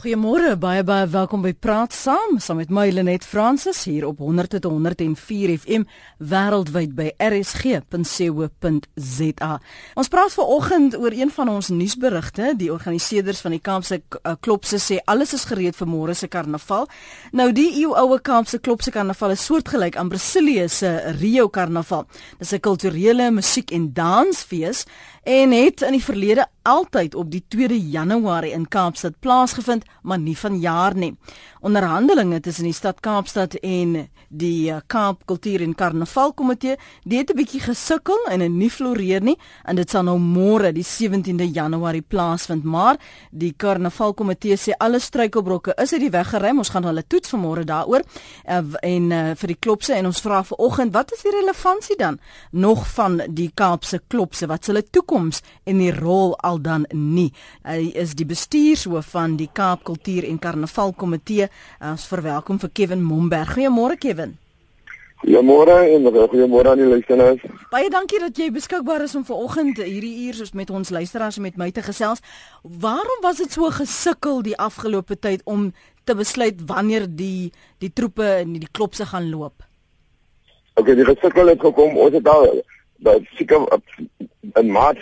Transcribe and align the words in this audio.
Goeiemôre, 0.00 0.54
baie 0.56 0.80
baie 0.80 1.04
welkom 1.12 1.42
by 1.44 1.50
Praat 1.52 1.92
Saam, 1.92 2.38
saam 2.40 2.56
met 2.56 2.70
my 2.72 2.86
Lenet 2.88 3.20
Fransis 3.28 3.82
hier 3.84 4.06
op 4.08 4.22
100.104 4.24 5.52
FM 5.58 5.82
wêreldwyd 6.30 6.94
by 6.96 7.10
rsg.co.za. 7.20 7.90
Ons 10.00 10.08
praat 10.08 10.32
vanoggend 10.32 10.96
oor 10.96 11.12
een 11.12 11.28
van 11.36 11.52
ons 11.52 11.68
nuusberigte, 11.68 12.56
die 12.56 12.72
organiseerders 12.72 13.44
van 13.44 13.52
die 13.52 13.60
Kaapse 13.60 14.00
uh, 14.00 14.32
Klopse 14.40 14.80
sê 14.80 15.04
alles 15.04 15.36
is 15.36 15.44
gereed 15.50 15.76
vir 15.76 15.92
môre 15.92 16.16
se 16.16 16.32
karnaval. 16.32 16.88
Nou 17.36 17.52
die 17.52 17.68
eeuoue 17.82 18.24
Kaapse 18.24 18.56
Klopse 18.64 18.88
karnaval 18.96 19.36
is 19.36 19.44
soortgelyk 19.44 20.00
aan 20.00 20.08
Brasilië 20.08 20.64
se 20.72 20.96
Rio 21.20 21.52
Karnaval. 21.52 22.08
Dis 22.40 22.56
'n 22.56 22.64
kulturele 22.64 23.28
musiek 23.30 23.68
en 23.68 23.92
dansfees 23.92 24.86
en 25.22 25.52
het 25.52 25.82
in 25.82 25.92
die 25.92 26.04
verlede 26.04 26.46
altyd 26.62 27.14
op 27.14 27.30
die 27.30 27.42
2de 27.56 27.78
Januarie 27.90 28.52
in 28.52 28.68
Kaapstad 28.68 29.18
plaasgevind, 29.20 29.84
maar 30.02 30.18
nie 30.18 30.36
vanjaar 30.38 30.94
nie. 30.96 31.14
Onderhandelinge 31.60 32.40
tussen 32.40 32.64
die 32.64 32.76
stad 32.76 33.00
Kaapstad 33.00 33.54
en 33.54 34.08
die 34.28 34.70
eh, 34.70 34.80
Kaap 34.86 35.24
Kultuur 35.26 35.64
en 35.64 35.74
Karnaval 35.74 36.32
Komitee, 36.32 36.76
dit 37.04 37.18
het 37.18 37.30
'n 37.30 37.36
bietjie 37.36 37.60
gesukkel 37.60 38.26
en 38.30 38.42
'n 38.42 38.56
nie 38.56 38.70
floreer 38.70 39.22
nie 39.22 39.38
en 39.64 39.76
dit 39.76 39.90
sal 39.90 40.02
nou 40.02 40.18
môre 40.18 40.72
die 40.72 40.84
17de 40.84 41.52
Januarie 41.52 42.02
plaasvind, 42.02 42.64
maar 42.64 42.96
die 43.30 43.54
Karnaval 43.56 44.14
Komitee 44.14 44.56
sê 44.56 44.72
alle 44.78 44.98
struikelbrokke 44.98 45.74
is 45.76 45.92
uit 45.92 46.00
die 46.00 46.10
weg 46.10 46.28
geruim. 46.28 46.58
Ons 46.58 46.68
gaan 46.68 46.84
hulle 46.84 47.06
toets 47.06 47.30
vanmôre 47.30 47.64
daaroor 47.64 48.02
uh, 48.48 48.62
en 48.82 49.10
uh, 49.10 49.30
vir 49.34 49.46
die 49.46 49.58
klopse 49.58 49.94
en 49.94 50.06
ons 50.06 50.20
vra 50.20 50.44
vanoggend 50.44 50.92
wat 50.92 51.12
is 51.12 51.22
die 51.22 51.32
relevantie 51.40 51.96
dan 51.96 52.18
nog 52.50 52.86
van 52.88 53.22
die 53.28 53.50
Kaapse 53.54 54.00
klopse? 54.06 54.46
Wat 54.46 54.64
sal 54.64 54.74
hulle 54.74 54.90
toekoms 55.10 55.42
en 55.66 55.78
die 55.78 55.92
rol 55.92 56.36
al 56.38 56.60
dan 56.62 56.86
nie? 56.94 57.30
Hy 57.66 57.90
is 57.98 58.14
die 58.14 58.26
bestuurshoof 58.26 59.10
van 59.14 59.36
die 59.36 59.50
Kaap 59.52 59.84
Kultuur 59.84 60.24
en 60.28 60.38
Karnaval 60.38 60.94
Komitee. 60.94 61.48
Ons 61.82 62.06
verwelkom 62.06 62.60
vir 62.60 62.70
Kevin 62.72 63.02
Momberg. 63.02 63.56
Goeiemôre 63.56 63.98
Kevin. 63.98 64.36
Goeiemôre 65.20 65.76
en 65.92 66.06
goeiemôre 66.06 66.70
aan 66.70 66.80
die 66.80 66.88
luisteraars. 66.88 67.42
Baie 67.70 67.90
dankie 67.90 68.20
dat 68.22 68.38
jy 68.38 68.50
beskikbaar 68.54 69.04
is 69.04 69.14
om 69.18 69.24
vanoggend 69.24 69.82
hierdie 69.82 70.28
uur 70.28 70.38
soos 70.38 70.54
met 70.56 70.70
ons 70.70 70.90
luisteraars 70.90 71.36
en 71.36 71.44
met 71.44 71.58
my 71.60 71.70
te 71.70 71.82
gesels. 71.82 72.22
Waarom 72.62 73.20
was 73.22 73.42
dit 73.42 73.52
so 73.52 73.68
gesukkel 73.74 74.42
die 74.46 74.56
afgelope 74.56 75.18
tyd 75.18 75.42
om 75.44 75.72
te 76.04 76.14
besluit 76.16 76.62
wanneer 76.66 77.04
die 77.06 77.52
die 77.82 77.92
troepe 77.92 78.24
en 78.40 78.56
die 78.56 78.70
klopse 78.72 79.06
gaan 79.10 79.28
loop? 79.30 79.66
Okay, 80.80 80.94
die 80.96 81.04
gesukkel 81.04 81.52
het 81.52 81.60
gekom. 81.60 81.98
Ons 82.00 82.16
het 82.16 82.28
al 82.30 82.62
dat 83.02 83.22
seker 83.34 83.66
in 84.60 84.70
Maart 84.70 85.00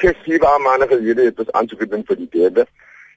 6 0.00 0.16
7 0.24 0.62
maande 0.62 0.86
gelede 0.86 1.22
het 1.22 1.52
ons 1.52 1.74
gedoen 1.78 2.04
vir 2.06 2.16
die 2.16 2.30
derde 2.30 2.66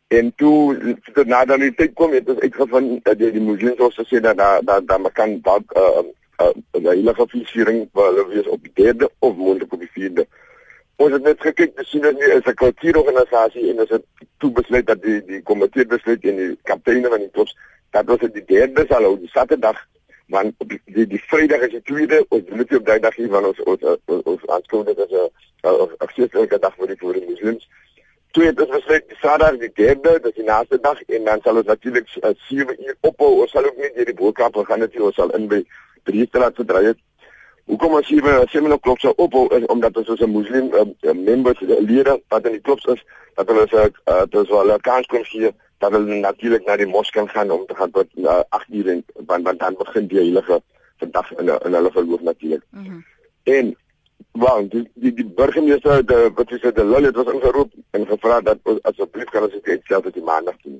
en 0.07 0.33
toe 0.35 0.97
toe 1.13 1.25
na 1.25 1.45
dan 1.45 1.63
tyd 1.75 1.93
kom 1.93 2.13
het 2.13 2.29
ons 2.29 2.39
uitgevind 2.39 3.03
dat 3.05 3.17
die, 3.17 3.31
die 3.31 3.41
moslems 3.41 3.81
ons 3.87 3.99
gesê 4.01 4.21
dat 4.21 4.37
daar 4.37 4.63
daar 4.63 4.85
daar 4.85 5.11
kan 5.19 5.39
dalk 5.41 5.73
'n 5.73 5.79
uh, 5.79 6.03
uh, 6.41 6.53
uh, 6.77 6.85
heilige 6.89 7.25
viering 7.27 7.89
waar 7.91 8.09
hulle 8.11 8.27
wees 8.27 8.47
op 8.47 8.63
die 8.63 8.73
derde 8.83 9.09
of 9.19 9.35
moontlik 9.35 9.73
op 9.73 9.79
die 9.79 9.93
vierde. 9.93 10.27
Ons 10.95 11.11
het 11.11 11.23
net 11.23 11.41
gekyk 11.41 11.75
te 11.75 11.83
sien 11.83 12.01
dat 12.01 12.13
nie 12.13 12.33
is 12.33 12.45
'n 12.45 12.53
kultuurorganisasie 12.53 13.69
en 13.69 13.79
ons 13.79 13.89
het 13.89 14.05
toe 14.37 14.51
besluit 14.51 14.87
dat 14.87 15.01
die 15.01 15.25
die 15.25 15.41
komitee 15.41 15.85
besluit 15.85 16.23
en 16.23 16.35
die 16.35 16.57
kapteine 16.63 17.09
van 17.09 17.19
die 17.19 17.31
klubs 17.31 17.57
dat 17.91 18.09
ons 18.09 18.31
die 18.33 18.45
derde 18.45 18.85
sal 18.89 19.03
hou 19.03 19.17
die 19.19 19.33
Saterdag 19.33 19.87
want 20.35 20.67
die 20.71 20.81
die, 20.97 21.07
die 21.13 21.23
Vrydag 21.29 21.67
is 21.67 21.75
die 21.77 21.85
tweede 21.91 22.25
ons 22.29 22.45
doen 22.49 22.63
dit 22.63 22.75
op 22.79 22.85
daai 22.89 22.99
dag 23.05 23.15
hier 23.15 23.31
van 23.35 23.45
ons 23.51 23.63
ons 23.63 23.87
ons, 23.93 24.25
ons 24.33 24.49
aanskou 24.57 24.83
dit 24.89 25.05
as 25.05 25.15
'n 25.21 25.29
'n 25.71 25.95
afskeidslike 26.05 26.59
dag 26.65 26.75
vir 26.77 26.93
die 26.93 26.99
vir 27.01 27.19
die 27.19 27.27
moslems 27.29 27.69
Toe 28.33 28.47
het 28.47 28.61
ons 28.63 28.71
besluit 28.73 29.03
die 29.11 29.17
Saterdag 29.21 29.59
die 29.61 29.69
derde, 29.77 30.15
dis 30.23 30.33
die 30.39 30.43
naaste 30.47 30.79
dag 30.81 31.01
en 31.05 31.27
dan 31.27 31.41
sal 31.45 31.59
ons 31.59 31.67
natuurlik 31.69 32.07
uh, 32.25 32.31
7 32.47 32.79
uur 32.81 32.95
ophou. 33.05 33.43
Ons 33.43 33.51
sal 33.53 33.67
ook 33.67 33.77
nie 33.77 33.91
deur 33.93 34.07
die 34.09 34.15
boodskap 34.17 34.57
gaan 34.69 34.81
net 34.81 34.95
ons 34.97 35.19
sal 35.19 35.29
in 35.37 35.45
by 35.51 35.59
drie 36.09 36.25
straat 36.31 36.57
te 36.57 36.65
draai. 36.65 36.95
Hoekom 37.69 37.93
ons 37.99 38.09
hier 38.09 38.25
by 38.25 38.33
7 38.49 38.73
o'clock 38.73 39.03
sou 39.03 39.13
ophou 39.21 39.43
is 39.53 39.67
omdat 39.75 40.01
ons 40.01 40.09
'n 40.09 40.31
moslim 40.33 40.73
uh, 40.73 41.13
members 41.13 41.61
lede 41.61 42.17
wat 42.33 42.49
in 42.49 42.57
die 42.57 42.65
klubs 42.65 42.89
is, 42.95 43.05
dat 43.37 43.53
hulle 43.53 43.67
uh, 43.69 44.25
dis 44.33 44.49
wel 44.49 44.73
'n 44.73 44.81
kans 44.89 45.05
kom 45.13 45.29
hier 45.29 45.53
dat 45.83 45.95
hulle 45.97 46.19
natuurlik 46.23 46.65
na 46.65 46.77
die 46.79 46.89
moskee 46.95 47.27
gaan 47.35 47.51
om 47.51 47.65
te 47.67 47.75
gaan 47.75 47.91
tot 47.91 48.07
uh, 48.15 48.41
8 48.49 48.73
uur 48.79 48.89
en 48.95 49.05
want, 49.27 49.43
want 49.43 49.59
dan 49.59 49.79
begin 49.79 50.07
die 50.07 50.21
heilige 50.23 50.61
vandag 51.03 51.31
in 51.37 51.49
in 51.53 51.79
hulle 51.79 51.91
geloof 51.91 52.21
natuurlik. 52.21 52.63
Mm 52.69 52.85
-hmm. 52.85 53.05
En 53.43 53.75
Want 54.33 54.71
die 54.71 54.89
die, 54.93 55.13
die 55.13 55.25
burgemeester 55.25 56.05
de 56.05 56.31
wat 56.35 56.51
is 56.51 56.61
dit, 56.61 56.75
die 56.75 56.85
Lil 56.85 57.03
het 57.03 57.15
was 57.15 57.33
ingeroep 57.33 57.71
en 57.91 58.07
gevra 58.07 58.41
dat 58.41 58.57
asseblief 58.81 59.29
kan 59.29 59.43
ons 59.43 59.59
dit 59.61 59.81
tot 59.85 60.13
die 60.13 60.23
maandag 60.23 60.55
toe. 60.61 60.79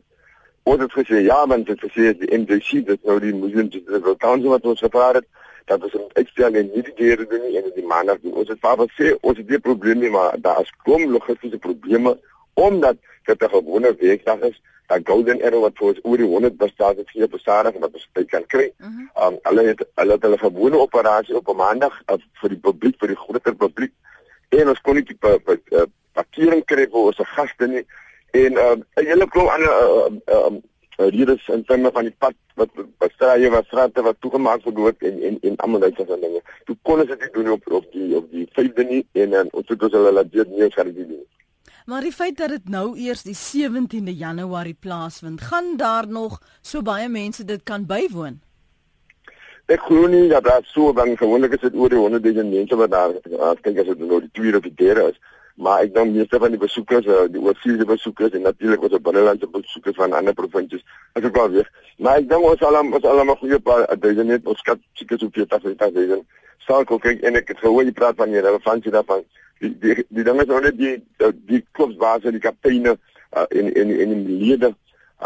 Ons 0.63 0.81
het 0.81 0.95
gesê 0.97 1.19
ja, 1.21 1.37
want 1.47 1.67
dit 1.67 1.83
gesê 1.85 2.13
die 2.17 2.31
MDC 2.37 2.81
dit 2.87 3.03
nou 3.03 3.19
die 3.19 3.33
moslims 3.35 3.75
dit 3.75 4.01
wil 4.07 4.17
tans 4.17 4.47
wat 4.55 4.65
ons 4.65 4.81
gevra 4.81 5.11
het 5.19 5.27
dat 5.69 5.85
ons 5.85 5.99
uitstel 6.17 6.57
en 6.61 6.71
nie 6.73 6.81
die 6.87 6.95
diere 6.97 7.27
doen 7.29 7.45
nie 7.45 7.61
en 7.61 7.69
die 7.75 7.85
maandag 7.85 8.23
doen. 8.23 8.33
Ons 8.41 8.49
het 8.49 8.61
vaar 8.65 8.81
gesê 8.81 9.13
ons 9.21 9.37
het 9.37 9.47
die 9.47 9.61
probleme 9.69 10.09
maar 10.17 10.41
daar 10.41 10.65
is 10.65 10.73
kom 10.87 11.05
logistiese 11.13 11.61
probleme 11.67 12.17
omdat 12.53 12.97
dit 13.29 13.43
'n 13.43 13.53
gewone 13.53 13.95
werkdag 13.99 14.49
is 14.49 14.61
dat 14.87 15.05
Golden 15.07 15.41
Arrow 15.41 15.61
wat 15.61 15.77
vir 15.79 15.87
ons 15.87 15.99
oor 16.03 16.17
die 16.17 16.27
100 16.27 16.57
bestaan 16.57 16.97
het 16.97 17.09
hier 17.15 17.29
besadig 17.29 17.77
wat 17.79 17.93
ons 17.93 18.07
by 18.13 18.25
kan 18.25 18.45
kry. 18.45 18.71
Uh 18.79 18.87
-huh. 18.87 19.27
Um 19.27 19.39
hulle 19.49 19.67
het 19.71 19.85
hulle 19.95 20.17
het 20.17 20.23
hulle 20.27 20.37
gewone 20.37 20.77
operasie 20.77 21.35
op 21.35 21.47
'n 21.49 21.55
maandag 21.55 22.01
uh, 22.11 22.17
vir 22.41 22.49
die 22.49 22.59
publiek 22.67 22.99
vir 22.99 23.07
die 23.07 23.21
groter 23.23 23.55
publiek 23.55 23.93
en 24.49 24.69
ons 24.69 24.81
kon 24.81 24.95
nie 24.95 25.03
die 25.03 25.17
uh, 25.21 25.87
parkering 26.13 26.65
kry 26.65 26.85
vir 26.91 26.99
ons 26.99 27.17
gaste 27.35 27.67
nie 27.67 27.85
en 28.31 28.57
um 28.57 28.83
'n 28.95 29.05
hele 29.05 29.27
klomp 29.27 29.49
ander 29.49 29.71
um 30.07 30.21
uh, 30.27 30.35
uh, 30.35 30.53
uh, 30.97 31.09
redes 31.09 31.47
in 31.47 31.63
terme 31.63 31.91
van 31.91 32.03
die 32.03 32.15
pad 32.17 32.35
wat 32.55 32.69
bestraaie 32.97 33.49
was 33.49 33.65
strate 33.65 34.01
wat 34.01 34.19
toegemaak 34.19 34.63
word 34.63 35.01
en 35.01 35.21
en 35.21 35.37
en 35.41 35.55
almal 35.65 35.79
daai 35.79 35.93
soort 35.95 36.21
dinge. 36.21 36.41
Toe 36.65 36.77
kon 36.81 36.99
ons 36.99 37.09
dit 37.09 37.33
doen 37.33 37.51
op 37.51 37.71
op 37.71 37.91
die 37.91 38.15
op 38.17 38.31
die 38.31 38.47
5de 38.57 38.83
nie 38.89 39.05
en 39.11 39.33
uh, 39.33 39.45
ons 39.51 39.67
het 39.67 39.83
ons 39.83 39.95
hulle 39.97 40.11
laat 40.11 40.31
dit 40.31 40.49
nie 40.49 40.71
gaan 40.71 40.93
doen. 40.93 41.25
Maar 41.85 42.01
die 42.01 42.11
feit 42.11 42.37
dat 42.37 42.49
dit 42.49 42.69
nou 42.69 42.97
eers 42.97 43.25
die 43.27 43.35
17de 43.35 44.13
Januarie 44.15 44.77
plaasvind, 44.79 45.41
gaan 45.41 45.77
daar 45.77 46.07
nog 46.07 46.39
so 46.61 46.81
baie 46.81 47.09
mense 47.09 47.43
dit 47.43 47.63
kan 47.63 47.85
bywoon. 47.85 48.39
Ek 49.65 49.83
glo 49.87 50.07
nie 50.07 50.29
dat 50.31 50.43
daar 50.43 50.63
so 50.63 50.93
dan 50.93 51.17
gewoonlik 51.17 51.53
is 51.53 51.63
dit 51.63 51.75
oor 51.75 51.89
die 51.89 51.99
100 51.99 52.23
000 52.23 52.49
mense 52.49 52.75
wat 52.75 52.91
daar 52.91 53.13
kyk 53.61 53.79
as 53.83 53.91
dit 53.91 53.99
nou 53.99 54.19
die 54.23 54.31
tweede 54.31 54.57
of 54.57 54.63
die 54.63 54.75
derde 54.75 55.09
is. 55.11 55.19
Maar 55.55 55.83
ek 55.85 55.93
dink 55.93 56.15
meeste 56.15 56.39
van 56.41 56.49
die 56.49 56.59
besoekers, 56.59 57.05
eh, 57.05 57.25
die 57.29 57.41
oorseese 57.41 57.85
besoekers 57.85 58.33
en 58.33 58.41
natuurlik 58.41 58.81
ons 58.81 59.01
binnelandse 59.01 59.47
besoekers 59.47 59.95
van 59.95 60.13
ander 60.13 60.33
provinsies, 60.33 60.81
is 61.13 61.23
ook 61.23 61.35
wel 61.35 61.49
weer. 61.49 61.69
Maar 61.97 62.17
ek 62.23 62.29
dink 62.29 62.41
ons 62.43 62.61
almal 62.61 62.93
ons 62.93 63.05
almal 63.05 63.35
goeie 63.35 63.59
paar 63.59 63.85
duisend 63.97 64.27
net 64.27 64.47
ons 64.47 64.59
skat 64.59 64.79
seker 64.93 65.19
so 65.19 65.29
40 65.29 65.61
000 65.93 66.23
sal 66.67 66.85
kyk 66.85 67.23
en 67.27 67.39
ek 67.39 67.53
het 67.53 67.63
gehoor 67.63 67.87
jy 67.87 67.95
praat 67.95 68.19
van 68.19 68.31
die 68.31 68.43
relevantie 68.43 68.93
daarvan 68.93 69.23
die 69.63 69.71
die 69.83 70.05
die 70.09 70.25
dinge 70.27 70.45
is 70.45 70.51
nou 70.51 70.61
net 70.63 70.77
die 70.79 70.95
die 71.49 71.61
klubsbaas 71.75 72.27
en 72.27 72.37
die 72.37 72.43
kapteine 72.43 72.95
uh, 72.95 73.45
en 73.49 73.71
en 73.73 73.93
en 74.05 74.25
die 74.27 74.39
lede 74.43 74.73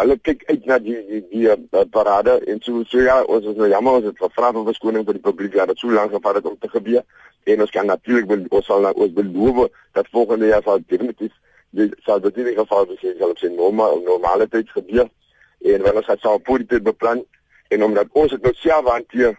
hulle 0.01 0.17
kyk 0.27 0.43
uit 0.51 0.65
na 0.69 0.77
die 0.83 0.97
die 1.09 1.21
die 1.31 1.47
uh, 1.51 1.83
parade 1.91 2.37
en 2.51 2.61
so 2.65 2.83
so 2.91 3.01
ja 3.01 3.17
ons 3.23 3.45
is 3.45 3.57
nou 3.57 3.69
jammer 3.71 3.99
ons 3.99 4.07
het 4.09 4.21
gevra 4.21 4.51
vir 4.55 4.67
verskoning 4.69 5.05
vir 5.07 5.17
die 5.19 5.25
publiek 5.29 5.57
ja 5.59 5.65
dat 5.65 5.81
so 5.81 5.91
lank 5.93 6.13
gevat 6.15 6.39
het 6.39 6.49
om 6.51 6.57
te 6.61 6.69
gebeur 6.75 7.03
en 7.53 7.65
ons 7.65 7.75
kan 7.75 7.85
natuurlik 7.85 8.29
wil 8.31 8.45
ons 8.59 8.65
sal 8.71 8.85
nou 8.85 8.93
ons 9.05 9.13
beloof 9.19 9.67
dat 9.99 10.13
volgende 10.15 10.51
jaar 10.53 10.63
sal 10.63 10.83
definitief 10.85 11.33
dit 11.79 11.95
sal 12.05 12.21
dit 12.23 12.37
in 12.43 12.53
geval 12.61 12.87
wees 12.91 13.05
jy 13.05 13.15
sal 13.19 13.35
op 13.35 13.41
sy 13.43 13.51
normaal 13.53 14.01
normale 14.05 14.47
tyd 14.53 14.71
gebeur 14.77 15.07
en 15.07 15.81
wanneer 15.83 16.01
ons 16.03 16.11
gaan 16.13 16.41
positief 16.51 16.83
beplan 16.91 17.23
en 17.69 17.83
omdat 17.83 18.11
ons 18.13 18.31
dit 18.31 18.43
nou 18.43 18.53
self 18.61 18.91
hanteer 18.93 19.35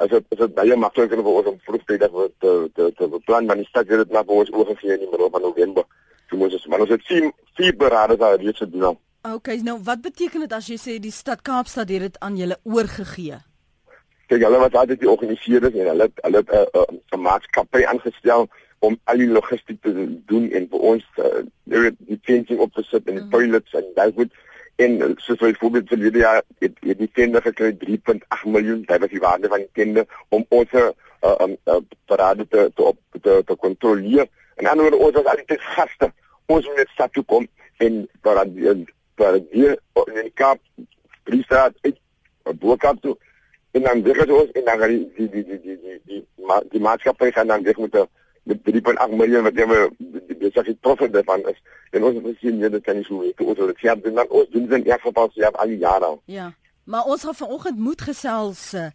as 0.00 0.08
dit 0.08 0.34
is 0.34 0.38
dit 0.40 0.54
baie 0.56 0.76
makliker 0.76 1.20
vir 1.20 1.38
ons 1.38 1.48
om 1.50 1.58
vroegtydig 1.66 2.18
te 2.44 2.52
te 2.76 2.88
te 2.98 3.08
beplan 3.14 3.46
maar 3.48 3.60
die 3.60 3.68
stad 3.68 3.88
het 3.92 4.02
dit 4.04 4.14
maar 4.16 4.26
vir 4.28 4.42
ons 4.42 4.52
oorgegee 4.56 4.96
in 4.96 5.04
die 5.04 5.10
middel 5.12 5.30
van 5.34 5.44
November. 5.48 5.84
So 6.30 6.40
moet 6.40 6.56
ons 6.56 6.66
maar 6.72 6.84
ons 6.86 6.92
het 6.94 7.04
sien 7.08 7.32
vier 7.58 7.76
berade 7.76 8.16
daar 8.20 8.38
reeds 8.40 8.62
gedoen. 8.64 8.96
Okay, 9.22 9.60
nou 9.60 9.76
wat 9.84 10.00
beteken 10.00 10.40
dit 10.40 10.52
as 10.56 10.68
jy 10.70 10.78
sê 10.80 10.94
die 10.96 11.12
stad 11.12 11.42
Kaapstad 11.44 11.90
het 11.92 12.00
dit 12.06 12.14
aan 12.24 12.38
julle 12.40 12.56
oorgegee? 12.64 13.36
Kyk, 14.32 14.44
hulle 14.46 14.60
wat 14.62 14.76
altyd 14.80 15.02
die 15.02 15.10
organiseerders 15.12 15.74
en 15.76 15.90
hulle 15.92 16.06
hulle 16.24 16.40
'n 16.40 16.54
uh, 16.56 16.84
uh, 16.88 17.18
maatskappy 17.20 17.82
aangestel 17.84 18.48
om 18.78 18.96
al 19.04 19.20
die 19.20 19.28
logistiek 19.28 19.82
te 19.82 19.92
doen 20.30 20.46
en 20.56 20.68
vir 20.72 20.86
ons 20.92 21.04
uh, 21.20 21.42
die 21.66 22.20
fencing 22.24 22.62
op 22.64 22.72
te 22.72 22.82
sit 22.82 23.08
en 23.08 23.18
die 23.18 23.24
mm. 23.24 23.30
toilets 23.34 23.74
en 23.76 23.90
daai 23.98 24.12
goed 24.12 24.32
en 24.76 24.96
soos 25.20 25.42
byvoorbeeld 25.42 25.92
vir 25.92 25.98
hierdie 25.98 26.22
jaar 26.22 26.40
het, 26.64 26.78
het 26.80 26.98
die 26.98 27.10
tender 27.12 27.42
gekry 27.42 27.74
3.8 27.82 28.48
miljoen 28.54 28.86
dit 28.88 29.00
was 29.04 29.12
die 29.12 29.20
waarde 29.20 29.50
van 29.52 29.66
die 29.66 29.74
tender 29.76 30.06
om 30.28 30.46
ons 30.48 30.72
uh, 30.72 30.86
um, 31.44 31.58
uh, 31.68 31.76
parade 32.06 32.48
te 32.48 32.70
te 32.74 32.82
op 32.82 33.20
te, 33.20 33.42
te 33.44 33.56
kontroleer 33.66 34.28
en 34.56 34.64
dan 34.64 34.80
word 34.80 34.96
ons 34.96 35.20
as 35.20 35.28
al 35.34 35.44
die 35.44 35.60
gaste 35.76 36.08
ons 36.46 36.64
moet 36.64 36.80
net 36.80 36.96
stap 36.96 37.12
toe 37.12 37.26
kom 37.34 37.48
en 37.84 38.08
parade 38.24 38.80
parade 39.20 39.76
in 40.14 40.22
die 40.22 40.36
kap 40.42 40.60
priestaat 41.28 41.76
uit 41.86 41.98
boekap 42.62 43.02
toe 43.04 43.16
en 43.76 43.82
dan 43.86 44.02
weer 44.02 44.24
ons 44.34 44.56
en 44.58 44.64
dan 44.64 44.86
die 44.88 45.02
die 45.16 45.28
die 45.34 45.44
die 45.44 45.60
die 45.60 45.76
die, 45.84 46.00
die, 46.06 46.24
die 46.72 46.82
maatskappy 46.88 47.30
gaan 47.36 47.52
dan 47.52 47.62
weer 47.62 47.80
met 47.80 47.94
'n 47.94 48.08
met 48.42 48.58
3.8 48.64 49.16
miljoen 49.16 49.42
wat 49.42 49.54
sê 50.54 50.64
die 50.64 50.78
profit 50.80 51.12
daarvan 51.12 51.44
is. 51.48 51.58
En 51.90 52.04
ons 52.04 52.18
gesien 52.24 52.58
jy 52.58 52.70
dit 52.72 52.82
kan 52.86 52.96
nie 52.96 53.04
so 53.04 53.20
wees. 53.20 53.36
Ons 53.44 53.58
het 53.58 54.02
doen 54.04 54.14
dan 54.14 54.28
ons 54.28 54.48
doen 54.50 54.66
dit 54.66 54.78
in 54.78 54.90
elk 54.90 55.06
geval 55.06 55.30
self 55.34 55.54
al 55.54 55.74
die. 55.74 56.18
Ja. 56.24 56.52
Maar 56.84 57.04
ons 57.04 57.24
gaan 57.24 57.34
vanoggend 57.34 57.78
moet 57.78 58.00
gesels 58.00 58.74
uh, 58.74 58.86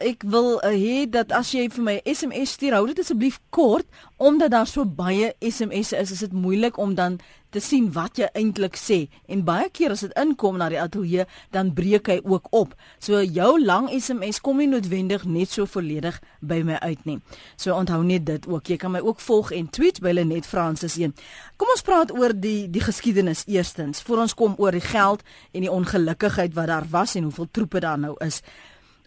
ek 0.00 0.24
wil 0.32 0.56
uh, 0.58 0.72
hê 0.72 1.04
dat 1.10 1.32
as 1.36 1.52
jy 1.54 1.66
vir 1.72 1.84
my 1.84 1.96
SMS 2.08 2.56
stuur, 2.56 2.76
hou 2.78 2.86
dit 2.90 3.02
asseblief 3.02 3.40
kort 3.54 3.86
omdat 4.20 4.52
daar 4.52 4.68
so 4.68 4.84
baie 4.84 5.32
SMS'e 5.40 6.00
is, 6.00 6.12
is 6.12 6.24
dit 6.26 6.32
moeilik 6.36 6.78
om 6.80 6.94
dan 6.94 7.18
te 7.50 7.60
sien 7.62 7.88
wat 7.94 8.18
jy 8.20 8.28
eintlik 8.36 8.76
sê. 8.78 8.98
En 9.30 9.42
baie 9.46 9.68
keer 9.74 9.94
as 9.94 10.04
dit 10.04 10.12
inkom 10.20 10.58
na 10.60 10.68
die 10.70 10.78
ateljee, 10.80 11.26
dan 11.54 11.72
breek 11.74 12.10
hy 12.12 12.18
ook 12.22 12.46
op. 12.54 12.74
So 13.02 13.20
jou 13.24 13.52
lang 13.62 13.88
SMS 13.90 14.40
kom 14.44 14.60
nie 14.62 14.68
noodwendig 14.70 15.24
net 15.26 15.50
so 15.50 15.66
volledig 15.66 16.20
by 16.40 16.60
my 16.66 16.78
uit 16.84 17.04
nie. 17.08 17.18
So 17.56 17.74
onthou 17.74 18.02
net 18.06 18.26
dit 18.28 18.46
ook. 18.46 18.70
Jy 18.70 18.78
kan 18.80 18.94
my 18.94 19.02
ook 19.04 19.22
volg 19.24 19.54
en 19.56 19.70
tweet 19.72 20.02
by 20.04 20.14
Lenet 20.14 20.46
Francis 20.46 20.98
1. 21.00 21.14
Kom 21.58 21.72
ons 21.74 21.86
praat 21.86 22.14
oor 22.14 22.36
die 22.36 22.68
die 22.70 22.84
geskiedenis 22.84 23.46
eerstens, 23.50 24.04
voor 24.06 24.26
ons 24.26 24.36
kom 24.36 24.54
oor 24.58 24.76
die 24.76 24.84
geld 24.84 25.24
en 25.52 25.66
die 25.66 25.72
ongelukkigheid 25.72 26.54
wat 26.54 26.70
daar 26.70 26.86
was 26.90 27.16
en 27.18 27.26
hoeveel 27.28 27.50
troepe 27.50 27.82
daar 27.82 27.98
nou 27.98 28.14
is. 28.24 28.44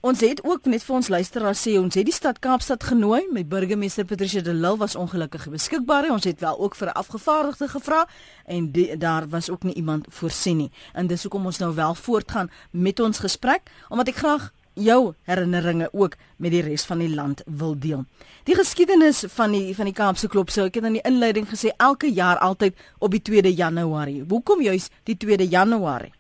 Ons 0.04 0.20
het 0.20 0.42
ook 0.44 0.66
net 0.68 0.84
vir 0.84 0.98
ons 0.98 1.08
luisteraars 1.08 1.62
sê 1.64 1.78
ons 1.80 1.96
het 1.96 2.04
die 2.04 2.12
stad 2.12 2.42
Kaapstad 2.44 2.84
genooi. 2.84 3.22
My 3.32 3.46
burgemeester 3.48 4.04
Patricia 4.04 4.42
de 4.44 4.52
Lille 4.52 4.76
was 4.82 4.98
ongelukkig 5.00 5.46
beskikbaar. 5.48 6.10
Ons 6.12 6.26
het 6.28 6.42
wel 6.44 6.58
ook 6.60 6.76
vir 6.76 6.88
'n 6.88 7.00
afgevaardigde 7.00 7.68
gevra 7.68 8.08
en 8.46 8.72
die, 8.72 8.98
daar 8.98 9.30
was 9.30 9.50
ook 9.50 9.64
nie 9.64 9.74
iemand 9.74 10.06
voorsien 10.10 10.58
nie. 10.58 10.72
En 10.94 11.08
dis 11.08 11.24
hoekom 11.24 11.46
ons 11.46 11.58
nou 11.58 11.76
wel 11.76 11.96
voortgaan 11.96 12.52
met 12.72 13.00
ons 13.00 13.20
gesprek 13.20 13.62
omdat 13.90 14.08
ek 14.08 14.16
graag 14.16 14.52
jou 14.74 15.14
herinneringe 15.22 15.90
ook 15.94 16.16
met 16.38 16.52
die 16.52 16.62
res 16.62 16.84
van 16.86 16.98
die 16.98 17.16
land 17.16 17.42
wil 17.46 17.80
deel. 17.80 18.06
Die 18.44 18.56
geskiedenis 18.56 19.24
van 19.28 19.52
die 19.52 19.76
van 19.76 19.86
die 19.86 19.94
Kaapse 19.94 20.28
klop 20.28 20.50
sou 20.50 20.66
ek 20.66 20.76
het 20.76 20.84
in 20.84 20.94
die 20.94 21.08
inleiding 21.08 21.48
gesê 21.48 21.72
elke 21.78 22.12
jaar 22.12 22.38
altyd 22.38 22.76
op 23.00 23.12
die 23.12 23.22
2de 23.22 23.56
Januarie. 23.56 24.26
Hoekom 24.30 24.62
juis 24.62 24.90
die 25.04 25.18
2de 25.26 25.48
Januarie? 25.50 26.14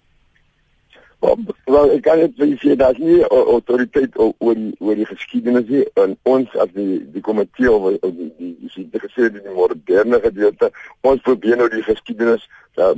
Wel, 1.23 1.91
ek 1.95 2.01
kan 2.03 2.19
net 2.19 2.33
vir 2.35 2.49
sê 2.59 2.75
daar's 2.75 2.99
nie 2.99 3.21
autoriteit 3.31 4.17
oor 4.19 4.57
die 4.57 4.73
oor 4.83 4.97
die 4.99 5.07
geskiedenis 5.07 5.69
nie. 5.69 5.83
En 6.01 6.17
ons 6.27 6.51
as 6.59 6.71
die 6.75 6.99
die 7.13 7.23
komitee 7.23 7.71
of 7.71 7.85
die 8.03 8.27
die 8.39 8.51
die 8.73 8.83
die 8.91 9.01
gesê 9.05 9.29
die 9.31 9.55
moderne 9.55 10.19
gedeelte, 10.25 10.69
ons 11.07 11.23
probeer 11.23 11.61
nou 11.61 11.69
die 11.71 11.85
geskiedenis 11.87 12.43
uh, 12.83 12.91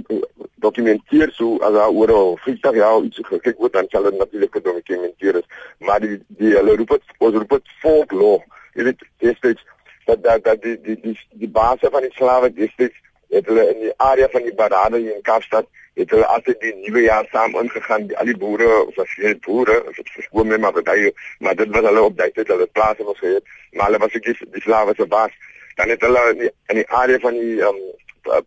dokumenteer 0.66 1.32
so 1.38 1.60
as 1.68 1.78
daar 1.78 1.94
oor 1.94 2.40
50 2.48 2.82
jaar 2.82 3.06
iets 3.06 3.22
gekyk 3.30 3.62
word 3.62 3.78
dan 3.78 3.92
sal 3.94 4.10
dit 4.10 4.18
natuurlik 4.18 4.58
gedokumenteer 4.58 5.42
is. 5.44 5.48
Maar 5.86 6.02
die 6.02 6.20
die 6.42 6.58
hulle 6.58 6.78
roep 6.82 6.98
dit 6.98 7.16
ons 7.20 7.38
roep 7.38 7.58
dit 7.60 7.74
folklore. 7.86 8.44
Jy 8.76 8.90
weet, 8.90 9.08
is 9.22 9.66
dat 10.10 10.24
dat 10.24 10.44
dat 10.44 10.62
die 10.66 10.80
die 10.82 10.98
die 11.02 11.18
die 11.46 11.54
basis 11.62 11.94
van 11.94 12.10
die 12.10 12.16
slawe 12.18 12.50
district 12.54 12.98
het 13.30 13.46
hulle 13.50 13.70
in 13.74 13.82
die 13.86 13.98
area 13.98 14.28
van 14.34 14.50
die 14.50 14.58
Barade 14.58 15.02
in 15.02 15.22
Kaapstad 15.22 15.70
het 15.96 16.12
hulle 16.12 16.28
altyd 16.36 16.60
die 16.62 16.74
nuwe 16.84 17.02
jaar 17.06 17.28
saam 17.32 17.56
ingegaan. 17.60 18.08
Al 18.20 18.32
die 18.32 18.38
boere 18.38 18.70
of 18.84 18.98
as 19.04 19.16
jy 19.22 19.34
boere 19.48 19.78
as 19.90 19.96
dit 20.00 20.14
verskoon 20.18 20.52
net 20.52 20.64
maar 20.64 20.76
dat 20.76 20.92
hy 20.94 21.12
maar 21.40 21.56
dit 21.56 21.72
was 21.76 21.88
hulle 21.90 22.04
op 22.10 22.18
daai 22.18 22.32
tyd 22.36 22.52
hulle 22.54 22.68
plase 22.78 23.08
was 23.08 23.20
gehad 23.24 23.54
maar 23.72 23.90
hulle 23.90 24.02
was 24.04 24.18
ek 24.20 24.28
die, 24.28 24.38
die 24.58 24.66
slawe 24.68 25.08
baas. 25.16 25.34
Dan 25.76 25.92
het 25.92 26.02
hulle 26.08 26.22
in 26.32 26.44
die, 26.44 26.52
in 26.72 26.82
die 26.82 26.90
area 27.02 27.20
van 27.20 27.40
die 27.40 27.60
um, 27.70 27.82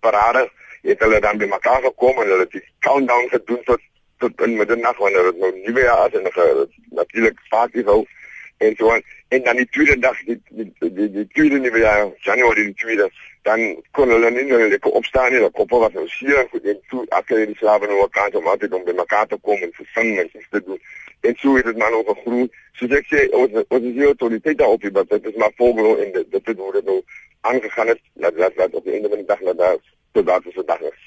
parade 0.01 0.49
het 0.83 1.01
hulle 1.05 1.21
dan 1.21 1.37
mekaar 1.37 1.83
gekom 1.83 2.23
en 2.23 2.29
hulle 2.29 2.47
het 2.47 2.57
die 2.57 2.65
countdown 2.81 3.29
gedoen 3.29 3.63
tot 3.65 3.81
tot 4.19 4.41
in 4.43 4.57
middernag 4.57 4.97
wanneer 4.99 5.31
dit 5.31 5.37
nou 5.39 5.51
nuwe 5.65 5.83
jaar 5.83 6.09
is 6.09 6.19
en 6.19 6.31
hulle 6.35 6.69
natuurlik 6.91 7.41
party 7.49 7.85
en 8.59 8.75
so 8.77 8.91
en, 9.29 9.43
dan 9.43 9.57
die 9.57 9.69
tweede 9.71 9.99
dag 9.99 10.17
die 10.27 10.41
die 10.49 10.73
die, 10.79 10.93
die, 10.93 11.11
die 11.11 11.27
tweede 11.35 11.59
nuwe 11.59 11.79
jaar 11.79 12.09
Januarie 12.27 12.65
die 12.65 12.75
tweede 12.75 13.11
dan 13.49 13.61
kon 13.97 14.11
hulle 14.13 14.31
nie 14.35 14.45
nou 14.49 14.61
lekker 14.69 14.97
opstaan 15.01 15.33
nie, 15.33 15.41
dat 15.41 15.55
koppe 15.57 15.81
was 15.85 15.95
nou 15.97 16.07
seer 16.13 16.47
goed 16.53 16.67
en 16.73 16.81
toe 16.93 17.05
akker 17.19 17.47
die 17.49 17.57
slawe 17.61 17.89
nou 17.89 18.07
kan 18.17 18.35
om 18.41 18.51
altyd 18.53 18.77
om 18.77 18.85
by 18.85 18.95
mekaar 18.99 19.29
te 19.31 19.39
kom 19.49 19.63
en 19.65 19.73
te 19.77 19.87
sing 19.95 20.11
en 20.21 20.29
te 20.35 20.63
doen. 20.67 20.81
En 21.27 21.37
so 21.41 21.57
het 21.57 21.67
dit 21.71 21.79
maar 21.81 21.95
nog 21.95 22.07
gegroei. 22.11 22.47
So 22.79 22.87
ek 23.01 23.09
sê 23.11 23.25
ons 23.35 23.57
is 23.57 23.95
hier 23.97 24.13
autoriteit 24.13 24.59
daarop, 24.61 24.85
maar 24.93 25.09
dit 25.15 25.33
is 25.33 25.41
maar 25.41 25.55
volgende 25.57 26.05
en 26.05 26.13
dit 26.19 26.31
dit 26.37 26.53
het 26.53 26.65
hoe 26.65 26.73
dit 26.77 26.91
nou 26.93 27.01
aangegaan 27.51 27.93
het 27.95 28.03
dat 28.27 28.37
dat 28.37 28.61
dat 28.61 28.75
op 28.81 28.85
die 28.85 28.99
einde 28.99 29.09
van 29.09 29.23
die 29.25 29.31
dag 29.33 29.41
na 29.41 29.57
daar 29.65 29.79
tot 30.13 30.27
daar 30.27 30.45
is 30.45 30.61
vandag 30.61 30.85
is. 30.93 31.05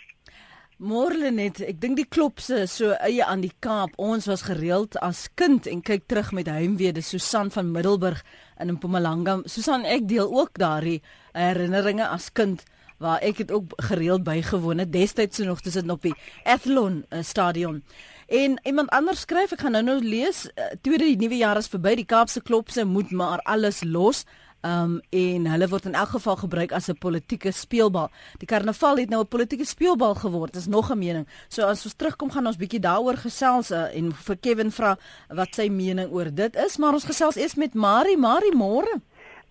Morlenet, 0.81 1.59
ek 1.61 1.77
dink 1.77 1.99
die 1.99 2.09
klopse 2.09 2.63
so 2.65 2.95
eie 3.05 3.21
aan 3.21 3.43
die 3.45 3.53
Kaap. 3.61 3.93
Ons 4.01 4.25
was 4.25 4.47
gereeld 4.49 4.97
as 5.05 5.27
kind 5.37 5.69
en 5.69 5.83
kyk 5.85 6.07
terug 6.09 6.31
met 6.33 6.49
heimwee, 6.49 6.89
dis 6.97 7.13
Susan 7.13 7.53
van 7.53 7.69
Middelburg 7.69 8.23
in 8.57 8.73
Mpumalanga. 8.73 9.43
Susan, 9.45 9.85
ek 9.85 10.09
deel 10.09 10.25
ook 10.25 10.57
daardie 10.57 11.03
herinneringe 11.31 12.07
as 12.07 12.31
kind 12.31 12.63
waar 13.01 13.21
ek 13.25 13.37
het 13.37 13.51
ook 13.51 13.73
gereeld 13.75 14.23
bygewoon 14.23 14.77
het 14.77 14.91
destyds 14.93 15.37
so 15.37 15.43
nog 15.43 15.61
tussen 15.61 15.89
op 15.89 16.01
die 16.01 16.15
Athlon 16.43 17.05
uh, 17.09 17.19
stadion. 17.21 17.83
En 18.27 18.59
iemand 18.63 18.89
anders 18.89 19.19
skryf, 19.19 19.51
ek 19.51 19.65
gaan 19.65 19.71
nou 19.75 19.83
nou 19.83 19.97
lees, 20.05 20.45
uh, 20.55 20.69
tweede 20.81 21.09
nuwe 21.17 21.41
jaar 21.41 21.57
is 21.57 21.67
verby, 21.67 21.95
die 21.99 22.05
Kaapse 22.05 22.41
klopse 22.41 22.85
moet 22.85 23.11
maar 23.11 23.41
alles 23.43 23.83
los. 23.83 24.23
Um 24.61 24.99
en 25.09 25.47
hulle 25.49 25.67
word 25.71 25.87
in 25.89 25.95
elk 25.97 26.11
geval 26.13 26.35
gebruik 26.37 26.71
as 26.71 26.87
'n 26.89 26.97
politieke 27.01 27.51
speelbal. 27.51 28.11
Die 28.37 28.47
karnaval 28.47 28.97
het 28.97 29.09
nou 29.09 29.21
'n 29.23 29.27
politieke 29.27 29.65
speelbal 29.65 30.15
geword. 30.15 30.53
Dis 30.53 30.67
nog 30.67 30.91
'n 30.91 30.97
mening. 30.97 31.27
So 31.47 31.65
as 31.65 31.83
ons 31.83 31.93
terugkom 31.93 32.29
gaan 32.31 32.45
ons 32.45 32.57
bietjie 32.57 32.79
daaroor 32.79 33.17
gesels 33.17 33.71
uh, 33.71 33.95
en 33.95 34.13
vir 34.13 34.37
Kevin 34.37 34.71
vra 34.71 34.97
wat 35.29 35.55
sy 35.55 35.67
mening 35.69 36.11
oor 36.11 36.33
dit 36.33 36.55
is, 36.55 36.77
maar 36.77 36.93
ons 36.93 37.03
gesels 37.03 37.35
eers 37.35 37.55
met 37.55 37.73
Marie. 37.73 38.17
Marie, 38.17 38.55
môre. 38.55 39.01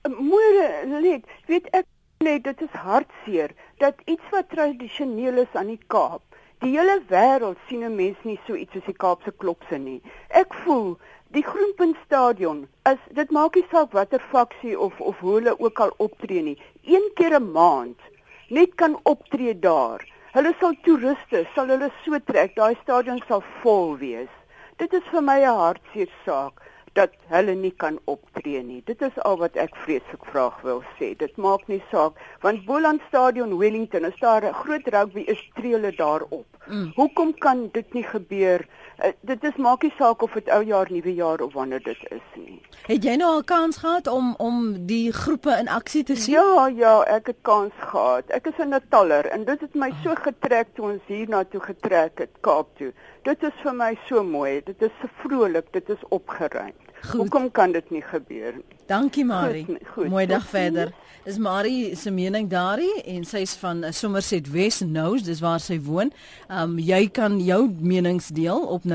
Môre, 0.09 0.87
net, 0.89 1.27
weet 1.45 1.67
ek 1.77 1.85
net 2.25 2.45
dit 2.47 2.61
is 2.65 2.77
hartseer 2.83 3.53
dat 3.83 3.99
iets 4.09 4.31
wat 4.33 4.47
tradisioneel 4.49 5.43
is 5.43 5.57
aan 5.61 5.69
die 5.69 5.83
Kaap. 5.93 6.23
Die 6.65 6.71
hele 6.73 7.03
wêreld 7.11 7.61
sien 7.69 7.85
'n 7.85 7.97
mens 7.97 8.17
nie 8.25 8.39
so 8.47 8.57
iets 8.57 8.73
soos 8.73 8.87
die 8.89 8.97
Kaapse 8.97 9.33
klopse 9.33 9.79
nie. 9.79 10.01
Ek 10.31 10.55
voel 10.65 10.97
Die 11.37 11.45
Groenpunt 11.45 11.97
Stadion 12.05 12.67
is 12.89 13.03
dit 13.19 13.31
maak 13.31 13.55
nie 13.55 13.67
saak 13.71 13.93
watter 13.93 14.25
faksie 14.31 14.79
of 14.87 15.01
of 15.01 15.19
hoe 15.19 15.35
hulle 15.35 15.55
ook 15.61 15.81
al 15.81 15.93
optree 15.99 16.43
nie. 16.43 16.59
Een 16.83 17.11
keer 17.15 17.37
'n 17.37 17.53
maand 17.53 18.01
net 18.49 18.75
kan 18.75 18.99
optree 19.03 19.59
daar. 19.59 20.01
Hulle 20.33 20.55
sal 20.61 20.75
toeriste, 20.83 21.47
sal 21.55 21.69
hulle 21.69 21.93
so 22.05 22.19
trek, 22.25 22.57
daai 22.57 22.75
stadion 22.83 23.23
sal 23.29 23.45
vol 23.63 23.97
wees. 23.99 24.33
Dit 24.77 24.93
is 24.93 25.05
vir 25.13 25.23
my 25.23 25.41
'n 25.41 25.57
hartseer 25.63 26.11
saak 26.25 26.70
dat 26.93 27.11
hulle 27.31 27.55
nie 27.55 27.73
kan 27.77 27.99
optree 28.05 28.63
nie. 28.63 28.83
Dit 28.87 29.03
is 29.03 29.19
al 29.23 29.39
wat 29.39 29.57
ek 29.61 29.77
vreeslik 29.85 30.25
vraag 30.33 30.61
wil 30.67 30.83
sê. 30.99 31.13
Dit 31.17 31.37
maak 31.37 31.67
nie 31.71 31.83
saak 31.91 32.19
want 32.43 32.65
Boland 32.67 33.03
Stadion 33.09 33.57
Wellington 33.59 34.05
is 34.05 34.19
daar 34.21 34.45
'n 34.45 34.55
groot 34.63 34.87
rugby 34.87 35.21
is 35.21 35.51
tree 35.55 35.73
hulle 35.73 35.93
daarop. 35.97 36.47
Mm. 36.67 36.93
Hoekom 36.95 37.35
kan 37.39 37.69
dit 37.73 37.93
nie 37.93 38.03
gebeur? 38.03 38.67
Uh, 39.05 39.13
dit 39.21 39.45
is 39.45 39.57
maak 39.57 39.83
nie 39.83 39.93
saak 39.99 40.23
of 40.23 40.33
dit 40.33 40.49
ou 40.49 40.63
jaar, 40.65 40.87
nuwe 40.91 41.15
jaar 41.15 41.41
of 41.41 41.53
wanneer 41.53 41.83
dit 41.83 42.03
is 42.11 42.27
nie. 42.35 42.61
Het 42.87 43.05
jy 43.05 43.15
nou 43.17 43.31
al 43.31 43.45
kans 43.45 43.77
gehad 43.77 44.07
om 44.07 44.35
om 44.39 44.87
die 44.87 45.13
groepe 45.13 45.57
in 45.57 45.69
aksie 45.69 46.03
te 46.05 46.17
sien? 46.17 46.35
Ja, 46.35 46.67
ja, 46.69 46.95
ek 47.03 47.27
het 47.27 47.41
kans 47.43 47.73
gehad. 47.79 48.29
Ek 48.29 48.47
is 48.47 48.59
'n 48.59 48.69
Nataller 48.69 49.27
en 49.27 49.45
dit 49.45 49.61
het 49.61 49.75
my 49.75 49.93
so 50.03 50.15
getrek 50.15 50.75
toe 50.75 50.91
ons 50.93 51.03
hier 51.07 51.29
na 51.29 51.45
toe 51.45 51.61
getrek 51.61 52.19
het 52.19 52.31
Kaap 52.41 52.77
toe. 52.77 52.93
Dit 53.23 53.43
is 53.43 53.57
vir 53.63 53.75
my 53.75 53.99
so 54.09 54.23
mooi. 54.23 54.61
Dit 54.65 54.83
is 54.83 54.93
so 55.01 55.09
vrolik, 55.23 55.73
dit 55.73 55.89
is 55.89 56.05
opgeruim. 56.09 56.73
Hoekom 57.09 57.51
kan 57.51 57.73
dit 57.73 57.91
nie 57.91 58.03
gebeur 58.03 58.53
nie? 58.55 58.65
Dankie 58.87 59.25
Marie. 59.25 59.65
Goed, 59.65 59.79
goed, 59.95 60.09
Mooi 60.09 60.27
dag 60.27 60.47
verder. 60.49 60.93
Is 61.25 61.39
Marie 61.39 61.97
se 61.97 62.11
mening 62.11 62.49
daarin 62.51 63.03
en 63.05 63.25
sy's 63.25 63.55
van 63.61 63.85
uh, 63.85 63.91
Somerset 63.93 64.51
West 64.51 64.81
Nous, 64.85 65.23
dis 65.23 65.41
waar 65.41 65.61
sy 65.61 65.81
woon. 65.85 66.13
Um 66.49 66.79
jy 66.79 67.09
kan 67.13 67.41
jou 67.45 67.71
menings 67.81 68.29
deel 68.35 68.67
op 68.67 68.83
0891104553. 68.89 68.93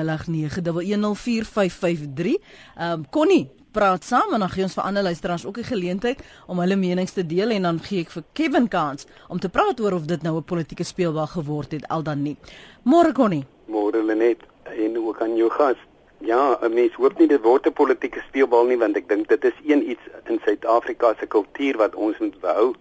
Um 2.76 3.10
Connie 3.10 3.50
praat 3.76 4.04
saam 4.08 4.34
en 4.34 4.40
dan 4.40 4.50
gee 4.54 4.64
ons 4.64 4.74
vir 4.78 4.84
ander 4.88 5.04
luisteraars 5.04 5.46
ook 5.46 5.58
'n 5.58 5.72
geleentheid 5.72 6.20
om 6.48 6.60
hulle 6.60 6.76
menings 6.76 7.12
te 7.12 7.26
deel 7.26 7.50
en 7.50 7.62
dan 7.62 7.80
gee 7.80 8.00
ek 8.02 8.10
vir 8.12 8.24
Kevin 8.34 8.68
kans 8.68 9.06
om 9.28 9.40
te 9.40 9.50
praat 9.50 9.80
oor 9.80 9.94
of 9.94 10.06
dit 10.06 10.22
nou 10.22 10.38
'n 10.38 10.44
politieke 10.44 10.84
speelbal 10.84 11.28
geword 11.28 11.72
het 11.72 11.88
al 11.88 12.04
dan 12.04 12.22
nie. 12.22 12.38
Môre 12.84 13.12
Connie. 13.12 13.46
Môre 13.68 14.04
Lenet 14.04 14.38
en 14.64 14.96
hoe 14.96 15.14
kan 15.16 15.36
jou 15.36 15.50
gas? 15.50 15.76
Ja, 16.20 16.58
'n 16.62 16.74
mens 16.74 16.94
hoop 16.94 17.18
nie 17.20 17.28
dit 17.28 17.42
word 17.42 17.68
'n 17.68 17.74
politieke 17.74 18.22
speelbal 18.28 18.66
nie 18.66 18.78
want 18.78 18.98
ek 18.98 19.08
dink 19.08 19.28
dit 19.28 19.44
is 19.44 19.58
een 19.66 19.90
iets 19.90 20.02
in 20.26 20.40
Suid-Afrika 20.46 21.14
se 21.20 21.26
kultuur 21.26 21.78
wat 21.78 21.96
ons 21.96 22.18
moet 22.18 22.40
behou. 22.40 22.74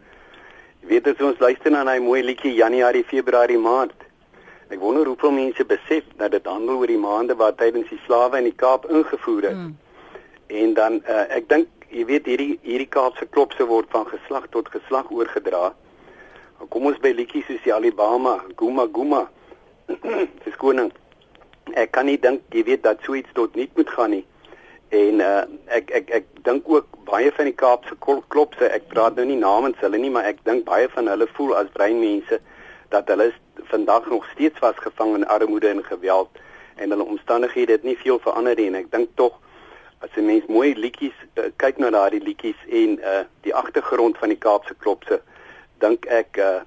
Jy 0.80 0.88
weet 0.88 1.06
as 1.06 1.20
ons 1.20 1.38
luister 1.38 1.70
na 1.70 1.84
daai 1.84 2.00
mooi 2.00 2.22
liedjie 2.22 2.54
Januarie, 2.54 3.04
Februarie, 3.04 3.58
Maart. 3.58 4.04
Ek 4.68 4.80
wonder 4.80 5.06
hoeveel 5.06 5.30
mense 5.30 5.64
besef 5.64 6.04
dat 6.16 6.30
dit 6.30 6.46
handel 6.46 6.76
oor 6.76 6.86
die 6.86 6.98
maande 6.98 7.36
waar 7.36 7.54
tydens 7.54 7.88
die 7.88 8.00
slawe 8.06 8.38
in 8.38 8.44
die 8.44 8.56
Kaap 8.56 8.86
ingevoer 8.90 9.44
is. 9.44 9.54
Mm. 9.56 9.76
En 10.46 10.74
dan 10.74 10.92
uh, 11.08 11.24
ek 11.28 11.48
dink 11.48 11.68
jy 11.90 12.04
weet 12.04 12.26
hierdie 12.26 12.58
hierdie 12.62 12.88
Kaapse 12.88 13.26
klopse 13.26 13.66
word 13.66 13.86
van 13.90 14.06
geslag 14.06 14.48
tot 14.50 14.68
geslag 14.68 15.10
oorgedra. 15.10 15.74
Kom 16.68 16.86
ons 16.86 16.98
by 16.98 17.12
liedjies 17.12 17.46
soos 17.46 17.62
die 17.64 17.74
Alabama, 17.74 18.38
Guma 18.56 18.86
Guma. 18.92 19.28
Dis 20.44 20.56
koning 20.56 20.92
ek 21.72 21.92
kan 21.92 22.06
nie 22.06 22.18
dink 22.20 22.42
jy 22.50 22.64
weet 22.64 22.82
dat 22.82 23.02
so 23.02 23.14
iets 23.14 23.32
tot 23.32 23.54
niet 23.54 23.76
moet 23.76 23.90
gaan 23.90 24.10
nie. 24.10 24.26
En 24.88 25.20
uh, 25.20 25.44
ek 25.66 25.90
ek 25.90 26.10
ek 26.10 26.26
dink 26.44 26.68
ook 26.68 26.86
baie 27.04 27.32
van 27.32 27.44
die 27.44 27.56
Kaapse 27.56 27.96
klopse, 28.28 28.68
ek 28.68 28.88
praat 28.88 29.16
nou 29.16 29.26
nie 29.26 29.40
namens 29.40 29.80
hulle 29.80 29.98
nie, 29.98 30.10
maar 30.10 30.24
ek 30.24 30.44
dink 30.44 30.64
baie 30.64 30.88
van 30.88 31.08
hulle 31.08 31.26
voel 31.36 31.56
as 31.56 31.72
breinmense 31.72 32.40
dat 32.94 33.08
hulle 33.08 33.32
vandag 33.70 34.06
nog 34.10 34.26
steeds 34.32 34.58
vasgevang 34.58 35.14
in 35.14 35.26
armoede 35.26 35.68
en 35.68 35.84
geweld 35.84 36.28
en 36.76 36.90
hulle 36.90 37.04
omstandighede 37.04 37.72
het 37.72 37.82
nie 37.82 37.96
veel 37.96 38.18
verander 38.18 38.56
nie 38.56 38.66
en 38.66 38.78
ek 38.82 38.90
dink 38.92 39.10
tog 39.14 39.40
as 40.04 40.10
'n 40.16 40.26
mens 40.26 40.46
mooi 40.46 40.74
liedjies 40.74 41.16
uh, 41.34 41.48
kyk 41.56 41.78
na 41.78 41.90
daardie 41.90 42.22
liedjies 42.22 42.60
en 42.68 42.98
uh, 42.98 43.24
die 43.46 43.54
agtergrond 43.54 44.18
van 44.18 44.28
die 44.28 44.42
Kaapse 44.46 44.74
klopse 44.74 45.20
dink 45.78 46.06
ek 46.06 46.38
uh, 46.38 46.60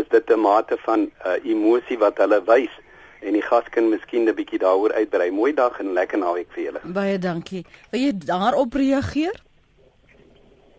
is 0.00 0.08
dit 0.08 0.30
'n 0.30 0.40
mate 0.40 0.76
van 0.84 1.10
uh, 1.26 1.36
emosie 1.44 1.98
wat 1.98 2.18
hulle 2.18 2.40
wys 2.44 2.74
en 3.20 3.32
die 3.32 3.42
gas 3.42 3.68
kan 3.70 3.88
miskien 3.88 4.28
'n 4.28 4.34
bietjie 4.34 4.58
daaroor 4.58 4.92
uitbrei. 4.92 5.30
Mooi 5.30 5.54
dag 5.54 5.78
en 5.80 5.92
lekker 5.92 6.18
naweek 6.18 6.50
vir 6.52 6.62
julle. 6.62 6.80
Baie 6.84 7.18
dankie. 7.18 7.64
Wil 7.90 8.00
jy 8.00 8.12
daarop 8.16 8.74
reageer? 8.74 9.42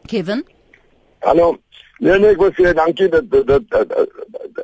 Kevin? 0.06 0.46
Hallo. 1.20 1.58
Nee 2.00 2.20
nee, 2.20 2.29
ek 2.29 2.38
wil 2.38 2.51
sê 2.53 2.74
dankie 2.74 3.10
dat 3.10 3.25
dat 3.32 3.63
dat 3.70 3.89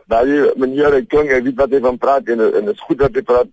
dat 0.07 0.27
jy 0.29 0.51
meneer 0.55 0.93
ek 0.99 1.07
klink 1.09 1.31
ek 1.33 1.43
weet 1.43 1.57
wat 1.57 1.71
jy 1.73 1.79
van 1.81 1.97
praat 1.97 2.27
en 2.29 2.39
en 2.45 2.65
dit 2.65 2.75
is 2.75 2.85
goed 2.87 2.99
dat 2.99 3.15
jy 3.17 3.23
praat 3.25 3.49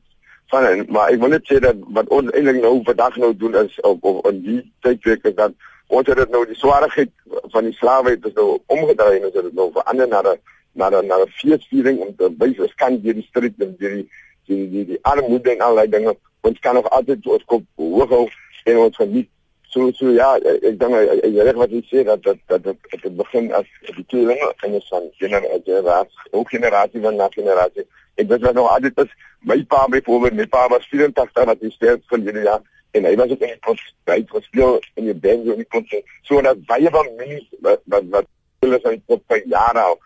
van 0.53 0.67
en, 0.69 0.85
maar 0.93 1.12
ek 1.15 1.21
wil 1.23 1.33
net 1.33 1.49
sê 1.49 1.61
dat 1.65 1.81
wat 1.97 2.09
ons 2.12 2.29
eintlik 2.35 2.61
nou 2.61 2.75
vandag 2.85 3.17
nou 3.23 3.33
doen 3.37 3.57
is 3.62 3.81
op 3.89 4.05
op 4.05 4.29
in 4.29 4.43
die 4.45 4.61
tydweek 4.85 5.25
is 5.33 5.37
dat 5.39 5.57
ons 5.89 6.07
het 6.12 6.21
dit 6.21 6.31
nou 6.35 6.45
die 6.47 6.59
swaarheid 6.59 7.11
van 7.55 7.71
die 7.71 7.77
slawe 7.79 8.12
het 8.17 8.29
nou 8.35 8.59
omgedraai 8.67 9.17
en 9.17 9.29
ons 9.31 9.39
het 9.39 9.49
dit 9.49 9.57
nou 9.62 9.71
verander 9.79 10.09
na 10.09 10.23
'n 10.23 10.39
na 10.73 10.91
na 10.91 11.00
'n 11.00 11.33
feesviering 11.41 11.99
om 11.99 12.15
te 12.17 12.31
wys 12.39 12.59
ons 12.59 12.75
kan 12.75 13.00
deur 13.03 13.15
die 13.15 13.29
streek 13.29 13.55
en 13.59 13.77
deur 13.79 13.95
die 13.97 14.09
die 14.47 14.71
die, 14.71 14.85
die 14.85 15.03
armoede 15.03 15.50
en 15.50 15.61
allerlei 15.61 15.89
dinge 15.89 16.17
ons 16.41 16.59
kan 16.59 16.75
nog 16.75 16.89
altyd 16.91 17.27
ons 17.27 17.45
kop 17.45 17.65
hoog 17.77 18.09
hou 18.09 18.29
en 18.65 18.77
ons 18.77 18.97
geniet. 18.97 19.29
So 19.71 19.93
so 19.93 20.11
ja 20.11 20.35
ek 20.37 20.79
dink 20.79 20.95
jy 21.23 21.45
reg 21.47 21.59
wat 21.62 21.71
jy 21.71 21.83
sê 21.87 22.05
dat 22.05 22.23
dat 22.23 22.39
dat 22.47 22.62
dit 22.65 23.03
het 23.03 23.17
begin 23.17 23.53
as 23.55 23.67
die 23.97 24.07
tweelinge 24.11 24.49
en 24.67 24.73
ons 24.79 24.89
van 24.89 25.07
generasie 25.19 26.31
ook 26.31 26.50
generasie 26.50 27.00
van 27.00 27.17
na 27.17 27.29
generasie 27.31 27.87
ek 28.17 28.29
weet 28.29 28.53
nog 28.55 28.71
altyd 28.71 28.99
is 29.05 29.12
my 29.41 29.62
pa 29.65 29.87
byvoorbeeld 29.89 30.35
my 30.35 30.47
pa 30.47 30.67
was 30.69 30.89
84 30.91 31.47
wat 31.53 31.62
hy 31.62 31.71
sterf 31.71 32.03
van 32.12 32.27
hierdie 32.27 32.45
jaar 32.49 32.62
en 32.99 33.07
hy 33.07 33.15
was 33.17 33.31
ook 33.31 33.47
in 33.47 33.55
die 33.55 33.62
kos 33.69 33.83
by 34.11 34.19
gespeel 34.35 34.79
in 34.99 35.07
die 35.09 35.15
band 35.15 35.47
die 35.47 35.69
kos 35.77 35.95
so 36.29 36.43
dat 36.43 36.67
baie 36.67 36.91
van 36.91 37.11
my 37.21 37.39
wat 37.67 37.83
wat 37.95 38.11
wat 38.17 38.31
hulle 38.65 38.81
sy 38.83 38.97
tot 39.07 39.23
by 39.31 39.39
jare 39.55 39.87
al 39.93 39.99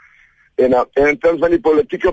En, 0.54 0.70
uh, 0.70 0.84
en 0.92 1.08
in 1.08 1.18
terms 1.18 1.40
van 1.40 1.50
die 1.50 1.61
politieke 1.61 2.12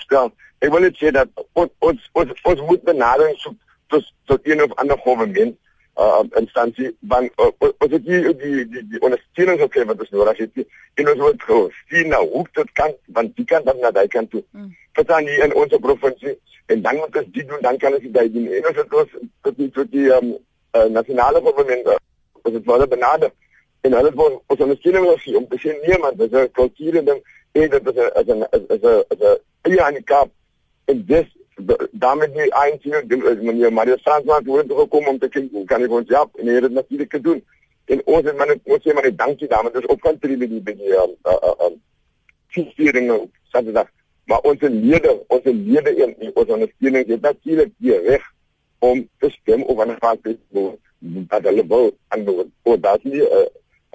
stel, 0.00 0.30
ek 0.58 0.70
wil 0.72 0.84
net 0.84 0.96
sê 1.00 1.10
dat 1.12 1.28
ons 1.52 1.72
ons 1.78 2.06
ons, 2.12 2.30
ons 2.52 2.62
moet 2.68 2.86
benadering 2.88 3.36
soek 3.40 3.56
tot 3.92 4.06
tot 4.30 4.46
een 4.48 4.62
of 4.64 4.72
ander 4.80 5.00
regering 5.04 5.56
uh 6.00 6.22
instansie 6.40 6.90
van 7.12 7.26
uh, 7.36 7.50
ons 7.68 7.92
het 7.92 8.04
die 8.06 8.20
die 8.42 8.64
die, 8.72 8.84
die 8.92 9.00
ondersteuning 9.04 9.58
gekry 9.60 9.84
wat 9.88 10.00
ons 10.04 10.12
nodig 10.14 10.38
het 10.44 10.62
en 11.00 11.10
ons 11.12 11.20
moet 11.24 11.42
gou 11.48 11.60
sien 11.90 12.08
nou 12.08 12.22
hoe 12.34 12.46
dit 12.52 12.70
kan 12.80 12.94
van 13.16 13.32
die 13.36 13.44
kant 13.52 13.66
dan 13.66 13.80
na 13.80 13.90
daai 13.90 14.08
kant 14.08 14.30
toe. 14.30 14.42
Mm. 14.50 14.70
Verstaan 14.96 15.28
jy 15.28 15.40
in 15.44 15.54
ons 15.54 15.74
provinsie 15.88 16.36
en 16.72 16.82
dan 16.86 16.96
moet 17.02 17.20
ons 17.20 17.32
dit 17.34 17.48
doen 17.48 17.66
dan 17.66 17.76
kan 17.82 17.96
ons 17.98 18.06
dit 18.06 18.32
doen. 18.36 18.46
En 18.46 18.70
ons 18.70 18.80
het 18.80 18.96
ons 19.02 19.12
tot 19.42 19.58
die 19.58 19.68
tot 19.76 19.92
die 19.92 20.06
um, 20.16 20.32
uh, 20.76 20.86
nasionale 20.96 21.42
regering 21.44 21.84
ons 21.90 22.54
het 22.54 22.64
wel 22.72 22.86
benader 22.86 23.34
en 23.80 23.98
hulle 23.98 24.12
het 24.12 24.24
ons 24.24 24.64
ondersteuning 24.68 25.08
gegee 25.10 25.36
om 25.36 25.48
te 25.48 25.60
sê 25.60 25.76
nee 25.84 25.98
man, 25.98 26.16
dis 26.16 26.32
'n 26.32 26.50
kulturele 26.52 27.04
ding 27.04 27.20
en 27.52 27.70
dit 27.70 27.86
is 27.86 27.94
'n 27.94 28.10
is 28.20 28.26
'n 28.26 28.42
is 28.74 28.82
'n 28.82 29.04
is 29.12 29.20
'n 29.20 29.38
eie 29.62 29.80
handicap 29.80 30.28
en 30.84 31.04
dis 31.06 31.28
daarmee 31.90 32.30
die 32.30 32.52
eintlik 32.54 33.42
meneer 33.42 33.72
Mario 33.72 33.96
Fransman 33.96 34.36
het 34.56 34.68
toe 34.68 34.78
gekom 34.78 35.06
om 35.06 35.18
te 35.18 35.28
kyk 35.28 35.50
hoe 35.52 35.64
kan 35.64 35.82
ek 35.82 35.90
ons 35.90 36.08
help? 36.08 36.36
En 36.36 36.46
hy 36.46 36.54
het 36.54 36.62
dit 36.62 36.72
natuurlik 36.72 37.12
gedoen. 37.12 37.44
En 37.84 38.02
ons 38.04 38.24
het 38.24 38.36
maar 38.36 38.54
ons 38.64 38.82
sê 38.82 38.94
maar 38.94 39.16
dankie 39.16 39.48
daarmee 39.48 39.72
dis 39.72 39.86
op 39.86 40.00
kan 40.00 40.18
tree 40.18 40.36
met 40.36 40.50
die 40.50 40.60
binne 40.60 40.96
um 41.04 41.14
uh 41.24 41.54
um 41.66 41.80
fiering 42.76 43.10
op 43.10 43.30
Saterdag. 43.52 43.88
Maar 44.24 44.40
ons 44.40 44.60
lede 44.60 45.24
ons 45.26 45.44
lede 45.44 45.94
in 45.96 46.30
ons 46.34 46.54
ondersteuning 46.56 47.06
het 47.06 47.20
natuurlik 47.20 47.72
die 47.76 47.98
reg 47.98 48.22
om 48.78 49.08
te 49.18 49.30
stem 49.30 49.62
of 49.62 49.80
aan 49.80 49.90
'n 49.90 49.96
vraag 49.98 50.16
te 50.22 50.38
dat 51.00 51.42
hulle 51.42 51.66
wil 51.66 51.96
aan 52.08 52.26
oor 52.62 52.80
dat 52.80 53.04
nie 53.04 53.22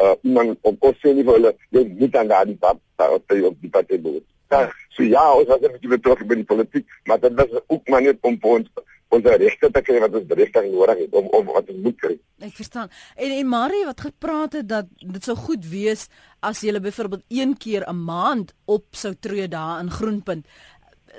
uh, 0.01 0.15
iemand 0.21 0.57
op 0.61 0.89
ons 0.89 0.97
sê 1.03 1.13
nie 1.13 1.23
vir 1.27 1.37
hulle 1.39 1.53
jy 1.75 1.83
moet 1.99 2.15
aan 2.15 2.31
daardie 2.33 2.57
pad 2.57 2.81
op 3.09 3.27
die 3.33 3.45
op 3.45 3.61
die 3.61 3.69
pad 3.69 3.87
te 3.87 3.99
boer. 3.99 4.23
Ja, 4.53 4.69
so 4.95 5.03
ja, 5.03 5.23
ons 5.33 5.47
was 5.47 5.61
'n 5.61 5.71
bietjie 5.73 5.89
betrokke 5.89 6.25
by 6.25 6.35
die 6.35 6.49
politiek, 6.51 6.85
maar 7.05 7.19
dit 7.19 7.33
was 7.33 7.61
ook 7.67 7.87
maar 7.89 8.01
net 8.01 8.17
om 8.21 8.37
ons 8.41 8.69
ons 9.15 9.25
regte 9.41 9.69
te 9.71 9.81
kry 9.85 9.99
wat 10.03 10.15
ons 10.17 10.31
regtig 10.39 10.67
nodig 10.71 11.01
het 11.05 11.13
om 11.13 11.27
om 11.37 11.51
wat 11.53 11.69
ons 11.71 11.81
moet 11.87 11.97
kry. 12.01 12.15
Ek 12.43 12.55
verstaan. 12.57 12.89
En 13.15 13.31
en 13.31 13.47
Marie 13.47 13.85
wat 13.85 14.01
gepraat 14.01 14.53
het 14.59 14.67
dat 14.67 14.89
dit 14.99 15.23
sou 15.23 15.35
goed 15.37 15.65
wees 15.71 16.07
as 16.45 16.61
jy 16.61 16.79
byvoorbeeld 16.79 17.23
een 17.29 17.57
keer 17.57 17.85
'n 17.89 18.03
maand 18.05 18.53
op 18.65 18.85
sou 18.91 19.13
tree 19.19 19.47
daar 19.47 19.79
in 19.79 19.91
Groenpunt 19.91 20.45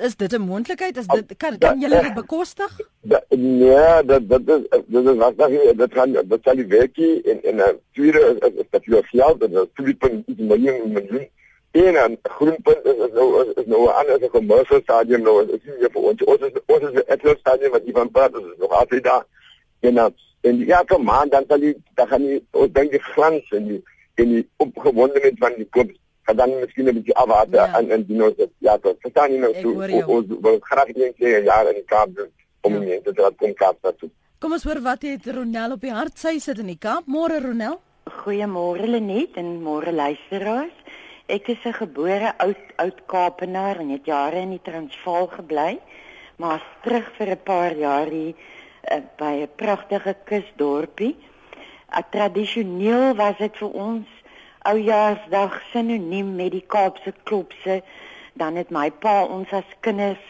is 0.01 0.17
dit 0.17 0.33
'n 0.33 0.41
moontlikheid? 0.41 0.97
Is 0.97 1.07
dit 1.07 1.37
kan 1.37 1.59
kan 1.59 1.81
julle 1.81 2.03
dit 2.03 2.15
bekostig? 2.15 2.81
Nee, 3.29 4.05
dat 4.05 4.29
dat 4.29 4.41
is 4.49 4.63
dit 4.87 5.07
is 5.07 5.17
wat 5.17 5.39
daar 5.39 5.51
dit 5.77 5.93
gaan 5.93 6.13
dit 6.13 6.41
sal 6.43 6.55
die 6.57 6.67
werkie 6.67 7.23
en 7.23 7.43
en 7.43 7.57
'n 7.57 7.79
tweede 7.93 8.21
is, 8.41 8.51
is 8.55 8.67
dat 8.71 8.85
jy 8.85 9.03
geld 9.03 9.43
en 9.43 9.71
tweede 9.75 10.23
is 10.27 10.37
miljoen 10.37 10.93
miljoen 10.93 11.29
en 11.71 11.95
'n 12.11 12.19
groenpunt 12.23 12.85
is, 12.85 12.97
is 13.07 13.13
nou 13.13 13.43
is, 13.43 13.55
is 13.55 13.67
nou 13.67 13.83
'n 13.85 13.95
ander 13.99 14.31
commercial 14.31 14.81
stadium 14.81 15.23
nou 15.23 15.43
is 15.43 15.61
nie 15.65 15.89
vir 15.93 16.03
ons 16.03 16.25
ons 16.25 16.41
is 16.41 16.53
ons 16.67 16.83
is 16.83 16.93
'n 16.93 17.13
atlas 17.13 17.39
stadium 17.39 17.71
wat 17.71 17.85
Ivan 17.85 18.11
praat 18.11 18.35
is 18.35 18.59
nog 18.59 18.71
altyd 18.71 19.05
daar 19.05 19.25
en 19.81 20.15
en 20.41 20.59
ja 20.59 20.83
kom 20.83 21.05
man 21.05 21.29
dan 21.29 21.45
sal 21.49 21.61
jy 21.61 21.75
dan 21.95 22.09
gaan 22.09 22.23
jy 22.23 22.41
ons 22.51 22.73
dink 22.73 22.91
die 22.91 23.03
glans 23.03 23.51
en 23.51 23.69
die 23.69 23.83
en 24.15 24.29
die 24.29 24.49
opgewondenheid 24.57 25.39
van 25.39 25.53
die 25.57 25.69
klub 25.71 25.91
en 26.27 26.37
dan 26.37 26.51
miskien 26.61 26.89
'n 26.89 26.95
bietjie 26.99 27.15
afwaar 27.15 27.47
ja. 27.51 27.67
en 27.79 27.91
en 27.91 28.07
die 28.07 28.17
nou 28.17 28.31
ja 28.59 28.77
tot 28.79 28.97
verstaan 29.01 29.33
jy 29.33 29.39
nou 29.39 29.55
so 29.63 29.69
ons 30.17 30.27
wil 30.47 30.59
graag 30.61 30.89
net 30.95 31.15
sê 31.21 31.43
ja 31.45 31.61
in 31.71 31.79
die 31.81 31.89
Kaap 31.93 32.11
om 32.61 32.73
ja. 32.73 32.81
mense 32.81 33.13
te 33.13 33.23
laat 33.23 33.37
kom 33.37 33.55
Kaap 33.55 33.77
toe. 33.99 34.11
Kom 34.39 34.53
ons 34.53 34.65
hoor 34.65 34.81
wat 34.83 35.03
het 35.03 35.27
Ronel 35.27 35.73
op 35.73 35.81
die 35.81 35.93
hart 35.93 36.19
sy 36.19 36.39
sit 36.39 36.59
in 36.59 36.67
die 36.67 36.79
Kaap. 36.79 37.07
Môre 37.07 37.41
Ronel. 37.41 37.79
Goeiemôre 38.23 38.87
Lenet 38.87 39.39
en 39.41 39.63
môre 39.63 39.93
luisteraars. 39.93 40.75
Ek 41.27 41.49
is 41.49 41.63
'n 41.65 41.73
gebore 41.73 42.35
oud 42.39 42.63
oud 42.77 42.99
Kaapenaar 43.07 43.81
en 43.81 43.91
het 43.91 44.05
jare 44.07 44.41
in 44.41 44.51
die 44.51 44.63
Transvaal 44.63 45.27
gebly, 45.27 45.79
maar 46.37 46.63
terug 46.83 47.11
vir 47.19 47.31
'n 47.31 47.43
paar 47.45 47.75
jaar 47.77 48.07
hier 48.07 48.35
uh, 48.93 49.01
by 49.19 49.33
'n 49.43 49.51
pragtige 49.57 50.15
kusdorpie. 50.25 51.17
Uh, 51.91 52.03
tradisioneel 52.11 53.15
was 53.15 53.39
dit 53.39 53.57
vir 53.57 53.71
ons 53.71 54.07
oujaarsdag 54.71 55.61
sinoniem 55.73 56.35
met 56.39 56.53
die 56.55 56.65
Kaapse 56.67 57.15
klopse. 57.23 57.83
Dan 58.35 58.57
het 58.61 58.71
my 58.75 58.91
pa 58.91 59.23
ons 59.25 59.53
as 59.57 59.79
kinders 59.81 60.23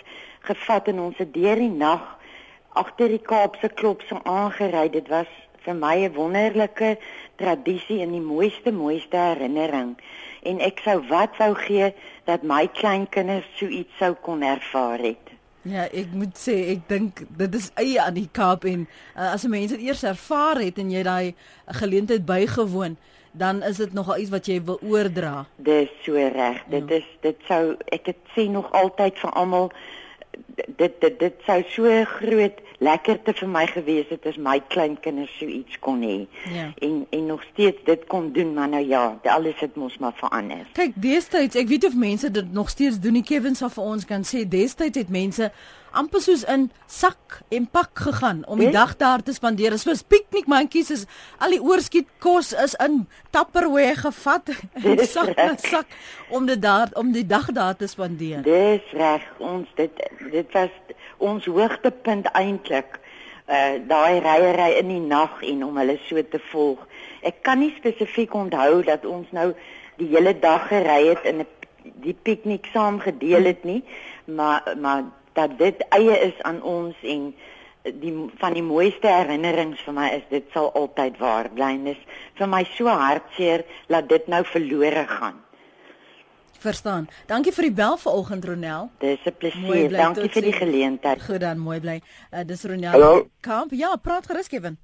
gevat 0.46 0.92
en 0.92 1.00
ons 1.08 1.18
het 1.18 1.32
deur 1.34 1.58
die 1.58 1.72
nag 1.72 2.04
agter 2.76 3.08
die 3.12 3.22
Kaapse 3.22 3.68
klopse 3.68 4.20
aangery. 4.22 4.88
Dit 4.92 5.08
was 5.12 5.30
vir 5.64 5.74
my 5.74 5.96
'n 6.06 6.14
wonderlike 6.14 6.96
tradisie 7.36 8.00
en 8.02 8.12
die 8.12 8.26
mooiste 8.32 8.72
mooiste 8.72 9.16
herinnering 9.16 9.96
en 10.46 10.60
ek 10.64 10.82
sou 10.84 11.00
wat 11.10 11.36
wou 11.40 11.54
gee 11.58 11.90
dat 12.28 12.46
my 12.46 12.66
kleinkinders 12.78 13.48
so 13.58 13.66
iets 13.66 13.98
sou 13.98 14.14
kon 14.22 14.42
ervaar 14.46 15.02
het. 15.02 15.32
Ja, 15.66 15.88
ek 15.90 16.12
moet 16.14 16.38
sê 16.38 16.54
ek 16.76 16.84
dink 16.90 17.24
dit 17.38 17.54
is 17.58 17.72
eie 17.74 17.98
aan 18.02 18.14
die 18.14 18.28
Kaap 18.30 18.64
en 18.70 18.84
uh, 18.86 19.32
as 19.32 19.46
mense 19.50 19.74
dit 19.74 19.88
eers 19.88 20.04
ervaar 20.06 20.60
het 20.62 20.78
en 20.78 20.92
jy 20.94 21.02
daai 21.02 21.34
geleentheid 21.80 22.22
bygewoon, 22.28 22.94
dan 23.38 23.62
is 23.62 23.76
dit 23.76 23.92
nogal 23.92 24.18
iets 24.18 24.30
wat 24.30 24.46
jy 24.46 24.60
wil 24.64 24.78
oordra. 24.82 25.46
Dis 25.56 25.92
so 26.02 26.12
reg. 26.12 26.62
Ja. 26.64 26.78
Dit 26.78 26.90
is 26.90 27.06
dit 27.20 27.36
sou 27.48 27.76
ek 27.94 28.12
het 28.12 28.34
sê 28.36 28.48
nog 28.50 28.72
altyd 28.72 29.18
vir 29.18 29.30
almal 29.30 29.70
dit 30.76 31.00
dit 31.00 31.18
dit 31.18 31.42
sou 31.46 31.60
so 31.72 32.04
groot 32.16 32.62
lekkerte 32.84 33.32
vir 33.38 33.48
my 33.48 33.64
gewees 33.70 34.08
het 34.12 34.26
as 34.28 34.36
my 34.40 34.56
kleinkinders 34.72 35.32
so 35.38 35.48
iets 35.48 35.78
kon 35.80 36.02
hê. 36.04 36.16
Ja. 36.52 36.68
En 36.84 37.06
en 37.10 37.26
nog 37.26 37.44
steeds 37.52 37.84
dit 37.84 38.04
kon 38.06 38.32
doen, 38.32 38.52
maar 38.54 38.68
nou 38.68 38.84
ja, 38.86 39.18
alles 39.22 39.60
het 39.60 39.76
mos 39.76 39.98
maar 39.98 40.12
verander. 40.16 40.66
Kyk, 40.76 40.92
destyds, 40.94 41.56
ek 41.56 41.68
weet 41.72 41.86
of 41.88 41.96
mense 41.96 42.30
dit 42.30 42.52
nog 42.52 42.70
steeds 42.70 43.00
doen. 43.00 43.16
Die 43.20 43.24
Kevin 43.24 43.56
sal 43.56 43.72
vir 43.72 43.84
ons 43.84 44.04
kan 44.04 44.24
sê 44.28 44.44
destyds 44.48 44.98
het 44.98 45.12
mense 45.12 45.50
amper 45.96 46.20
soos 46.20 46.44
in 46.52 46.68
sak 46.86 47.40
en 47.48 47.66
pak 47.72 48.02
gegaan 48.06 48.42
om 48.46 48.60
die 48.60 48.70
dag 48.74 48.96
daar 49.00 49.22
te 49.22 49.32
spandeer. 49.32 49.74
Dit 49.76 49.86
was 49.88 50.02
piknikmandjies 50.02 50.90
is 50.94 51.04
al 51.38 51.54
die 51.56 51.62
oorskiet 51.62 52.08
kos 52.22 52.52
is 52.52 52.76
in 52.84 53.06
Tupperware 53.34 53.96
gevat 54.02 54.52
en 54.84 55.02
sak 55.06 55.32
en 55.36 55.58
sak 55.58 55.96
om 56.28 56.46
dit 56.46 56.60
daar 56.62 56.92
om 56.94 57.12
die 57.16 57.26
dag 57.26 57.48
daar 57.56 57.76
te 57.76 57.88
spandeer. 57.90 58.44
Dis 58.46 58.92
reg. 58.92 59.24
Ons 59.38 59.72
dit 59.80 60.04
dit 60.32 60.52
was 60.52 60.72
ons 61.18 61.44
hoogtepunt 61.44 62.30
eintlik. 62.34 63.00
Uh 63.46 63.78
daai 63.88 64.20
ryery 64.20 64.72
in 64.80 64.88
die 64.90 65.02
nag 65.02 65.42
en 65.46 65.64
om 65.64 65.76
hulle 65.80 65.98
so 66.08 66.22
te 66.22 66.40
volg. 66.52 66.82
Ek 67.22 67.42
kan 67.46 67.62
nie 67.62 67.72
spesifiek 67.78 68.34
onthou 68.34 68.82
dat 68.86 69.06
ons 69.06 69.30
nou 69.32 69.52
die 69.96 70.08
hele 70.12 70.34
dag 70.38 70.68
gery 70.68 71.06
het 71.08 71.24
en 71.24 71.46
die 72.02 72.16
piknik 72.26 72.66
saam 72.72 72.98
gedeel 73.00 73.46
het 73.52 73.64
nie, 73.64 73.82
maar 74.24 74.74
maar 74.80 75.04
dat 75.36 75.58
dit 75.58 75.84
eie 75.94 76.16
is 76.28 76.42
aan 76.48 76.62
ons 76.62 76.96
en 77.02 77.30
die 77.94 78.12
van 78.40 78.54
die 78.56 78.64
mooiste 78.66 79.08
herinnerings 79.10 79.80
vir 79.86 79.94
my 79.94 80.08
is 80.16 80.24
dit 80.30 80.46
sal 80.54 80.72
altyd 80.78 81.18
waar 81.22 81.48
bly 81.54 81.72
is 81.92 82.00
vir 82.38 82.50
my 82.50 82.62
so 82.74 82.90
hartseer 82.90 83.64
dat 83.88 84.08
dit 84.08 84.26
nou 84.26 84.42
verlore 84.44 85.06
gaan. 85.06 85.42
Verstaan. 86.58 87.06
Dankie 87.28 87.52
vir 87.52 87.68
die 87.68 87.76
bel 87.78 87.98
vanoggend 88.00 88.44
Ronel. 88.44 88.90
Dis 88.98 89.20
'n 89.24 89.36
plesier. 89.38 89.90
Dankie 89.90 90.28
vir 90.28 90.42
die 90.42 90.52
geleentheid. 90.52 91.22
Goed 91.22 91.40
dan, 91.40 91.58
mooi 91.58 91.80
bly. 91.80 92.00
Uh, 92.32 92.44
dis 92.44 92.64
Ronel. 92.64 92.90
Hallo. 92.90 93.28
Kamp. 93.40 93.70
Ja, 93.72 93.96
praat 93.96 94.26
gerus 94.26 94.48
Kevin. 94.48 94.78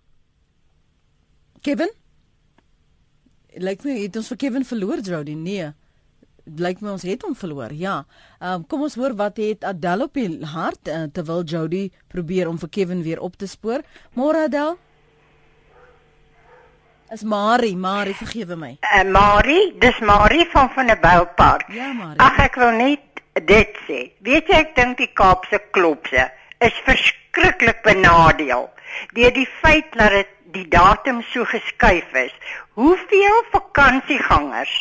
Kevin? 1.62 1.90
Lyk 3.54 3.84
my 3.84 4.02
het 4.02 4.16
ons 4.16 4.28
vir 4.28 4.36
Kevin 4.36 4.64
verloor 4.64 5.00
Jody. 5.00 5.34
Nee 5.34 5.72
lyk 6.44 6.80
my 6.80 6.90
ons 6.96 7.04
het 7.06 7.22
hom 7.22 7.34
verloor. 7.38 7.72
Ja. 7.72 8.02
Um, 8.40 8.66
kom 8.66 8.82
ons 8.82 8.96
hoor 8.98 9.14
wat 9.18 9.36
het 9.42 9.64
Adel 9.64 10.06
op 10.08 10.14
die 10.14 10.44
hart 10.54 10.88
uh, 10.88 11.04
terwyl 11.12 11.44
Jody 11.44 11.90
probeer 12.08 12.48
om 12.48 12.58
vir 12.58 12.68
Kevin 12.68 13.02
weer 13.02 13.20
op 13.20 13.36
te 13.36 13.46
spoor. 13.46 13.84
Môre 14.18 14.48
Adel. 14.48 14.78
Is 17.12 17.22
Marie, 17.22 17.76
Marie 17.76 18.14
vergewe 18.16 18.56
my. 18.56 18.76
Uh, 18.80 19.04
Marie, 19.04 19.74
dis 19.78 19.98
Marie 20.00 20.46
van 20.50 20.70
van 20.72 20.90
'n 20.90 21.00
boupark. 21.00 21.68
Ja, 21.72 21.92
Marie. 21.92 22.18
Ag 22.18 22.38
ek 22.38 22.54
wil 22.56 22.72
net 22.72 23.22
dit 23.32 23.76
sê. 23.86 24.12
Weet 24.20 24.48
jy 24.48 24.56
ek 24.64 24.76
dink 24.76 24.96
die 24.98 25.12
Kaapse 25.12 25.60
klopse 25.70 26.30
is 26.58 26.74
verskriklik 26.86 27.82
benadeel 27.82 28.70
deur 29.16 29.32
die 29.32 29.48
feit 29.60 29.92
dat 29.96 30.10
dit 30.10 30.32
die 30.52 30.68
datum 30.68 31.22
so 31.32 31.44
geskuif 31.44 32.12
is. 32.12 32.32
Hoeveel 32.76 33.38
vakansiegangers 33.52 34.72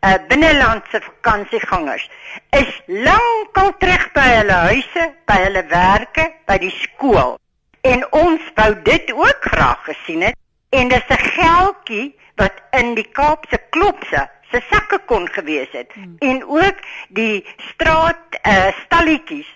uh, 0.00 0.14
binnelandse 0.28 1.00
vakansiegangers 1.00 2.10
is 2.50 2.82
lankal 2.86 3.72
terug 3.78 4.12
by 4.12 4.26
hulle 4.36 4.58
huise, 4.70 5.04
by 5.26 5.38
hulle 5.44 5.64
werke, 5.70 6.30
by 6.46 6.58
die 6.58 6.72
skool. 6.74 7.36
En 7.80 8.04
ons 8.12 8.42
wou 8.54 8.72
dit 8.82 9.12
ook 9.12 9.50
graag 9.52 9.84
gesien 9.90 10.22
het 10.28 10.36
en 10.70 10.88
dis 10.88 11.08
'n 11.08 11.24
geldjie 11.38 12.16
wat 12.36 12.54
in 12.70 12.94
die 12.94 13.08
Kaapse 13.12 13.58
klopse 13.70 14.28
se 14.50 14.60
sakke 14.70 14.98
kon 15.06 15.28
gewees 15.28 15.72
het 15.72 15.92
hmm. 15.92 16.16
en 16.18 16.44
ook 16.44 16.76
die 17.08 17.46
straat 17.56 18.38
uh, 18.42 18.68
stalletjies 18.84 19.48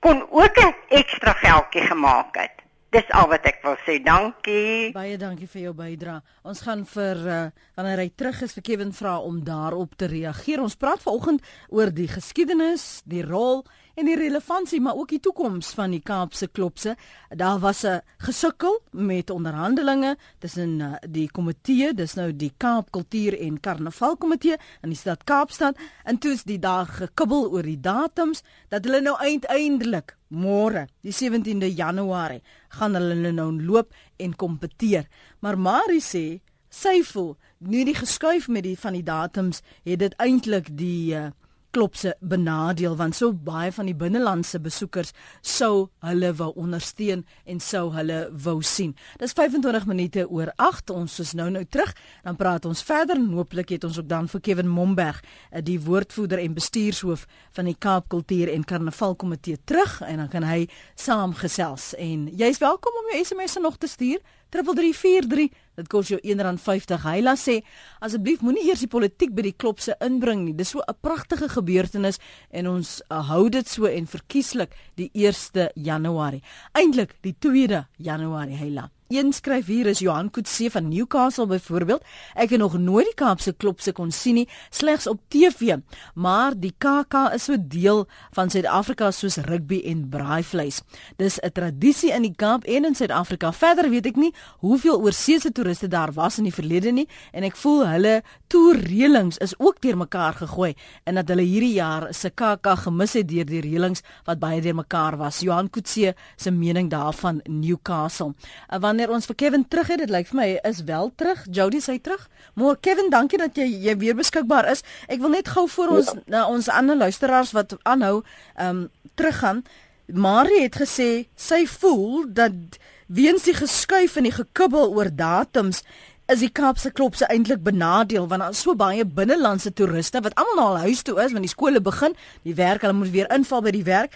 kon 0.00 0.26
ook 0.30 0.56
'n 0.58 0.74
ekstra 0.88 1.32
geldjie 1.32 1.82
gemaak 1.82 2.36
het. 2.36 2.59
Dis 2.90 3.06
al 3.14 3.28
wat 3.30 3.44
ek 3.46 3.60
wil 3.62 3.76
sê. 3.84 4.00
Dankie. 4.02 4.90
Baie 4.90 5.14
dankie 5.14 5.46
vir 5.46 5.68
jou 5.68 5.72
bydrae. 5.78 6.24
Ons 6.50 6.64
gaan 6.66 6.80
vir 6.90 7.20
uh, 7.22 7.36
wanneer 7.78 8.02
hy 8.02 8.08
terug 8.18 8.40
is 8.42 8.56
vir 8.56 8.64
Kevin 8.66 8.90
vra 8.96 9.12
om 9.22 9.36
daarop 9.46 9.94
te 9.94 10.08
reageer. 10.10 10.58
Ons 10.58 10.74
praat 10.74 10.98
vanoggend 11.04 11.46
oor 11.70 11.94
die 11.94 12.08
geskiedenis, 12.10 13.04
die 13.06 13.22
rol 13.22 13.62
en 13.94 14.10
die 14.10 14.18
relevantie 14.18 14.82
maar 14.82 14.98
ook 14.98 15.14
die 15.14 15.20
toekoms 15.22 15.70
van 15.78 15.94
die 15.94 16.02
Kaapse 16.02 16.50
klopse. 16.50 16.96
Daar 17.30 17.62
was 17.62 17.84
'n 17.86 18.02
gesukkel 18.26 18.82
met 18.90 19.30
onderhandelinge 19.30 20.16
tussen 20.42 20.80
uh, 20.80 20.94
die 21.06 21.30
komitee, 21.30 21.94
dis 21.94 22.14
nou 22.14 22.32
die 22.34 22.52
Kaap 22.56 22.90
Kultuur 22.90 23.38
en 23.38 23.60
Karnaval 23.60 24.16
Komitee 24.16 24.58
in 24.82 24.90
die 24.90 24.98
stad 24.98 25.22
Kaapstad 25.24 25.78
en 26.04 26.18
toe 26.18 26.32
is 26.32 26.42
die 26.42 26.58
dag 26.58 26.96
gekibbel 26.96 27.52
oor 27.52 27.62
die 27.62 27.80
datums 27.80 28.42
dat 28.68 28.84
hulle 28.84 29.00
nou 29.00 29.16
uiteindelik 29.16 30.18
môre, 30.30 30.86
die 31.02 31.12
17de 31.12 31.68
Januarie, 31.74 32.42
gaan 32.78 32.94
hulle 32.98 33.32
nou 33.34 33.50
loop 33.58 33.94
en 34.18 34.34
kompeteer. 34.38 35.08
Maar 35.40 35.58
Marie 35.58 36.02
sê 36.02 36.40
sy 36.70 37.00
voel 37.02 37.34
nu 37.58 37.82
die 37.84 37.96
geskuif 37.98 38.48
met 38.48 38.64
die 38.64 38.76
van 38.78 38.94
die 38.94 39.04
datums 39.04 39.60
het 39.84 40.00
dit 40.00 40.14
eintlik 40.22 40.70
die 40.78 41.16
uh, 41.18 41.30
klopse 41.70 42.14
benadeel 42.20 42.96
want 42.96 43.16
so 43.16 43.32
baie 43.32 43.72
van 43.72 43.88
die 43.88 43.94
binnelandse 43.96 44.60
besoekers 44.62 45.12
sou 45.40 45.88
hulle 46.06 46.32
wou 46.38 46.50
ondersteun 46.58 47.24
en 47.44 47.60
sou 47.60 47.90
hulle 47.94 48.20
wou 48.44 48.58
sien. 48.62 48.94
Dis 49.20 49.34
25 49.36 49.86
minute 49.86 50.26
oor 50.28 50.52
8. 50.56 50.90
Ons 50.90 51.18
is 51.22 51.34
nou 51.38 51.48
nou 51.50 51.64
terug. 51.64 51.92
Dan 52.24 52.36
praat 52.40 52.66
ons 52.68 52.82
verder 52.82 53.16
en 53.16 53.30
hooplik 53.36 53.74
het 53.76 53.84
ons 53.84 53.98
ook 54.00 54.08
dan 54.10 54.28
vir 54.28 54.40
Kevin 54.40 54.68
Momberg, 54.68 55.22
eh, 55.50 55.62
die 55.64 55.80
woordvoerder 55.80 56.38
en 56.38 56.54
bestuurshoof 56.54 57.26
van 57.56 57.64
die 57.64 57.76
Kaap 57.78 58.08
Kultuur 58.08 58.52
en 58.52 58.64
Karnaval 58.64 59.16
Komitee 59.16 59.58
terug 59.64 60.00
en 60.00 60.16
dan 60.16 60.28
kan 60.28 60.42
hy 60.42 60.68
saamgesels 60.94 61.94
en 61.98 62.28
jy's 62.36 62.58
welkom 62.58 62.92
om 62.92 63.10
jou 63.12 63.24
SMS'e 63.24 63.60
nog 63.60 63.78
te 63.78 63.86
stuur 63.86 64.20
3343 64.50 65.48
dit 65.80 65.88
kos 65.88 66.10
jou 66.12 66.20
R1.50 66.20 67.00
Hyla 67.06 67.34
sê 67.40 67.60
asseblief 68.04 68.44
moenie 68.44 68.66
eers 68.68 68.84
die 68.84 68.90
politiek 68.90 69.32
by 69.34 69.46
die 69.48 69.56
klopse 69.56 69.96
inbring 70.04 70.44
nie. 70.44 70.54
Dis 70.54 70.74
so 70.74 70.80
'n 70.80 70.98
pragtige 71.00 71.48
gebeurtenis 71.48 72.20
en 72.50 72.66
ons 72.66 73.02
uh, 73.08 73.24
hou 73.30 73.48
dit 73.48 73.68
so 73.68 73.86
en 73.86 74.06
verkieslik 74.06 74.76
die 74.96 75.10
1 75.14 75.70
Januarie. 75.74 76.42
Eintlik 76.74 77.16
die 77.22 77.34
2 77.38 77.86
Januarie 77.98 78.56
Hyla 78.56 78.90
Een 79.10 79.32
skryf 79.32 79.66
hier 79.66 79.86
is 79.90 79.98
Johan 79.98 80.30
Kutse 80.30 80.70
van 80.70 80.88
Newcastle 80.88 81.46
byvoorbeeld. 81.46 82.04
Ek 82.38 82.52
het 82.54 82.60
nog 82.62 82.76
nooit 82.78 83.08
die 83.08 83.14
Kaapse 83.18 83.50
klopse 83.58 83.90
kon 83.92 84.12
sien 84.14 84.36
nie, 84.38 84.48
slegs 84.70 85.08
op 85.10 85.18
TV. 85.28 85.80
Maar 86.14 86.54
die 86.54 86.70
KK 86.78 87.24
is 87.34 87.48
so 87.48 87.56
deel 87.58 88.04
van 88.30 88.52
Suid-Afrika 88.54 89.08
soos 89.10 89.40
rugby 89.48 89.80
en 89.90 90.04
braaivleis. 90.08 90.78
Dis 91.18 91.40
'n 91.42 91.50
tradisie 91.52 92.12
in 92.12 92.22
die 92.22 92.34
Kaap 92.36 92.64
en 92.64 92.84
in 92.84 92.94
Suid-Afrika. 92.94 93.52
Verder 93.52 93.90
weet 93.90 94.06
ek 94.06 94.16
nie 94.16 94.34
hoeveel 94.60 95.00
oorseese 95.00 95.52
toeriste 95.52 95.88
daar 95.88 96.12
was 96.12 96.38
in 96.38 96.44
die 96.44 96.54
verlede 96.54 96.92
nie 96.92 97.08
en 97.32 97.42
ek 97.42 97.56
voel 97.56 97.86
hulle 97.86 98.22
toerreëlings 98.46 99.38
is 99.38 99.58
ook 99.58 99.80
deurmekaar 99.80 100.34
gegooi 100.34 100.74
en 101.04 101.14
dat 101.14 101.28
hulle 101.28 101.42
hierdie 101.42 101.74
jaar 101.74 102.14
se 102.14 102.30
KK 102.30 102.66
gemis 102.76 103.12
het 103.12 103.28
deur 103.28 103.44
die 103.44 103.60
reëlings 103.60 104.02
wat 104.24 104.38
baie 104.38 104.60
deurmekaar 104.60 105.16
was. 105.16 105.40
Johan 105.40 105.70
Kutse 105.70 106.14
se 106.36 106.50
mening 106.50 106.90
daarvan 106.90 107.40
Newcastle. 107.48 108.34
Want 108.78 108.99
wanneer 109.00 109.16
ons 109.16 109.28
vir 109.30 109.36
Kevin 109.40 109.64
terug 109.68 109.88
het, 109.88 110.00
dit 110.02 110.10
lyk 110.12 110.28
vir 110.28 110.36
my 110.36 110.48
is 110.68 110.82
wel 110.84 111.10
terug. 111.16 111.40
Jody 111.48 111.80
sê 111.80 111.96
terug. 112.00 112.26
Maar 112.54 112.76
Kevin, 112.84 113.08
dankie 113.10 113.38
dat 113.40 113.56
jy 113.56 113.64
jy 113.86 113.96
weer 113.96 114.16
beskikbaar 114.18 114.68
is. 114.68 114.84
Ek 115.08 115.22
wil 115.22 115.32
net 115.32 115.48
gou 115.48 115.64
vir 115.68 115.94
ons 115.96 116.10
ja. 116.12 116.20
na 116.28 116.42
ons 116.52 116.68
ander 116.68 116.98
luisteraars 117.00 117.54
wat 117.56 117.78
aanhou 117.88 118.20
ehm 118.56 118.84
um, 118.84 118.88
teruggaan. 119.16 119.64
Marie 120.12 120.62
het 120.62 120.76
gesê 120.76 121.26
sy 121.36 121.64
voel 121.66 122.26
dat 122.28 122.78
weens 123.06 123.44
die 123.48 123.56
geskuif 123.56 124.16
en 124.16 124.28
die 124.28 124.34
gekibbel 124.34 124.92
oor 124.92 125.08
datums 125.08 125.82
is 126.30 126.42
die 126.44 126.50
Kaapse 126.52 126.92
klopse 126.94 127.26
eintlik 127.26 127.62
benadeel 127.64 128.28
want 128.28 128.44
daar 128.44 128.54
is 128.54 128.62
so 128.62 128.76
baie 128.78 129.04
binnelandse 129.04 129.72
toeriste 129.72 130.20
wat 130.22 130.36
almal 130.38 130.56
na 130.56 130.66
hul 130.68 130.90
huis 130.90 131.02
toe 131.02 131.16
is 131.22 131.32
want 131.32 131.46
die 131.46 131.52
skole 131.52 131.80
begin, 131.80 132.14
die 132.44 132.54
werk, 132.54 132.84
hulle 132.84 132.96
moet 133.00 133.10
weer 133.14 133.30
inval 133.34 133.64
by 133.64 133.72
die 133.74 133.86
werk 133.86 134.14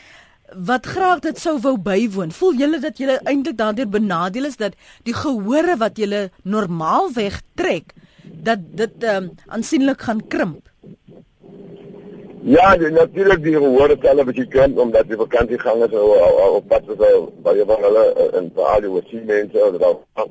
wat 0.56 0.86
graag 0.86 1.20
dit 1.20 1.38
sou 1.38 1.58
wou 1.60 1.76
bywoon. 1.78 2.32
Voel 2.32 2.54
julle 2.54 2.80
dat 2.80 2.98
julle 2.98 3.20
eintlik 3.24 3.56
daardeur 3.56 3.88
benadeel 3.88 4.44
is 4.44 4.56
dat 4.56 4.76
die 5.02 5.14
gehore 5.14 5.76
wat 5.80 5.98
julle 5.98 6.30
normaalweg 6.42 7.40
trek 7.54 7.94
dat 8.22 8.58
dit 8.76 9.04
um, 9.04 9.30
aansienlik 9.46 10.00
gaan 10.02 10.22
krimp? 10.28 10.68
Ja, 12.44 12.74
natuurlik 12.76 13.42
die 13.42 13.56
gehore 13.56 13.98
tel 13.98 14.20
'n 14.20 14.26
bietjie 14.26 14.48
krimp 14.48 14.78
omdat 14.78 15.08
die 15.08 15.16
vakansiegangers 15.16 15.92
op 15.92 16.68
pad 16.68 16.82
is 16.88 16.98
baie 17.42 17.64
van 17.66 17.82
hulle 17.82 18.30
in 18.38 18.52
Paali 18.52 18.88
wat 18.88 19.04
sien 19.08 19.24
mense 19.24 19.64
of 19.64 19.78
dat. 19.78 20.28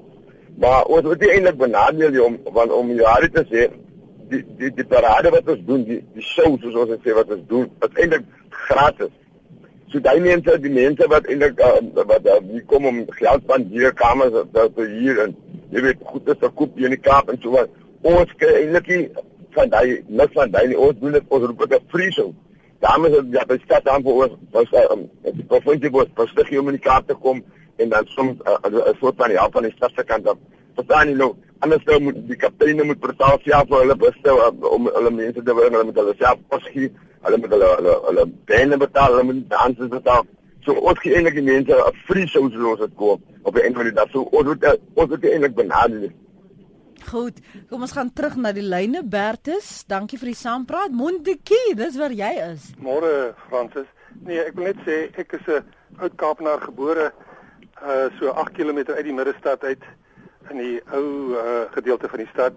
Maar 0.58 0.86
ons 0.86 1.04
moet 1.04 1.26
eintlik 1.28 1.58
benadeel 1.58 2.24
om 2.24 2.38
want 2.44 2.72
om 2.72 2.92
jare 2.92 3.30
te 3.30 3.44
sê 3.50 3.72
die 4.30 4.46
die 4.58 4.74
die 4.74 4.86
parade 4.86 5.30
wat 5.30 5.50
ons 5.50 5.66
doen, 5.66 5.84
die 5.84 6.04
die 6.14 6.22
shows 6.22 6.62
soos 6.62 6.76
ons 6.76 7.02
sê 7.02 7.14
wat 7.14 7.32
ons 7.32 7.48
doen, 7.48 7.70
is 7.82 8.00
eintlik 8.02 8.26
gratis. 8.50 9.10
So 9.94 10.00
daai 10.02 10.24
mense, 10.26 10.56
die 10.58 10.72
mense 10.74 11.06
wat 11.06 11.28
eintlik 11.30 11.60
uh, 11.62 11.76
wat 12.10 12.26
uh, 12.26 12.40
die 12.48 12.64
kom 12.66 12.88
om 12.90 12.96
geld 13.14 13.44
van 13.46 13.66
hier 13.70 13.92
kamers 13.94 14.34
dat 14.56 14.80
hier 14.80 15.20
en 15.22 15.36
jy 15.70 15.84
weet 15.86 16.02
goed 16.10 16.32
is 16.34 16.40
te 16.42 16.50
koop 16.58 16.80
hier 16.80 16.90
in 16.90 16.96
die 16.96 17.06
Kaap 17.06 17.30
en 17.30 17.38
so 17.44 17.54
wat. 17.54 17.70
Ons 18.02 18.32
kry 18.42 18.56
eintlik 18.64 18.90
van 19.54 19.70
daai 19.70 20.02
niks 20.08 20.34
van 20.40 20.50
daai 20.56 20.74
ons 20.74 20.98
doen 20.98 21.14
dit 21.14 21.38
ons 21.38 21.46
roep 21.46 21.62
dit 21.62 21.78
'n 21.78 21.92
free 21.94 22.10
show. 22.18 22.34
Dames 22.82 23.20
en 23.20 23.30
ja, 23.38 23.46
staat 23.68 23.86
dan 23.86 24.02
vir 24.02 24.26
ons 24.26 24.34
was 24.58 24.74
um, 24.90 25.06
die 25.30 25.46
provinsie 25.54 25.94
was 25.94 26.10
verstig 26.18 26.50
om 26.58 26.74
in 26.74 26.80
die 26.82 26.86
Kaap 26.90 27.08
te 27.08 27.14
kom 27.14 27.44
en 27.78 27.90
dan 27.90 28.10
soms 28.18 28.42
'n 28.42 28.74
uh, 28.74 28.82
uh, 28.82 28.98
soort 29.00 29.22
van 29.22 29.30
help 29.30 29.54
van 29.54 29.70
die 29.70 29.76
stadse 29.78 30.04
kant 30.04 30.28
af. 30.28 30.38
Verstaan 30.74 31.10
jy 31.10 31.16
nou? 31.22 31.36
Anders 31.60 31.86
dan 31.86 32.04
moet 32.04 32.18
die 32.28 32.36
kapteine 32.36 32.84
moet 32.84 33.00
betaal 33.00 33.38
self 33.46 33.70
vir 33.70 33.86
hulle 33.86 33.96
bestel 33.96 34.38
uh, 34.42 34.74
om 34.74 34.90
hulle 34.90 35.12
mense 35.12 35.44
te 35.44 35.54
werk, 35.54 35.72
hulle 35.72 35.86
moet 35.86 36.02
hulle 36.02 36.16
self 36.18 36.40
kos 36.50 36.66
gee 36.74 36.90
hulle 37.26 37.38
moet 37.38 37.54
hulle 37.56 37.70
hulle 37.78 37.94
hulle 38.08 38.26
bene 38.50 38.78
betaal, 38.78 39.16
hulle 39.16 39.24
moet 39.30 39.50
danse 39.50 39.88
betaal. 39.90 40.26
So 40.66 40.76
ons 40.80 41.00
gee 41.04 41.16
eintlik 41.16 41.40
die 41.40 41.46
mense 41.48 41.72
'n 41.76 42.02
free 42.08 42.28
show 42.28 42.48
as 42.48 42.56
ons 42.56 42.80
dit 42.80 42.96
koop 42.96 43.22
op 43.44 43.56
'n 43.56 43.66
einde 43.66 43.78
van 43.78 43.90
die 43.90 43.98
dag. 44.00 44.10
So 44.12 44.22
ons 44.32 44.48
moet 44.48 44.66
ons 44.96 45.10
moet 45.10 45.26
eintlik 45.26 45.56
benadeel. 45.56 46.12
Goed, 47.04 47.40
kom 47.70 47.82
ons 47.82 47.92
gaan 47.92 48.14
terug 48.14 48.36
na 48.36 48.52
die 48.52 48.64
lyne 48.64 49.04
Bertus. 49.04 49.84
Dankie 49.88 50.18
vir 50.18 50.32
die 50.32 50.40
saampraat. 50.40 50.92
Mondekie, 50.92 51.76
dis 51.76 51.98
waar 51.98 52.12
jy 52.12 52.32
is. 52.54 52.72
Môre 52.80 53.34
Fransis. 53.50 53.88
Nee, 54.24 54.40
ek 54.40 54.56
wil 54.56 54.64
net 54.72 54.80
sê 54.88 55.10
ek 55.18 55.34
is 55.34 55.48
'n 55.48 55.64
oud 56.00 56.16
Kaapenaar 56.16 56.62
gebore 56.62 57.12
uh 57.84 58.08
so 58.20 58.32
8 58.32 58.54
km 58.54 58.78
uit 58.96 59.04
die 59.04 59.14
middestad 59.14 59.64
uit 59.64 59.84
in 60.50 60.58
die 60.58 60.82
ou 60.94 61.36
uh 61.36 61.66
gedeelte 61.72 62.08
van 62.08 62.20
die 62.20 62.30
stad 62.34 62.54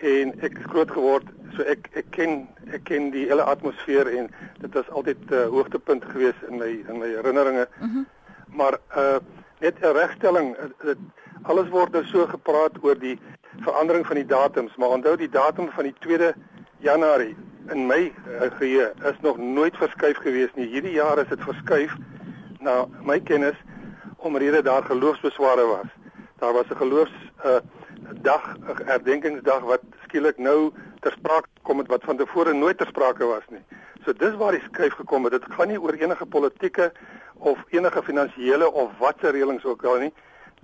en 0.00 0.32
ek 0.40 0.58
het 0.58 0.70
groot 0.70 0.90
geword 0.90 1.28
so 1.56 1.62
ek 1.62 1.88
ek 1.96 2.10
ken 2.10 2.48
ek 2.72 2.84
ken 2.84 3.10
die 3.10 3.26
hele 3.30 3.44
atmosfeer 3.48 4.08
en 4.18 4.28
dit 4.60 4.74
was 4.74 4.88
altyd 4.90 5.18
'n 5.30 5.34
uh, 5.34 5.46
hoogtepunt 5.48 6.04
gewees 6.04 6.38
in 6.48 6.58
my 6.58 6.70
in 6.88 6.98
my 6.98 7.08
herinneringe. 7.08 7.68
Mm 7.80 7.90
-hmm. 7.90 8.06
Maar 8.56 8.78
uh 8.96 9.18
net 9.60 9.74
'n 9.80 9.96
regstelling 9.96 10.56
dit 10.82 10.98
alles 11.42 11.68
word 11.68 11.92
nou 11.92 12.04
so 12.04 12.26
gepraat 12.26 12.72
oor 12.82 12.98
die 12.98 13.18
verandering 13.60 14.06
van 14.06 14.16
die 14.16 14.26
datums, 14.26 14.76
maar 14.76 14.88
onthou 14.88 15.16
die 15.16 15.28
datum 15.28 15.70
van 15.70 15.84
die 15.84 15.94
2de 16.00 16.32
Januarie 16.78 17.36
in 17.70 17.86
my 17.86 18.12
uh, 18.28 18.40
geheue 18.58 18.92
is 19.04 19.20
nog 19.20 19.38
nooit 19.38 19.76
verskuif 19.76 20.16
gewees 20.16 20.54
nie. 20.54 20.66
Hierdie 20.66 20.92
jaar 20.92 21.18
is 21.18 21.28
dit 21.28 21.40
verskuif 21.40 21.96
na 22.60 22.86
my 23.02 23.20
kennis 23.20 23.56
omrede 24.16 24.62
daar 24.62 24.82
geloofsbesware 24.82 25.66
was. 25.66 25.88
Daar 26.38 26.52
was 26.52 26.68
'n 26.68 26.76
geloofs 26.76 27.16
uh 27.44 27.60
dag 28.26 28.46
herdenkingsdag 28.90 29.66
wat 29.70 29.84
skielik 30.06 30.38
nou 30.42 30.72
ter 31.04 31.14
sprake 31.18 31.48
kom 31.66 31.82
het 31.82 31.90
wat 31.92 32.06
van 32.08 32.18
tevore 32.18 32.54
nooit 32.54 32.78
ter 32.78 32.90
sprake 32.90 33.26
was 33.26 33.46
nie. 33.54 33.62
So 34.04 34.14
dis 34.14 34.34
waar 34.40 34.54
die 34.54 34.62
skuif 34.66 34.98
gekom 35.00 35.26
het. 35.26 35.38
Dit 35.38 35.46
gaan 35.54 35.70
nie 35.72 35.80
oor 35.82 35.94
enige 35.98 36.26
politieke 36.26 36.92
of 37.38 37.62
enige 37.74 38.02
finansiële 38.02 38.70
of 38.70 38.92
watse 39.02 39.32
reëlings 39.34 39.64
ook 39.64 39.84
al 39.84 39.98
nie. 40.06 40.12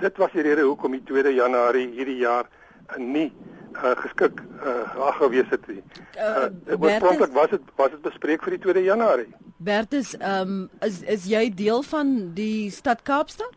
Dit 0.03 0.19
was 0.23 0.35
die 0.35 0.45
rede 0.47 0.67
hoekom 0.67 0.95
die 0.97 1.05
2de 1.11 1.35
Januarie 1.35 1.89
hierdie 1.97 2.21
jaar 2.23 2.49
nie 2.97 3.31
uh, 3.73 3.95
geskik 4.03 4.43
uh, 4.63 5.07
ag 5.09 5.17
gewees 5.17 5.49
het 5.51 5.67
nie. 5.71 5.83
Uh, 6.17 6.79
Oorspronklik 6.79 7.33
was 7.33 7.51
dit 7.51 7.73
was 7.77 7.91
dit 7.91 8.03
bespreek 8.03 8.45
vir 8.47 8.57
die 8.57 8.63
2de 8.67 8.85
Januarie. 8.89 9.31
Bertus, 9.63 10.17
ehm 10.19 10.55
um, 10.55 10.71
is 10.81 11.03
is 11.03 11.27
jy 11.31 11.47
deel 11.55 11.83
van 11.87 12.33
die 12.35 12.71
stad 12.71 13.03
Kaapstad? 13.07 13.55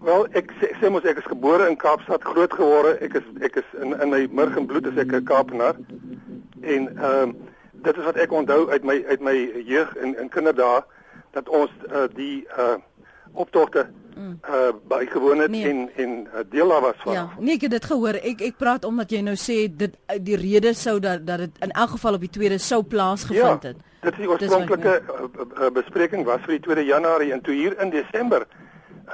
Wel, 0.00 0.26
ek 0.32 0.52
sê, 0.60 0.70
sê 0.80 0.88
mos 0.88 1.04
ek 1.04 1.18
is 1.20 1.28
gebore 1.28 1.66
in 1.68 1.76
Kaapstad, 1.76 2.24
groot 2.24 2.52
geworde. 2.56 2.94
Ek 3.04 3.18
is 3.20 3.26
ek 3.44 3.58
is 3.60 3.72
in 3.84 3.92
in 4.00 4.12
my 4.12 4.22
murg 4.32 4.56
en 4.56 4.68
bloed 4.68 4.86
is 4.88 4.96
ek 4.96 5.12
'n 5.12 5.24
Kaapenaar. 5.28 5.76
En 6.60 6.88
ehm 6.96 7.28
um, 7.28 7.34
dit 7.84 7.96
is 7.96 8.04
wat 8.04 8.16
ek 8.16 8.32
onthou 8.32 8.70
uit 8.70 8.84
my 8.84 9.04
uit 9.08 9.20
my 9.20 9.36
jeug 9.64 9.96
en 9.96 10.16
in 10.20 10.28
kinderdae 10.28 10.84
dat 11.36 11.48
ons 11.48 11.70
uh, 11.88 12.08
die 12.14 12.46
uh 12.58 12.76
optogte 13.32 13.86
uh 14.16 14.72
bygewoon 14.88 15.38
het 15.38 15.50
nee. 15.50 15.68
en 15.68 15.90
en 15.96 16.26
uh, 16.26 16.40
deel 16.50 16.68
daar 16.68 16.80
was 16.80 16.96
van. 17.04 17.12
Ja, 17.12 17.28
nee, 17.38 17.54
ek 17.54 17.68
het 17.68 17.70
dit 17.70 17.84
gehoor. 17.84 18.14
Ek 18.14 18.40
ek 18.40 18.56
praat 18.56 18.84
omdat 18.84 19.10
jy 19.10 19.20
nou 19.20 19.36
sê 19.36 19.68
dit 19.68 19.96
die 20.20 20.36
rede 20.36 20.74
sou 20.74 20.98
dat 21.00 21.26
dat 21.26 21.38
dit 21.38 21.60
in 21.60 21.70
elk 21.70 21.94
geval 21.96 22.14
op 22.14 22.24
die 22.24 22.32
2de 22.38 22.58
sou 22.58 22.82
plaasgevind 22.82 23.62
ja, 23.62 23.68
het. 23.68 23.76
Dit 24.00 24.12
is 24.12 24.24
die 24.24 24.28
oorspronklike 24.28 25.02
ja. 25.04 25.70
bespreking 25.70 26.24
was 26.24 26.40
vir 26.48 26.56
die 26.56 26.64
2de 26.68 26.88
Januarie 26.88 27.32
en 27.32 27.40
toe 27.40 27.54
hier 27.54 27.76
in 27.80 27.90
Desember 27.90 28.46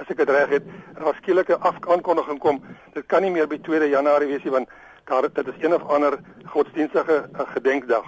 as 0.00 0.09
ek 0.12 0.16
dit 0.16 0.28
reg 0.28 0.48
het, 0.48 0.62
daar 0.98 1.16
skielike 1.20 1.59
aankondiging 1.61 2.38
kom, 2.38 2.62
dit 2.94 3.06
kan 3.06 3.22
nie 3.22 3.30
meer 3.30 3.48
by 3.48 3.59
2 3.59 3.88
Januarie 3.88 4.28
wees 4.28 4.44
nie 4.44 4.52
want 4.52 4.68
daar 5.06 5.28
dit 5.28 5.46
is 5.46 5.62
een 5.62 5.74
of 5.74 5.82
ander 5.82 6.18
godsdienstige 6.44 7.28
uh, 7.32 7.46
gedenkdag. 7.54 8.06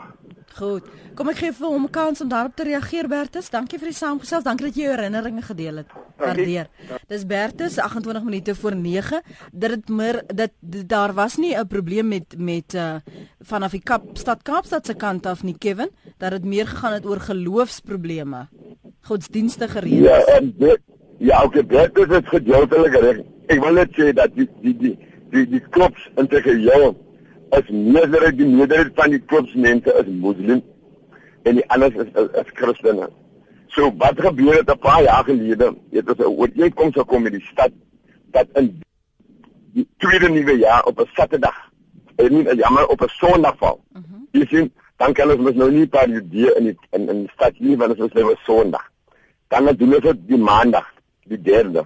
Goed. 0.58 0.86
Kom 1.14 1.28
ek 1.30 1.38
gee 1.38 1.52
vir 1.54 1.68
hom 1.68 1.84
'n 1.84 1.90
kans 1.90 2.20
om 2.20 2.28
daarop 2.28 2.56
te 2.56 2.64
reageer 2.64 3.08
Bertus. 3.08 3.50
Dankie 3.50 3.78
vir 3.78 3.88
die 3.88 3.94
saamgesels. 3.94 4.44
Dankie 4.44 4.66
dat 4.66 4.74
jy 4.74 4.82
jou 4.82 4.94
herinneringe 4.96 5.42
gedeel 5.42 5.76
het. 5.76 5.90
Waardeer. 6.16 6.66
Dis 7.06 7.26
Bertus 7.26 7.78
28 7.78 8.24
minute 8.24 8.54
voor 8.54 8.74
9. 8.74 9.22
Dat 9.52 9.70
dit 9.70 9.88
meer 9.88 10.22
dat 10.26 10.50
daar 10.86 11.14
was 11.14 11.36
nie 11.36 11.54
'n 11.54 11.66
probleem 11.66 12.08
met 12.08 12.34
met 12.38 12.74
uh 12.74 12.96
vanaf 13.40 13.70
die 13.70 13.82
Kaapstad 13.82 14.42
Kaapstad 14.42 14.86
se 14.86 14.94
kant 14.94 15.26
af 15.26 15.42
nie 15.42 15.58
Kevin, 15.58 15.90
dat 16.18 16.30
dit 16.30 16.44
meer 16.44 16.66
gegaan 16.66 16.92
het 16.92 17.06
oor 17.06 17.20
geloofsprobleme. 17.20 18.48
Godsdienstige 19.00 19.78
redes. 19.78 20.26
Ja, 20.26 20.36
en 20.38 20.54
dit 20.56 20.80
Ja, 21.18 21.42
ook 21.42 21.54
dit 21.54 21.98
is 21.98 22.08
dit 22.08 22.28
gedeeltelik 22.28 22.94
reg. 22.94 23.20
Ek 23.50 23.62
wil 23.64 23.74
net 23.74 23.94
sê 23.96 24.12
dat 24.14 24.34
die 24.36 24.46
die 24.62 24.74
die 24.78 24.94
die 25.32 25.44
die 25.50 25.62
klops 25.74 26.04
integreer 26.20 26.92
as 27.56 27.70
meerderheid 27.72 28.36
die 28.38 28.46
meerderheid 28.46 28.92
van 28.94 29.10
die 29.10 29.22
klopsmense 29.30 29.94
is 29.98 30.10
moslim 30.22 30.60
en 31.48 31.58
die 31.58 31.64
ander 31.74 31.90
is 31.96 32.12
is, 32.12 32.28
is 32.42 32.52
Christene. 32.60 33.08
So 33.74 33.90
wat 33.98 34.20
gebeur 34.20 34.60
het 34.60 34.70
'n 34.70 34.78
paar 34.78 35.02
jaar 35.02 35.24
gelede? 35.24 35.74
Dit 35.90 36.04
was 36.06 36.18
'n 36.18 36.30
ooreenkoms 36.38 36.94
gekom 36.94 37.22
met 37.22 37.32
die 37.32 37.48
stad 37.50 37.72
dat 38.30 38.46
in 38.54 38.82
die 39.72 39.88
tweede 39.96 40.28
nuwe 40.28 40.58
jaar 40.58 40.84
op 40.84 41.00
'n 41.00 41.10
Saterdag 41.14 41.58
en 42.16 42.32
nie 42.32 42.54
jammer 42.54 42.86
op 42.86 43.02
'n 43.02 43.08
Sondag 43.08 43.56
val. 43.58 43.80
Mhm. 43.92 43.98
Uh 43.98 44.10
-huh. 44.10 44.22
Jy 44.30 44.46
sien, 44.46 44.72
dan 44.96 45.12
kan 45.12 45.30
ons 45.30 45.40
mos 45.40 45.54
nou 45.54 45.70
nie 45.70 45.86
paar 45.86 46.08
judee 46.08 46.54
in 46.56 46.64
die 46.64 46.76
in 46.90 47.08
in 47.08 47.18
die 47.18 47.30
stad 47.34 47.58
nie 47.58 47.76
want 47.76 47.96
dit 47.96 48.06
is 48.06 48.12
nou 48.12 48.32
'n 48.32 48.38
Sondag. 48.44 48.90
Dan 49.48 49.76
doen 49.76 49.94
ons 49.94 50.02
dit 50.02 50.28
die 50.28 50.38
Maandag 50.38 50.96
die 51.28 51.40
derde. 51.40 51.84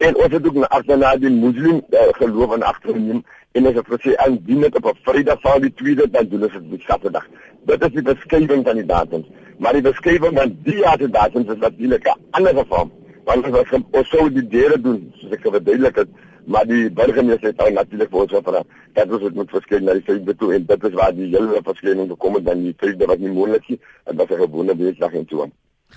En 0.00 0.16
ons 0.16 0.32
het 0.32 0.46
ook 0.46 0.54
na 0.54 0.68
agterna 0.68 1.16
die 1.20 1.30
moslim 1.30 1.82
uh, 1.90 2.06
geloof 2.18 2.54
en 2.54 2.62
agterneem 2.62 3.18
en 3.52 3.66
as 3.68 3.80
ek 3.80 3.90
sê 4.00 4.14
aan 4.24 4.38
dien 4.46 4.62
dit 4.64 4.76
op 4.78 4.86
'n 4.88 5.02
Vrydag 5.04 5.40
val 5.42 5.60
die 5.60 5.74
tweede 5.74 6.06
dan 6.10 6.28
doen 6.28 6.46
ons 6.46 6.52
dit 6.52 6.72
op 6.76 6.86
Saterdag. 6.86 7.26
Dit 7.66 7.84
is 7.84 7.92
die 7.98 8.02
beskrywing 8.02 8.64
van 8.64 8.80
die 8.80 8.86
datums. 8.86 9.26
Maar 9.58 9.72
die 9.72 9.82
beskrywing 9.82 10.38
van 10.38 10.56
die 10.64 10.78
jaar 10.78 10.96
se 10.98 11.10
datums 11.10 11.52
is 11.52 11.60
natuurlik 11.60 12.06
'n 12.06 12.20
ander 12.30 12.64
vorm. 12.66 12.92
Want 13.24 13.44
ons 13.44 13.56
was 13.56 13.80
ons 13.90 14.08
sou 14.08 14.30
die 14.32 14.48
derde 14.48 14.80
doen, 14.80 15.12
soos 15.18 15.32
ek 15.32 15.40
verduidelik 15.42 15.96
het, 15.96 16.08
maar 16.44 16.66
die 16.66 16.90
burgemeester 16.90 17.48
het 17.48 17.56
nou 17.56 17.72
natuurlik 17.72 18.10
vir 18.10 18.20
ons 18.20 18.32
gevra 18.32 18.62
dat 18.92 19.10
ons 19.10 19.22
dit 19.22 19.34
moet 19.34 19.50
verskyn 19.50 19.84
na 19.84 19.92
die 19.92 20.06
Vrydag 20.06 20.36
toe 20.36 20.54
en 20.54 20.64
dit 20.66 20.84
is 20.84 20.94
waar 20.94 21.14
die 21.14 21.28
hele 21.36 21.60
verskyning 21.62 22.08
gekom 22.10 22.34
het 22.34 22.44
dan 22.44 22.62
die 22.62 22.74
Vrydag 22.76 23.08
wat 23.08 23.18
nie 23.18 23.32
moontlik 23.32 23.68
is 23.68 23.78
en 24.04 24.16
dat 24.16 24.30
'n 24.30 24.40
gewone 24.40 24.76
week 24.76 24.98
en 25.00 25.26
toe. 25.26 25.50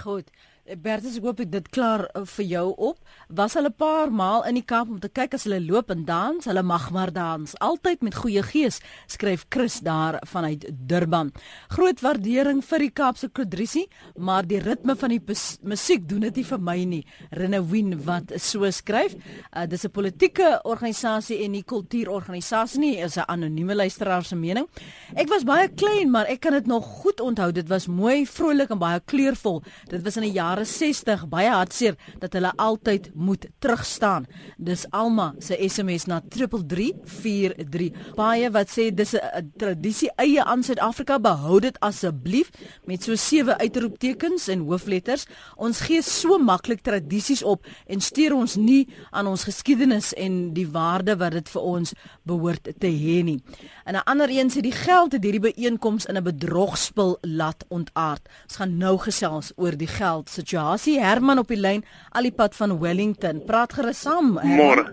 Goed. 0.03 0.27
Bertus, 0.63 1.17
ek 1.19 1.25
hoop 1.27 1.41
ek 1.43 1.49
dit 1.51 1.65
klaar 1.75 2.05
uh, 2.15 2.21
vir 2.37 2.45
jou 2.47 2.67
op. 2.87 2.99
Was 3.27 3.57
hulle 3.57 3.67
'n 3.67 3.75
paar 3.75 4.07
maal 4.07 4.45
in 4.47 4.55
die 4.55 4.63
kamp 4.63 4.89
om 4.89 4.99
te 4.99 5.09
kyk 5.11 5.33
as 5.35 5.43
hulle 5.43 5.59
loop 5.59 5.89
en 5.91 6.05
dans? 6.07 6.45
Hulle 6.45 6.63
mag 6.63 6.89
maar 6.95 7.11
dans. 7.11 7.51
Altyd 7.59 8.01
met 8.01 8.15
goeie 8.15 8.39
gees, 8.41 8.79
skryf 9.07 9.43
Chris 9.49 9.81
daar 9.83 10.21
vanuit 10.23 10.63
Durban. 10.71 11.33
Groot 11.67 11.99
waardering 11.99 12.63
vir 12.63 12.79
die 12.79 12.91
Kaapse 12.91 13.27
Kodrisie, 13.27 13.89
maar 14.15 14.47
die 14.47 14.61
ritme 14.63 14.95
van 14.95 15.09
die 15.09 15.19
musiek 15.63 16.07
doen 16.07 16.21
dit 16.21 16.35
nie 16.35 16.45
vir 16.45 16.59
my 16.59 16.77
nie. 16.85 17.03
Renewin 17.31 17.99
wat 18.05 18.31
so 18.39 18.63
skryf. 18.71 19.17
Uh, 19.51 19.67
dis 19.67 19.83
'n 19.83 19.91
politieke 19.91 20.61
organisasie 20.63 21.43
en 21.43 21.51
nie 21.51 21.63
kultuurorganisasie 21.63 22.79
nie, 22.79 22.97
is 23.03 23.17
'n 23.17 23.27
anonieme 23.27 23.75
luisteraar 23.75 24.23
se 24.23 24.35
mening. 24.35 24.67
Ek 25.13 25.27
was 25.27 25.43
baie 25.43 25.67
klein, 25.67 26.09
maar 26.09 26.25
ek 26.25 26.39
kan 26.39 26.53
dit 26.53 26.67
nog 26.67 26.85
goed 26.85 27.19
onthou. 27.19 27.51
Dit 27.51 27.67
was 27.67 27.87
mooi, 27.87 28.25
vrolik 28.25 28.69
en 28.69 28.79
baie 28.79 29.01
kleurvol. 29.05 29.61
Dit 29.89 30.03
was 30.03 30.15
in 30.15 30.23
'n 30.23 30.31
jaar 30.31 30.52
jare 30.53 30.65
60 30.69 31.25
baie 31.31 31.49
hartseer 31.49 31.95
dat 32.21 32.35
hulle 32.37 32.51
altyd 32.61 33.09
moet 33.13 33.47
terugstaan. 33.63 34.27
Dis 34.57 34.85
Alma 34.93 35.33
se 35.41 35.57
SMS 35.57 36.05
na 36.09 36.19
3343. 36.21 38.13
Baie 38.17 38.51
wat 38.53 38.69
sê 38.69 38.91
dis 38.93 39.15
'n 39.15 39.51
tradisie 39.57 40.11
eie 40.17 40.43
aan 40.43 40.63
Suid-Afrika, 40.63 41.19
behou 41.19 41.59
dit 41.59 41.79
asseblief 41.79 42.49
met 42.85 43.03
so 43.03 43.15
sewe 43.15 43.57
uitroeptekens 43.57 44.47
en 44.47 44.59
hoofletters. 44.59 45.25
Ons 45.57 45.79
gee 45.79 46.01
so 46.01 46.37
maklik 46.37 46.81
tradisies 46.81 47.43
op 47.43 47.65
en 47.87 48.01
stuur 48.01 48.33
ons 48.33 48.55
nie 48.55 48.87
aan 49.11 49.27
ons 49.27 49.43
geskiedenis 49.43 50.13
en 50.13 50.53
die 50.53 50.67
waarde 50.67 51.17
wat 51.17 51.31
dit 51.31 51.49
vir 51.49 51.61
ons 51.61 51.93
behoort 52.23 52.63
te 52.79 52.87
hê 52.87 53.23
nie. 53.23 53.41
En 53.85 53.95
'n 53.95 54.05
ander 54.05 54.29
een 54.29 54.49
sê 54.49 54.61
die 54.61 54.71
geld 54.71 55.11
het 55.11 55.23
hierdie 55.23 55.53
byeenkoms 55.53 56.05
in 56.05 56.17
'n 56.17 56.23
bedrogspel 56.23 57.17
laat 57.21 57.65
ontaard. 57.69 58.29
Ons 58.43 58.55
gaan 58.55 58.77
nou 58.77 58.97
gesels 58.97 59.51
oor 59.55 59.77
die 59.77 59.87
geld 59.87 60.29
situasie. 60.43 60.99
Herman 60.99 61.41
op 61.41 61.51
die 61.51 61.59
lyn, 61.59 61.83
alipad 62.11 62.55
van 62.59 62.77
Wellington. 62.79 63.43
Praat 63.47 63.73
gerus 63.79 64.03
saam. 64.03 64.37
Môre. 64.43 64.91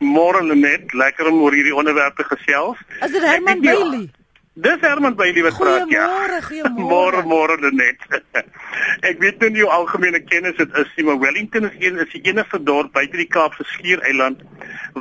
Môre 0.00 0.42
net, 0.44 0.92
lekker 0.92 1.30
om 1.30 1.40
oor 1.44 1.54
hierdie 1.56 1.74
onderwerpe 1.74 2.24
gesels. 2.28 2.80
Is 3.00 3.12
dit 3.12 3.24
Herman 3.24 3.62
Bailey? 3.64 4.08
Dis 4.56 4.80
Herman 4.80 5.16
Bailey 5.16 5.42
wat 5.44 5.56
praat 5.60 5.90
ja. 5.92 6.04
Goeiemôre, 6.04 6.40
goeiemôre. 6.48 6.88
Môre, 6.92 7.22
môre 7.28 7.70
net. 7.76 8.04
Ek 9.08 9.20
weet 9.20 9.40
nie 9.52 9.62
jou 9.62 9.70
algemene 9.72 10.20
kennis 10.24 10.56
dit 10.56 10.76
is 10.80 10.92
nie, 10.96 11.06
maar 11.08 11.20
Wellington 11.20 11.68
is 11.68 11.76
een 11.80 12.00
is 12.00 12.12
die 12.12 12.22
enigste 12.28 12.60
dorp 12.64 12.92
buite 12.96 13.20
die 13.20 13.28
Kaapse 13.28 13.64
Skiereiland 13.72 14.44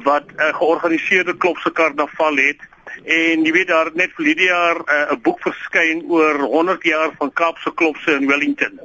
wat 0.08 0.32
'n 0.32 0.40
uh, 0.40 0.52
georganiseerde 0.60 1.36
klopse 1.40 1.72
karnaval 1.72 2.40
het 2.40 2.64
en 3.04 3.44
jy 3.46 3.52
weet 3.52 3.72
daar 3.72 3.92
net 3.96 4.12
vir 4.16 4.26
hierdie 4.32 4.48
jaar 4.50 4.80
eh, 4.84 5.12
'n 5.12 5.16
uh, 5.16 5.22
boek 5.24 5.40
verskyn 5.44 6.04
oor 6.08 6.40
100 6.40 6.84
jaar 6.84 7.12
van 7.20 7.34
Kaapse 7.34 7.72
klopse 7.76 8.12
in 8.12 8.28
Wellington. 8.28 8.80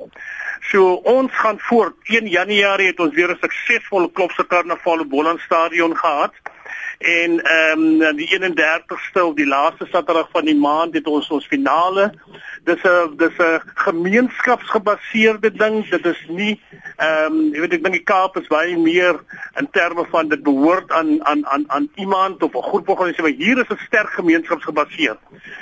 So 0.61 1.01
ons 1.09 1.33
gaan 1.33 1.59
voort. 1.59 1.95
1 2.03 2.29
Januarie 2.29 2.87
het 2.87 3.01
ons 3.01 3.15
weer 3.15 3.31
'n 3.31 3.39
suksesvolle 3.41 4.11
klopse 4.13 4.47
karnaval 4.47 5.01
op 5.01 5.09
Boland 5.09 5.41
Stadion 5.41 5.97
gehad. 5.97 6.33
En 6.99 7.41
ehm 7.43 8.03
um, 8.03 8.17
die 8.17 8.29
31ste 8.29 9.23
of 9.23 9.35
die 9.35 9.47
laaste 9.47 9.87
Saterdag 9.91 10.29
van 10.33 10.45
die 10.45 10.57
maand 10.57 10.95
het 10.95 11.07
ons 11.07 11.31
ons 11.31 11.47
finale 11.47 12.13
dis 12.65 12.83
'n 12.83 13.17
dis 13.17 13.37
'n 13.39 13.61
gemeenskapsgebaseerde 13.75 15.53
ding. 15.53 15.89
Dit 15.89 16.07
is 16.07 16.25
nie 16.29 16.61
ehm 16.97 17.33
um, 17.33 17.55
jy 17.55 17.61
weet 17.61 17.73
ek 17.73 17.85
dink 17.85 17.95
die 17.95 18.09
Kaap 18.13 18.37
is 18.37 18.47
baie 18.47 18.77
meer 18.79 19.21
in 19.61 19.69
terme 19.71 20.05
van 20.11 20.29
dit 20.29 20.43
behoort 20.43 20.91
aan 20.93 21.25
aan 21.25 21.47
aan 21.47 21.65
aan 21.67 21.89
iemand 21.95 22.43
of 22.43 22.55
'n 22.55 22.63
groep 22.63 22.89
organisasie, 22.89 23.23
maar 23.23 23.47
hier 23.47 23.59
is 23.59 23.69
'n 23.69 23.87
sterk 23.87 24.11
gemeenskapsgebaseer. 24.11 25.17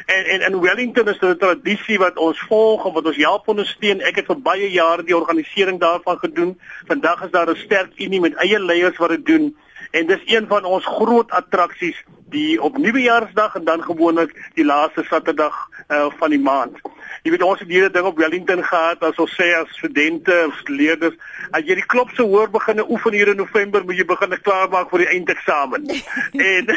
En 0.06 0.24
en 0.24 0.40
in 0.52 0.60
Wellington 0.60 1.08
is 1.08 1.18
dit 1.18 1.30
'n 1.30 1.38
tradisie 1.38 1.98
wat 1.98 2.16
ons 2.16 2.40
volg 2.48 2.86
en 2.86 2.92
wat 2.92 3.06
ons 3.06 3.16
help 3.16 3.48
ondersteun. 3.48 4.00
Ek 4.00 4.16
het 4.16 4.26
vir 4.26 4.40
baie 4.40 4.70
jare 4.70 5.04
die 5.04 5.16
organisering 5.16 5.80
daarvan 5.80 6.18
gedoen. 6.18 6.60
Vandag 6.86 7.24
is 7.24 7.30
daar 7.30 7.50
'n 7.50 7.56
sterk 7.56 7.92
unie 7.96 8.20
met 8.20 8.34
eie 8.34 8.60
leiers 8.60 8.96
wat 8.96 9.08
dit 9.08 9.26
doen. 9.26 9.56
En 9.90 10.06
dis 10.06 10.22
een 10.26 10.46
van 10.46 10.64
ons 10.64 10.84
groot 10.86 11.30
attraksies 11.30 12.04
die 12.28 12.62
op 12.62 12.76
Nuwejaarsdag 12.78 13.54
en 13.54 13.64
dan 13.64 13.82
gewoonlik 13.82 14.34
die 14.54 14.64
laaste 14.64 15.04
Saterdag 15.08 15.68
uh, 15.88 16.06
van 16.18 16.30
die 16.30 16.40
maand. 16.40 16.76
Jy 17.22 17.32
weet 17.32 17.42
ons 17.42 17.60
het 17.62 17.70
hierdie 17.72 17.90
ding 17.92 18.06
op 18.06 18.18
Wellington 18.20 18.60
gehad 18.64 19.02
as 19.04 19.18
ons 19.20 19.32
sê 19.34 19.48
as 19.56 19.70
studente 19.76 20.34
of 20.46 20.60
leerders, 20.68 21.16
as 21.56 21.64
jy 21.66 21.78
die 21.80 21.86
klop 21.90 22.12
se 22.14 22.22
hoor 22.22 22.50
begine 22.52 22.84
oefen 22.88 23.16
hier 23.16 23.32
in 23.32 23.40
November, 23.40 23.84
moet 23.84 23.98
jy 23.98 24.06
begin 24.08 24.36
klaarmaak 24.44 24.92
vir 24.92 25.04
die 25.04 25.10
eindeksamen. 25.16 25.88
en 26.52 26.72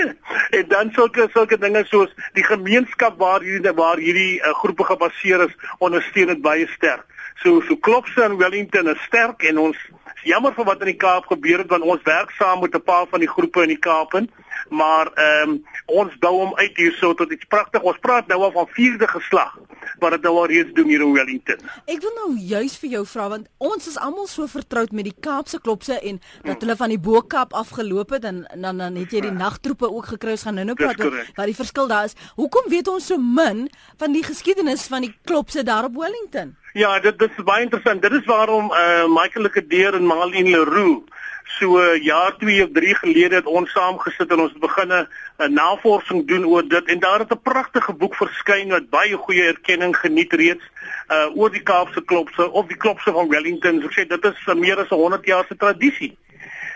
en 0.58 0.68
dan 0.72 0.92
sulke 0.96 1.28
sulke 1.36 1.60
dinge 1.60 1.84
soos 1.90 2.12
die 2.38 2.46
gemeenskap 2.46 3.18
waar 3.20 3.44
hierdie 3.44 3.74
waar 3.76 4.00
hierdie 4.02 4.40
uh, 4.40 4.54
groepe 4.62 4.88
gebaseer 4.88 5.46
is, 5.46 5.54
ondersteun 5.78 6.32
dit 6.32 6.42
baie 6.44 6.66
sterk. 6.74 7.06
So 7.42 7.60
so 7.68 7.76
klopse 7.76 8.24
in 8.24 8.38
Wellington 8.40 8.88
is 8.88 9.00
sterk 9.08 9.44
en 9.44 9.60
ons 9.68 9.78
jammer 10.24 10.54
vir 10.54 10.64
wat 10.64 10.80
in 10.80 10.92
die 10.92 11.00
Kaap 11.00 11.26
gebeur 11.26 11.58
het 11.62 11.70
want 11.70 11.84
ons 11.84 12.02
werk 12.04 12.30
saam 12.38 12.60
met 12.60 12.74
'n 12.74 12.82
paar 12.82 13.06
van 13.10 13.20
die 13.20 13.28
groepe 13.28 13.62
in 13.62 13.68
die 13.68 13.84
Kaap 13.88 14.14
en 14.14 14.30
maar 14.68 15.10
ehm 15.14 15.50
um, 15.50 15.64
ons 15.86 16.18
bou 16.18 16.32
hom 16.32 16.54
uit 16.54 16.76
hierso 16.76 17.14
tot 17.14 17.32
iets 17.32 17.44
pragtig. 17.44 17.82
Ons 17.82 17.98
praat 18.00 18.26
nou 18.26 18.40
al 18.42 18.52
van 18.52 18.68
vierde 18.72 19.08
geslag 19.08 19.58
wat 20.00 20.10
dit 20.16 20.22
nou 20.22 20.32
al 20.38 20.46
reeds 20.46 20.72
doen 20.72 20.88
hier 20.88 21.00
in 21.04 21.12
Wellington. 21.12 21.60
Ek 21.84 22.00
wil 22.00 22.14
nou 22.16 22.30
juis 22.38 22.76
vir 22.80 22.90
jou 22.96 23.04
vra 23.06 23.28
want 23.28 23.48
ons 23.58 23.88
is 23.88 23.98
almal 24.00 24.26
so 24.26 24.46
vertroud 24.46 24.92
met 24.92 25.04
die 25.04 25.16
Kaapse 25.20 25.60
klopse 25.60 26.00
en 26.00 26.20
dat 26.42 26.64
hulle 26.64 26.76
van 26.76 26.88
die 26.88 26.98
Bo-Kaap 26.98 27.52
afgeloop 27.52 28.16
het 28.16 28.24
en 28.24 28.44
dan 28.54 28.82
dan 28.82 28.96
het 28.96 29.12
jy 29.12 29.20
die 29.28 29.36
nagtroepe 29.36 29.90
ook 29.90 30.06
gekry. 30.16 30.30
Ons 30.30 30.48
gaan 30.48 30.54
nou-nou 30.54 30.76
praat 30.80 31.00
oor 31.04 31.20
wat 31.36 31.46
die 31.46 31.60
verskil 31.60 31.88
daar 31.88 32.10
is. 32.10 32.18
Hoekom 32.40 32.68
weet 32.72 32.88
ons 32.88 33.06
so 33.06 33.18
min 33.18 33.68
van 34.00 34.12
die 34.12 34.24
geskiedenis 34.24 34.88
van 34.88 35.06
die 35.06 35.14
klopse 35.24 35.62
daar 35.62 35.84
op 35.84 35.96
Wellington? 36.00 36.56
Ja, 36.74 36.98
dit 36.98 37.18
dit 37.18 37.30
is 37.36 37.44
baie 37.46 37.62
interessant. 37.62 38.02
Dit 38.02 38.12
is 38.12 38.24
waarom 38.26 38.72
eh 38.72 38.78
uh, 38.78 39.04
Michael 39.06 39.44
Lekedeer 39.44 39.94
en 39.94 40.06
Marlene 40.06 40.50
Leroux 40.50 41.04
so 41.58 41.78
'n 41.78 42.02
jaar 42.02 42.36
2 42.38 42.62
of 42.64 42.70
3 42.72 42.94
gelede 42.94 43.34
het 43.34 43.46
ons 43.46 43.70
saamgesit 43.70 44.30
en 44.30 44.40
ons 44.40 44.50
het 44.50 44.60
begin 44.60 44.90
'n 44.92 45.52
navorsing 45.52 46.26
doen 46.26 46.46
oor 46.46 46.68
dit 46.68 46.84
en 46.84 46.98
daar 46.98 47.18
het 47.18 47.30
'n 47.30 47.42
pragtige 47.42 47.92
boek 47.92 48.14
verskyn 48.14 48.68
wat 48.68 48.90
baie 48.90 49.16
goeie 49.16 49.42
erkenning 49.42 49.96
geniet 49.96 50.32
reeds 50.32 50.64
uh 51.08 51.36
oor 51.36 51.50
die 51.50 51.62
Kaapse 51.62 52.04
klopse 52.04 52.50
of 52.50 52.66
die 52.66 52.76
klopse 52.76 53.12
van 53.12 53.28
Wellington. 53.28 53.80
So 53.80 53.86
ek 53.86 53.92
sê 53.98 54.08
dit 54.08 54.24
is 54.24 54.54
meer 54.54 54.78
as 54.78 54.90
'n 54.90 54.94
100 54.94 55.26
jaar 55.26 55.44
se 55.48 55.56
tradisie. 55.56 56.16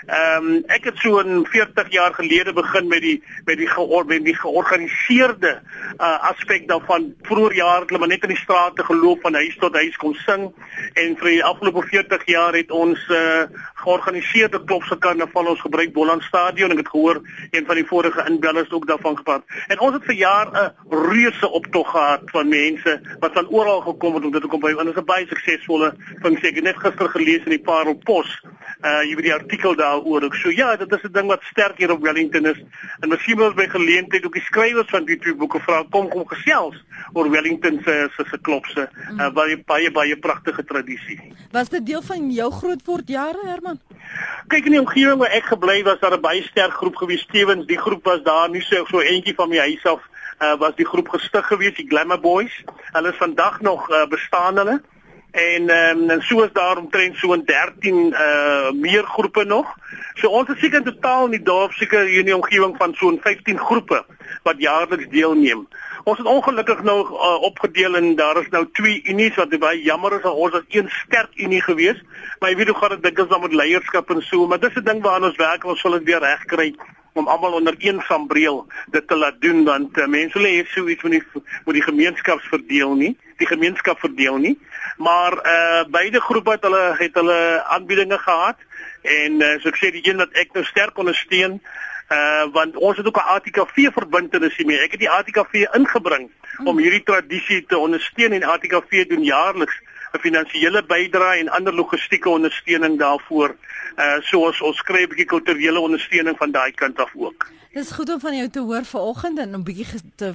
Ehm 0.08 0.46
um, 0.46 0.62
ek 0.72 0.84
het 0.88 0.96
so 1.04 1.20
'n 1.20 1.44
40 1.44 1.90
jaar 1.92 2.14
gelede 2.14 2.52
begin 2.52 2.86
met 2.88 3.00
die 3.00 3.22
met 3.44 3.58
die 3.58 3.68
geor 3.68 4.06
met 4.06 4.24
die 4.24 4.34
georganiseerde 4.34 5.60
uh 5.98 6.30
aspek 6.30 6.68
daarvan. 6.68 7.14
Vroeger 7.22 7.54
jare 7.54 7.80
het 7.80 7.88
hulle 7.88 7.98
maar 7.98 8.08
net 8.08 8.22
in 8.22 8.32
die 8.32 8.44
strate 8.44 8.84
geloop 8.84 9.20
van 9.20 9.34
huis 9.34 9.56
tot 9.58 9.74
huis 9.74 9.96
kom 9.96 10.14
sing 10.14 10.52
en 10.94 11.16
vir 11.16 11.28
die 11.28 11.44
afgelope 11.44 11.82
40 11.82 12.24
jaar 12.24 12.54
het 12.56 12.70
ons 12.70 12.98
uh 13.08 13.44
georganiseerde 13.74 14.64
klopse 14.64 14.98
karnaval 14.98 15.46
ons 15.46 15.60
gebruik 15.60 15.92
Boland 15.92 16.22
Stadion. 16.22 16.70
Ek 16.70 16.76
het 16.78 16.88
gehoor 16.88 17.20
een 17.50 17.66
van 17.66 17.74
die 17.74 17.86
vorige 17.86 18.24
inbellers 18.28 18.70
ook 18.70 18.86
daarvan 18.86 19.16
gepraat. 19.16 19.44
En 19.68 19.80
ons 19.80 19.94
het 19.94 20.04
vir 20.04 20.14
jaar 20.14 20.48
'n 20.48 20.72
reuse 20.88 21.48
optog 21.48 21.90
gehad 21.90 22.22
van 22.24 22.48
mense 22.48 23.00
wat 23.20 23.32
van 23.32 23.48
oral 23.48 23.80
gekom 23.80 24.14
het 24.14 24.24
om 24.24 24.32
dit 24.32 24.40
te 24.40 24.48
kom 24.48 24.60
by. 24.60 24.70
En 24.70 24.86
dit 24.86 24.96
is 24.96 25.02
'n 25.02 25.04
baie 25.04 25.26
suksesvolle 25.26 25.94
funksie. 26.22 26.48
Ek 26.48 26.54
het 26.54 26.64
net 26.64 26.76
gister 26.76 27.08
gelees 27.08 27.44
in 27.44 27.56
die 27.56 27.66
Parel 27.70 27.94
Pos 27.94 28.40
uh 28.84 29.02
jy 29.02 29.14
weet 29.18 29.26
die 29.26 29.34
artikel 29.34 29.74
daaroor 29.98 30.22
ook. 30.22 30.34
So 30.34 30.50
ja, 30.50 30.76
dit 30.76 30.92
is 30.92 31.02
'n 31.02 31.12
ding 31.12 31.26
wat 31.26 31.42
sterk 31.42 31.78
hier 31.78 31.90
op 31.90 32.02
Wellington 32.02 32.46
is. 32.46 32.62
En 33.00 33.08
miskien 33.08 33.36
wil 33.36 33.46
ons 33.46 33.54
by 33.54 33.68
geleentheid 33.68 34.24
ook 34.24 34.32
die 34.32 34.42
skrywers 34.42 34.90
van 34.90 35.04
die 35.04 35.18
twee 35.18 35.34
boeke 35.34 35.60
vra 35.60 35.84
kom 35.90 36.08
kom 36.08 36.26
gesels 36.26 36.76
oor 37.12 37.30
Wellington 37.30 37.80
se 37.84 38.08
se 38.16 38.24
se 38.30 38.38
klopse 38.40 38.88
uh, 39.18 39.30
baie 39.32 39.62
baie 39.66 39.90
baie 39.90 40.16
pragtige 40.16 40.64
tradisie. 40.64 41.32
Was 41.50 41.68
dit 41.68 41.86
deel 41.86 42.02
van 42.02 42.30
jou 42.30 42.52
grootword 42.52 43.08
jare 43.08 43.40
Herman? 43.44 43.80
Kyk 44.48 44.64
in 44.64 44.72
die 44.72 44.80
omgewing 44.80 45.18
waar 45.18 45.30
ek 45.30 45.44
gebly 45.44 45.82
was, 45.82 46.00
daar 46.00 46.16
'n 46.16 46.20
baie 46.20 46.42
sterk 46.42 46.72
groep 46.72 46.96
gewees 46.96 47.20
Stevens. 47.20 47.66
Die 47.66 47.78
groep 47.78 48.04
was 48.04 48.22
daar 48.22 48.50
nie 48.50 48.62
so 48.62 48.84
so 48.84 49.00
eentjie 49.00 49.34
van 49.34 49.48
my 49.48 49.58
huis 49.58 49.84
af 49.84 50.00
uh, 50.40 50.56
was 50.58 50.74
die 50.76 50.86
groep 50.86 51.08
gestig 51.08 51.46
gewees, 51.46 51.74
die 51.74 51.88
Glamour 51.88 52.20
Boys. 52.20 52.64
Hulle 52.92 53.08
is 53.08 53.16
vandag 53.16 53.60
nog 53.60 53.90
uh, 53.90 54.06
bestaan 54.06 54.56
hulle 54.56 54.80
en 55.30 55.70
um, 55.70 56.10
en 56.10 56.22
so 56.22 56.42
is 56.42 56.52
daar 56.52 56.76
omtrent 56.76 57.16
so 57.16 57.32
'n 57.32 57.44
13 57.44 57.96
uh 57.96 58.70
meer 58.70 59.02
groepe 59.04 59.44
nog. 59.44 59.76
So 60.14 60.28
ons 60.28 60.48
is 60.48 60.58
seker 60.58 60.78
in 60.78 60.84
totaal 60.84 61.24
in 61.24 61.30
die 61.30 61.42
dorp 61.42 61.72
seker 61.72 62.04
hier 62.04 62.18
in 62.18 62.24
die 62.24 62.36
omgewing 62.36 62.76
van 62.76 62.94
so 62.94 63.10
'n 63.10 63.20
15 63.20 63.58
groepe 63.58 64.04
wat 64.42 64.54
jaarliks 64.58 65.08
deelneem. 65.08 65.68
Ons 66.04 66.18
het 66.18 66.26
ongelukkig 66.26 66.82
nou 66.82 67.00
uh, 67.00 67.42
opgedeel 67.42 67.96
en 67.96 68.16
daar 68.16 68.40
is 68.40 68.48
nou 68.48 68.68
twee 68.72 69.02
unies 69.04 69.34
wat 69.34 69.58
baie 69.58 69.82
jammer 69.82 70.12
is. 70.12 70.22
Ons 70.24 70.52
was 70.52 70.62
een 70.68 70.88
sterk 70.88 71.30
unie 71.34 71.62
geweest, 71.62 72.02
maar 72.38 72.50
jy 72.50 72.56
weet 72.56 72.68
hoe 72.68 72.76
gaan 72.76 72.88
dit 72.88 73.02
dikwels 73.02 73.28
dan 73.28 73.40
met 73.40 73.52
leierskap 73.52 74.10
en 74.10 74.22
so, 74.22 74.46
maar 74.46 74.60
dis 74.60 74.74
'n 74.74 74.84
ding 74.84 75.02
waaraan 75.02 75.24
ons 75.24 75.36
werk 75.36 75.62
en 75.62 75.70
ons 75.70 75.80
sal 75.80 75.90
dit 75.90 76.04
weer 76.04 76.20
regkry 76.20 76.74
om 77.12 77.28
almal 77.28 77.52
onder 77.52 77.74
een 77.78 78.00
sambreel 78.00 78.66
dit 78.90 79.08
te 79.08 79.16
laat 79.16 79.40
doen 79.40 79.64
want 79.64 79.98
uh, 79.98 80.06
mense 80.06 80.38
lê 80.38 80.64
so 80.66 80.88
iets 80.88 81.02
met 81.02 81.12
die 81.12 81.22
met 81.64 81.74
die 81.74 81.82
gemeenskaps 81.82 82.48
verdeel 82.48 82.94
nie 82.94 83.16
die 83.38 83.46
gemeenskap 83.46 84.00
verdeel 84.00 84.36
nie 84.36 84.56
maar 84.96 85.38
uh 85.46 85.84
beide 85.90 86.20
groepe 86.20 86.56
het 86.56 86.62
hulle 86.66 86.94
het 86.98 87.14
hulle 87.14 87.38
aanbiedinge 87.64 88.18
gehad 88.18 88.56
en 89.02 89.42
uh, 89.42 89.54
so 89.62 89.70
ek 89.72 89.78
sê 89.80 89.92
die 89.94 90.04
een 90.04 90.18
wat 90.22 90.34
ek 90.42 90.54
nou 90.56 90.64
sterk 90.64 90.98
ondersteun 90.98 91.60
uh 92.12 92.44
want 92.52 92.76
ons 92.76 92.96
het 92.96 93.06
ook 93.06 93.20
'n 93.20 93.30
ATKV 93.36 93.92
verbintenis 94.00 94.56
hiermee 94.56 94.80
ek 94.84 94.96
het 94.96 95.00
die 95.00 95.10
ATKV 95.10 95.68
ingebring 95.80 96.30
om 96.64 96.78
hierdie 96.78 97.02
tradisie 97.02 97.64
te 97.66 97.78
ondersteun 97.78 98.32
en 98.32 98.50
ATKV 98.54 99.06
doen 99.08 99.24
jaarliks 99.24 99.80
'n 100.12 100.18
finansiële 100.18 100.82
bydrae 100.86 101.38
en 101.38 101.48
ander 101.48 101.74
logistieke 101.74 102.28
ondersteuning 102.28 102.98
daarvoor. 102.98 103.56
Uh 103.96 104.20
soos 104.20 104.60
ons 104.60 104.82
kry 104.82 105.02
'n 105.02 105.08
bietjie 105.08 105.26
kulturele 105.34 105.80
ondersteuning 105.80 106.36
van 106.36 106.50
daai 106.50 106.72
kant 106.72 106.98
af 106.98 107.12
ook. 107.14 107.50
Dis 107.72 107.90
goed 107.92 108.10
om 108.10 108.20
van 108.20 108.36
jou 108.36 108.48
te 108.48 108.60
hoor 108.60 108.84
vanoggend 108.84 109.38
en 109.38 109.56
'n 109.56 109.62
bietjie 109.62 109.86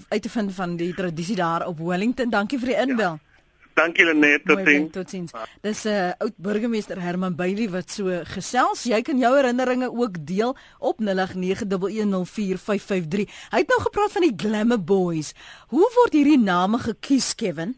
uit 0.10 0.22
te 0.22 0.30
vind 0.30 0.54
van 0.54 0.76
die 0.76 0.94
tradisie 0.94 1.36
daar 1.36 1.68
op 1.68 1.80
Wellington. 1.80 2.30
Dankie 2.30 2.60
vir 2.60 2.68
die 2.68 2.78
inbel. 2.78 3.20
Ja. 3.20 3.34
Dankie 3.74 4.06
Lenet, 4.06 4.46
totsiens. 4.46 4.92
Totsiens. 4.94 5.32
Dis 5.62 5.84
'n 5.84 5.90
uh, 5.90 6.12
oud 6.18 6.34
burgemeester 6.38 7.02
Herman 7.02 7.36
Bailey 7.36 7.70
wat 7.70 7.90
so 7.90 8.22
gesels. 8.24 8.84
Jy 8.84 9.02
kan 9.02 9.18
jou 9.18 9.36
herinneringe 9.36 9.90
ook 9.92 10.26
deel 10.26 10.58
op 10.80 11.02
0891104553. 11.02 11.06
Hy 13.50 13.58
het 13.58 13.68
nou 13.68 13.82
gepraat 13.82 14.12
van 14.12 14.22
die 14.22 14.34
Glamour 14.38 14.84
Boys. 14.84 15.34
Hoe 15.68 15.92
word 15.96 16.14
hierdie 16.14 16.40
name 16.40 16.78
gekies, 16.78 17.36
Kevin? 17.36 17.76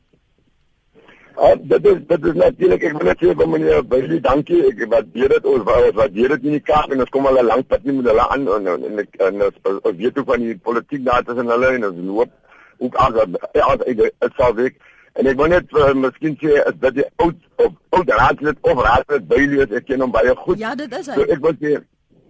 Ah, 1.38 1.56
dit 1.60 1.86
is 1.86 1.98
dit 2.08 2.26
is 2.26 2.34
natuurlik 2.40 2.84
ek 2.88 2.94
wil 2.96 3.08
net 3.10 3.20
sê 3.20 3.34
vir 3.36 3.50
meneer 3.52 3.82
Bailey 3.92 4.20
dankie 4.24 4.62
ek 4.70 4.86
waardeer 4.92 5.34
dit 5.34 5.48
ons 5.52 5.68
ons 5.68 5.96
waardeer 5.98 6.32
dit 6.36 6.46
in 6.48 6.54
die 6.56 6.64
Kaap 6.64 6.94
en 6.96 7.04
ons 7.04 7.12
kom 7.12 7.28
al 7.28 7.40
'n 7.42 7.50
lang 7.50 7.64
pad 7.68 7.84
nie 7.84 7.96
met 7.98 8.08
hulle 8.08 8.28
aan. 8.36 8.48
En 8.48 8.68
en 8.72 9.00
ek 9.04 9.18
en 9.20 9.42
ons 9.48 9.58
ons 9.84 9.98
weet 10.00 10.16
hoe 10.16 10.26
van 10.30 10.40
die 10.40 10.56
politiek 10.56 11.04
daar 11.04 11.24
tussen 11.28 11.52
hulle 11.52 11.72
en 11.76 11.86
ons 11.90 12.00
loop 12.08 12.32
ook 12.80 12.96
aan 12.96 13.18
as 13.18 13.80
dit 13.86 14.32
sal 14.38 14.56
werk. 14.56 14.80
En 15.16 15.28
ek 15.28 15.36
wil 15.40 15.52
net 15.52 15.76
uh, 15.76 15.92
miskien 15.94 16.38
sê 16.40 16.56
is 16.70 16.78
dat 16.80 16.96
die 16.96 17.08
oud 17.24 17.36
of 17.66 17.74
oud 17.90 18.10
raadslid 18.22 18.58
of 18.62 18.80
raadslid 18.88 19.28
Bailey 19.28 19.60
is 19.66 19.76
ek 19.76 19.86
ken 19.92 20.06
hom 20.06 20.12
baie 20.12 20.36
goed. 20.36 20.60
Ja, 20.60 20.72
dit 20.76 20.92
is 20.92 21.08
hy. 21.08 21.20
so 21.20 21.28
ek 21.36 21.44
wil 21.44 21.60
sê 21.60 21.76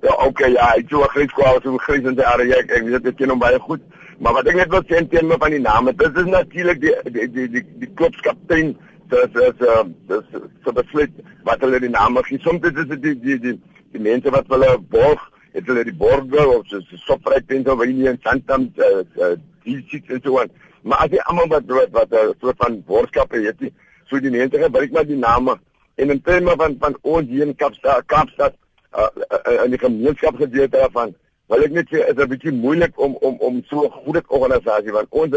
ja 0.02 0.18
okay 0.26 0.52
ja 0.56 0.72
ek 0.82 0.90
sou 0.90 1.06
grys 1.14 1.38
kwao 1.38 1.62
so 1.62 1.78
grys 1.86 2.10
in 2.10 2.18
die 2.18 2.26
area. 2.26 2.58
Ek 2.58 2.74
ek 2.80 2.90
weet 2.90 3.14
ek 3.14 3.22
ken 3.22 3.30
hom 3.30 3.46
baie 3.46 3.62
goed. 3.70 3.86
Maar 4.18 4.34
wat 4.40 4.50
ek 4.50 4.58
net 4.64 4.74
wil 4.74 4.82
sê 4.90 4.98
in 4.98 5.14
terme 5.14 5.38
van 5.46 5.54
die 5.54 5.62
name 5.62 5.94
dit 5.94 6.20
is 6.24 6.34
natuurlik 6.34 6.82
die 6.82 6.98
die 7.12 7.30
die 7.38 7.48
die, 7.60 7.66
die 7.86 7.94
klubskaptein 7.94 8.76
dis 9.10 9.40
is 9.48 9.62
uh 9.68 9.84
dis 10.10 10.28
so 10.64 10.72
besluit 10.72 11.12
wat 11.44 11.62
hulle 11.62 11.80
die 11.80 11.90
name 11.90 12.24
gee. 12.24 12.40
Soms 12.44 12.66
is 12.70 12.74
dit 12.76 13.02
die 13.04 13.16
die 13.20 13.40
die 13.40 13.56
die 13.94 14.02
mense 14.02 14.32
wat 14.32 14.48
hulle 14.54 14.78
borg, 14.92 15.22
het 15.54 15.68
hulle 15.68 15.84
die 15.84 15.96
borge 15.96 16.48
of 16.48 16.68
so 16.68 16.82
so 16.90 16.98
sopryk 17.06 17.50
hier 17.50 18.12
in 18.12 18.20
Santam 18.24 18.72
uh, 18.78 19.04
uh 19.18 19.36
sit 19.90 20.10
en 20.10 20.22
so 20.24 20.40
aan. 20.40 20.50
Maar 20.84 21.06
as 21.06 21.12
jy 21.12 21.22
almal 21.26 21.48
wat 21.48 21.66
wat 21.68 21.92
wat 21.92 22.12
'n 22.12 22.16
uh, 22.16 22.34
soort 22.42 22.58
van 22.58 22.84
borgskappe 22.86 23.42
het, 23.42 23.60
die, 23.60 23.74
so 24.10 24.20
die 24.20 24.32
mense 24.32 24.60
gebruik 24.60 24.92
maar 24.92 25.06
die 25.06 25.18
name 25.18 25.60
en 25.96 26.10
in 26.10 26.22
terme 26.22 26.54
van 26.58 26.76
van 26.80 26.98
ons 27.02 27.28
hier 27.28 27.48
in 27.48 27.56
Kaapstad 27.56 28.06
Kaapstad 28.06 28.54
uh, 28.98 29.08
uh, 29.32 29.64
in 29.64 29.72
die 29.72 29.80
gemeenskap 29.80 30.36
gedeelte 30.36 30.78
daarvan 30.78 31.16
Wel 31.46 31.62
ek 31.62 31.74
net 31.78 31.92
sê 31.94 32.00
is 32.02 32.18
'n 32.18 32.30
bietjie 32.30 32.52
moeilik 32.52 32.94
om 32.98 33.16
om 33.22 33.36
om 33.48 33.62
so 33.70 33.86
'n 33.86 33.92
goeie 33.92 34.22
organisasie 34.28 34.92
want 34.92 35.08
ons 35.10 35.36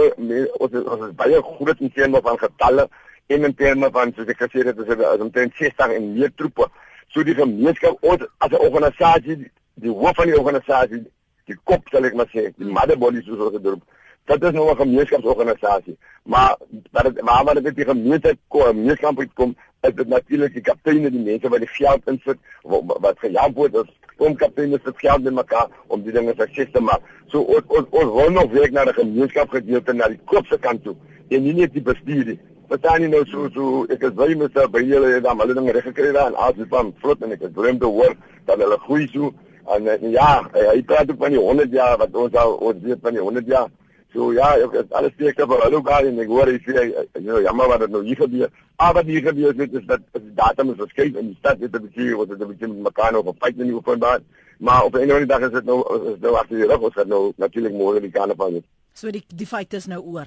ons 0.58 0.72
ons 0.92 1.02
is 1.06 1.14
baie 1.16 1.42
goed 1.42 1.80
in 1.80 1.92
terme 1.92 2.20
van 2.22 2.38
getalle 2.38 2.88
en 3.28 3.44
in 3.44 3.54
terme 3.54 3.90
van 3.92 4.12
soos 4.16 4.30
ek 4.32 4.40
gesê 4.40 4.64
het 4.64 4.78
is 4.80 4.88
dit 4.88 5.20
omtrent 5.20 5.56
60 5.60 5.94
en 5.98 6.12
meer 6.14 6.30
troepe. 6.40 6.68
So 7.12 7.24
die 7.24 7.36
gemeenskap 7.36 8.00
ons 8.00 8.24
as 8.38 8.50
'n 8.50 8.64
organisasie, 8.68 9.36
die 9.84 9.92
hoof 9.92 10.16
van 10.16 10.30
die 10.30 10.38
organisasie, 10.38 11.02
die 11.44 11.58
kop 11.64 11.88
sal 11.92 12.04
ek 12.04 12.14
maar 12.14 12.30
sê, 12.32 12.48
die 12.56 12.72
motherboard 12.76 13.24
soos 13.24 13.44
ons 13.46 13.52
dit 13.52 13.64
doen. 13.64 13.82
Dit 14.24 14.42
is 14.44 14.52
nou 14.52 14.70
'n 14.70 14.76
gemeenskapsorganisasie. 14.76 15.96
Maar 16.24 16.56
wat 16.92 17.04
dit 17.04 17.22
maar 17.22 17.62
dit 17.62 17.76
die 17.76 17.84
gemeenskap 17.84 18.38
gemeenskap 18.48 19.24
kom, 19.34 19.56
is 19.82 19.94
dit 19.94 20.08
natuurlik 20.08 20.52
die 20.52 20.62
kapteine, 20.62 21.10
die 21.10 21.24
mense 21.24 21.48
wat 21.48 21.60
die 21.60 21.74
geld 21.76 22.08
insit, 22.08 22.38
wat, 22.62 23.18
gehelp 23.18 23.54
word 23.54 23.76
as 23.76 23.88
om 24.16 24.34
kapteine 24.34 24.80
se 24.84 24.92
geld 24.96 25.26
in 25.26 25.34
mekaar 25.34 25.68
om 25.86 26.02
die 26.02 26.12
dinge 26.12 26.34
sukses 26.36 26.72
te 26.72 26.80
maak. 26.80 27.02
So 27.26 27.40
ons 27.40 27.64
ons 27.68 27.86
ons 27.90 28.12
wil 28.12 28.30
nog 28.30 28.50
werk 28.52 28.72
na 28.72 28.84
die 28.84 28.92
gemeenskap 28.92 29.50
gedeelte 29.50 29.92
na 29.92 30.08
die 30.08 30.20
kopse 30.24 30.58
kant 30.58 30.84
toe. 30.84 30.96
En 31.28 31.42
nie 31.42 31.52
net 31.52 31.72
die 31.72 31.82
bestuur 31.82 32.24
nie 32.24 32.38
verstaan 32.68 33.02
jy 33.02 33.08
nou 33.08 33.24
so 33.30 33.48
so 33.54 33.84
ek 33.94 34.02
is 34.08 34.14
baie 34.16 34.36
mens 34.36 34.56
by 34.74 34.82
julle 34.84 35.14
het 35.14 35.24
dan 35.24 35.40
hulle 35.40 35.56
dinge 35.56 35.72
reg 35.76 35.88
gekry 35.88 36.12
daar 36.12 36.30
en 36.32 36.38
as 36.46 36.54
dit 36.56 36.68
van 36.68 36.92
vlot 37.02 37.22
en 37.24 37.34
ek 37.36 37.44
het 37.46 37.54
droom 37.56 37.78
te 37.80 37.90
hoor 37.96 38.14
dat 38.46 38.60
hulle 38.60 38.78
groei 38.86 39.08
so. 39.12 39.32
En, 39.74 39.88
en 39.88 40.10
ja 40.12 40.30
hy 40.54 40.80
praat 40.88 41.10
ook 41.10 41.20
van 41.24 41.36
die 41.36 41.42
100 41.44 41.72
jaar 41.72 41.98
wat 42.00 42.16
ons 42.16 42.34
al 42.34 42.56
ons 42.70 42.80
weet 42.84 43.04
van 43.04 43.16
die 43.16 43.24
100 43.24 43.46
jaar. 43.46 43.68
So 44.12 44.32
ja 44.36 44.50
ek 44.56 44.76
het 44.80 44.92
alles 45.00 45.16
steek 45.16 45.40
op 45.44 45.54
hulle 45.56 45.82
al 45.96 46.10
en 46.12 46.20
ek 46.24 46.32
hoor 46.32 46.52
hy 46.52 46.58
sê 46.66 46.76
jy 46.78 47.06
know 47.20 47.40
jammer 47.44 47.68
wat 47.72 47.84
dit 47.84 47.94
nou 47.96 48.02
hier 48.04 48.20
gebeur. 48.20 48.52
Maar 48.78 48.94
wat 49.00 49.12
hier 49.12 49.24
gebeur 49.30 49.56
dit 49.56 49.80
is 49.80 49.86
dat 49.86 50.04
die 50.16 50.34
datum 50.34 50.74
is 50.74 50.82
verskyn 50.84 51.16
en 51.16 51.32
die 51.32 51.38
stad 51.40 51.60
het 51.60 51.74
'n 51.74 51.84
bietjie 51.88 52.16
wat 52.16 52.28
dit 52.28 52.40
'n 52.40 52.52
bietjie 52.52 52.68
met 52.68 52.92
mekaar 52.92 53.22
fight 53.40 53.58
in 53.58 53.72
die 53.72 53.76
openbaar 53.76 54.20
maar 54.58 54.84
op 54.84 54.94
'n 54.94 54.96
of 54.96 55.02
ander 55.02 55.26
dag 55.26 55.40
is 55.40 55.50
dit 55.50 55.64
nou 55.64 55.78
is 56.12 56.20
nou 56.20 56.34
agter 56.34 56.56
die 56.56 56.66
rug 56.66 56.80
ons 56.80 56.94
het 56.94 57.06
nou 57.06 57.32
natuurlik 57.36 57.72
môre 57.72 58.00
die 58.00 58.10
karnaval 58.10 58.62
So 58.92 59.10
die 59.10 59.24
die 59.34 59.46
feit 59.46 59.72
is 59.72 59.86
nou 59.86 60.02
oor 60.02 60.26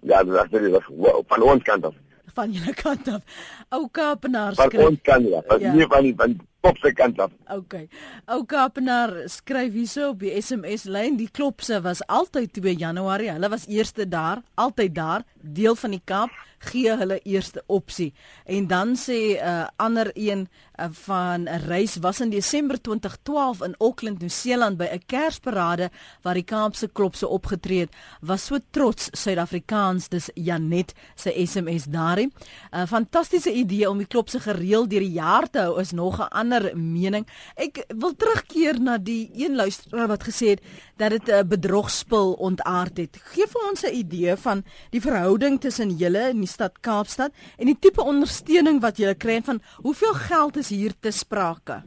ja, 0.00 0.24
dat 0.24 0.44
is 0.44 0.60
dit 0.60 0.82
wow, 0.88 1.22
van 1.26 1.42
ons 1.42 1.62
kant 1.62 1.84
af. 1.84 1.94
Van 2.34 2.52
julle 2.52 2.74
kant 2.74 3.08
af. 3.08 3.22
Ou 3.68 3.86
Kaapenaar 3.90 4.54
skryf. 4.54 4.72
Van 4.72 4.90
ons 4.90 5.02
kant 5.02 5.32
af. 5.32 5.44
Van 5.46 5.60
ja. 5.60 5.72
nie 5.72 5.86
van 5.88 6.02
die 6.02 6.14
van 6.16 6.36
pop 6.60 6.78
se 6.82 6.92
kant 6.92 7.20
af. 7.20 7.30
Okay. 7.54 7.88
Ou 8.26 8.42
Kaapenaar 8.44 9.14
skryf 9.32 9.72
hierso 9.72 10.10
op 10.12 10.20
die 10.20 10.34
SMS 10.40 10.84
lyn, 10.84 11.16
die 11.16 11.30
klopse 11.32 11.80
was 11.84 12.02
altyd 12.06 12.52
2 12.58 12.76
Januarie. 12.82 13.30
Hulle 13.32 13.50
was 13.52 13.68
eerste 13.68 14.08
daar, 14.08 14.42
altyd 14.54 14.94
daar, 14.94 15.24
deel 15.40 15.78
van 15.78 15.96
die 15.96 16.02
Kaap 16.04 16.34
gee 16.58 16.96
hulle 16.96 17.18
eerste 17.22 17.62
opsie. 17.66 18.12
En 18.44 18.66
dan 18.66 18.96
sê 18.96 19.36
'n 19.36 19.40
uh, 19.44 19.66
ander 19.76 20.10
een 20.14 20.48
van 20.90 21.48
'n 21.48 21.62
reis 21.66 21.96
was 21.96 22.20
in 22.20 22.30
Desember 22.30 22.80
2012 22.80 23.62
in 23.62 23.74
Auckland, 23.78 24.18
Nieu-Seeland 24.18 24.76
by 24.76 24.84
'n 24.84 25.02
Kersparade 25.06 25.90
waar 26.22 26.34
die 26.34 26.44
Kaapse 26.44 26.88
klopse 26.88 27.28
opgetree 27.28 27.80
het. 27.80 27.94
Was 28.20 28.44
so 28.44 28.58
trots 28.70 29.08
Suid-Afrikaans, 29.12 30.08
dis 30.08 30.30
Janet 30.34 30.92
se 31.14 31.46
SMS 31.46 31.84
daarin. 31.84 32.32
'n 32.72 32.78
uh, 32.78 32.86
Fantastiese 32.86 33.52
idee 33.52 33.90
om 33.90 33.98
die 33.98 34.06
klopse 34.06 34.40
gereeld 34.40 34.90
deur 34.90 35.00
die 35.00 35.12
jaar 35.12 35.50
te 35.50 35.58
hou 35.58 35.80
is 35.80 35.92
nog 35.92 36.18
'n 36.18 36.28
ander 36.28 36.76
mening. 36.76 37.26
Ek 37.54 37.84
wil 37.88 38.16
terugkeer 38.16 38.80
na 38.80 38.98
die 38.98 39.30
een 39.34 39.54
luisteraar 39.54 40.08
wat 40.08 40.24
gesê 40.24 40.46
het 40.48 40.62
dat 40.96 41.10
dit 41.10 41.28
'n 41.28 41.48
bedrogspil 41.48 42.32
ontaard 42.32 42.96
het. 42.96 43.18
Geef 43.22 43.50
vir 43.50 43.68
ons 43.70 43.82
'n 43.82 43.94
idee 43.94 44.36
van 44.36 44.64
die 44.90 45.00
verhouding 45.00 45.60
tussen 45.60 45.96
julle 45.96 46.18
en 46.18 46.38
die 46.38 46.48
stad 46.48 46.80
Kaapstad 46.80 47.32
en 47.56 47.66
die 47.66 47.78
tipe 47.78 48.02
ondersteuning 48.02 48.80
wat 48.80 48.96
jy 48.96 49.14
kry 49.14 49.42
van 49.42 49.60
hoeveel 49.82 50.14
geld 50.14 50.56
is 50.56 50.65
hier 50.68 50.92
te 51.00 51.10
sprake? 51.10 51.82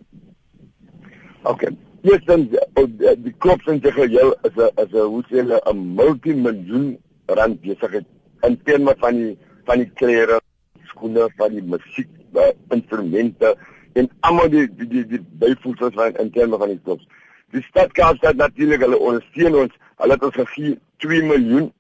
OK. 1.44 1.70
Yes, 2.02 2.24
dan 2.26 2.48
oh, 2.80 2.86
die 3.20 3.34
klop 3.44 3.62
van 3.68 3.80
die 3.84 3.92
geheel 3.92 4.32
is 4.48 4.56
'n 4.56 4.72
is 4.84 4.92
'n 4.94 5.08
hoe 5.12 5.24
sê 5.28 5.44
'n 5.44 5.96
multimiljoen 5.96 6.98
rand 7.28 7.62
besigheid 7.62 8.06
in 8.48 8.56
terme 8.64 8.96
van 9.00 9.16
die 9.16 9.38
van 9.66 9.78
die 9.78 9.92
klere, 10.00 10.40
skoene, 10.88 11.28
van 11.38 11.52
die 11.52 11.64
musiek, 11.64 12.10
die 12.32 12.54
instrumente 12.70 13.56
en 13.94 14.10
almal 14.20 14.50
die 14.50 14.68
die 14.76 14.88
die, 14.88 15.06
die 15.06 15.24
byvoegsels 15.40 15.94
van 15.94 16.16
in 16.16 16.32
terme 16.32 16.58
van 16.58 16.70
die 16.70 16.80
klubs. 16.84 17.08
Die 17.52 17.64
stad 17.64 17.92
Kaapstad 17.92 18.36
natuurlik 18.36 18.82
hulle 18.82 19.00
ondersteun 19.00 19.56
ons. 19.56 19.74
Hulle 19.98 20.14
het 20.14 20.24
ons 20.24 20.36
gegee 20.36 20.78
2 20.98 21.24
miljoen 21.24 21.72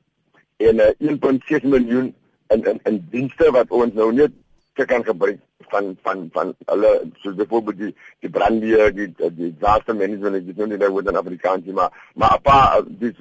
en 0.57 0.75
uh, 0.75 0.91
1.6 0.99 1.63
miljoen 1.63 2.13
in 2.47 2.63
in 2.63 2.79
in 2.83 3.07
dienste 3.11 3.51
wat 3.51 3.71
ons 3.71 3.93
nou 3.93 4.13
net 4.13 4.31
kan 4.87 5.03
gebruik 5.03 5.39
van 5.73 5.97
van 6.03 6.29
van 6.33 6.53
hulle 6.71 6.91
soos 7.23 7.35
byvoorbeeld 7.39 7.79
die 7.83 7.93
die 8.25 8.33
brandweer 8.37 8.93
die 8.95 9.07
die 9.17 9.51
disaster 9.51 9.95
management 9.95 10.41
ek 10.41 10.51
weet 10.51 10.73
nie 10.73 10.81
dat 10.83 10.93
word 10.95 11.09
in 11.11 11.21
Afrikaans 11.21 11.71
maar 11.79 11.91
maar 12.15 12.37
'n 12.37 12.41
paar 12.41 12.83
die 12.87 13.13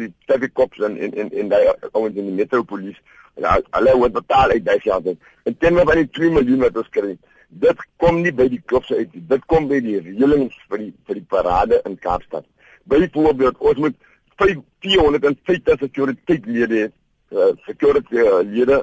die 0.00 0.12
traffic 0.26 0.52
cops 0.52 0.80
en 0.80 0.96
in 0.96 1.12
in 1.12 1.30
in 1.30 1.48
daai 1.48 1.74
ouens 1.92 2.16
in 2.16 2.30
die 2.30 2.38
metropolis 2.42 2.98
hulle 3.36 3.96
word 4.02 4.12
betaal 4.12 4.50
uit 4.50 4.64
daai 4.64 4.80
geld 4.80 5.06
en 5.06 5.58
ten 5.58 5.74
minste 5.74 5.92
van 5.92 6.02
die 6.02 6.10
2 6.10 6.30
miljoen 6.30 6.60
wat 6.68 6.76
ons 6.76 6.88
kry 6.98 7.16
dit 7.48 7.78
kom 7.96 8.20
nie 8.22 8.32
by 8.32 8.48
die 8.48 8.62
klubs 8.66 8.90
uit 8.92 9.14
nie 9.14 9.24
dit 9.28 9.46
kom 9.46 9.68
by 9.68 9.80
die 9.80 10.00
reëlings 10.00 10.56
vir 10.68 10.78
die 10.78 10.92
vir 11.06 11.20
die 11.20 11.28
parade 11.28 11.80
in 11.84 11.98
Kaapstad. 11.98 12.44
Byvoorbeeld 12.90 13.58
ons 13.58 13.78
moet 13.78 13.96
450 14.36 15.78
security 15.80 16.40
lede 16.44 16.80
hê 16.82 16.90
uh, 17.32 17.52
security 17.66 18.22
lede 18.50 18.82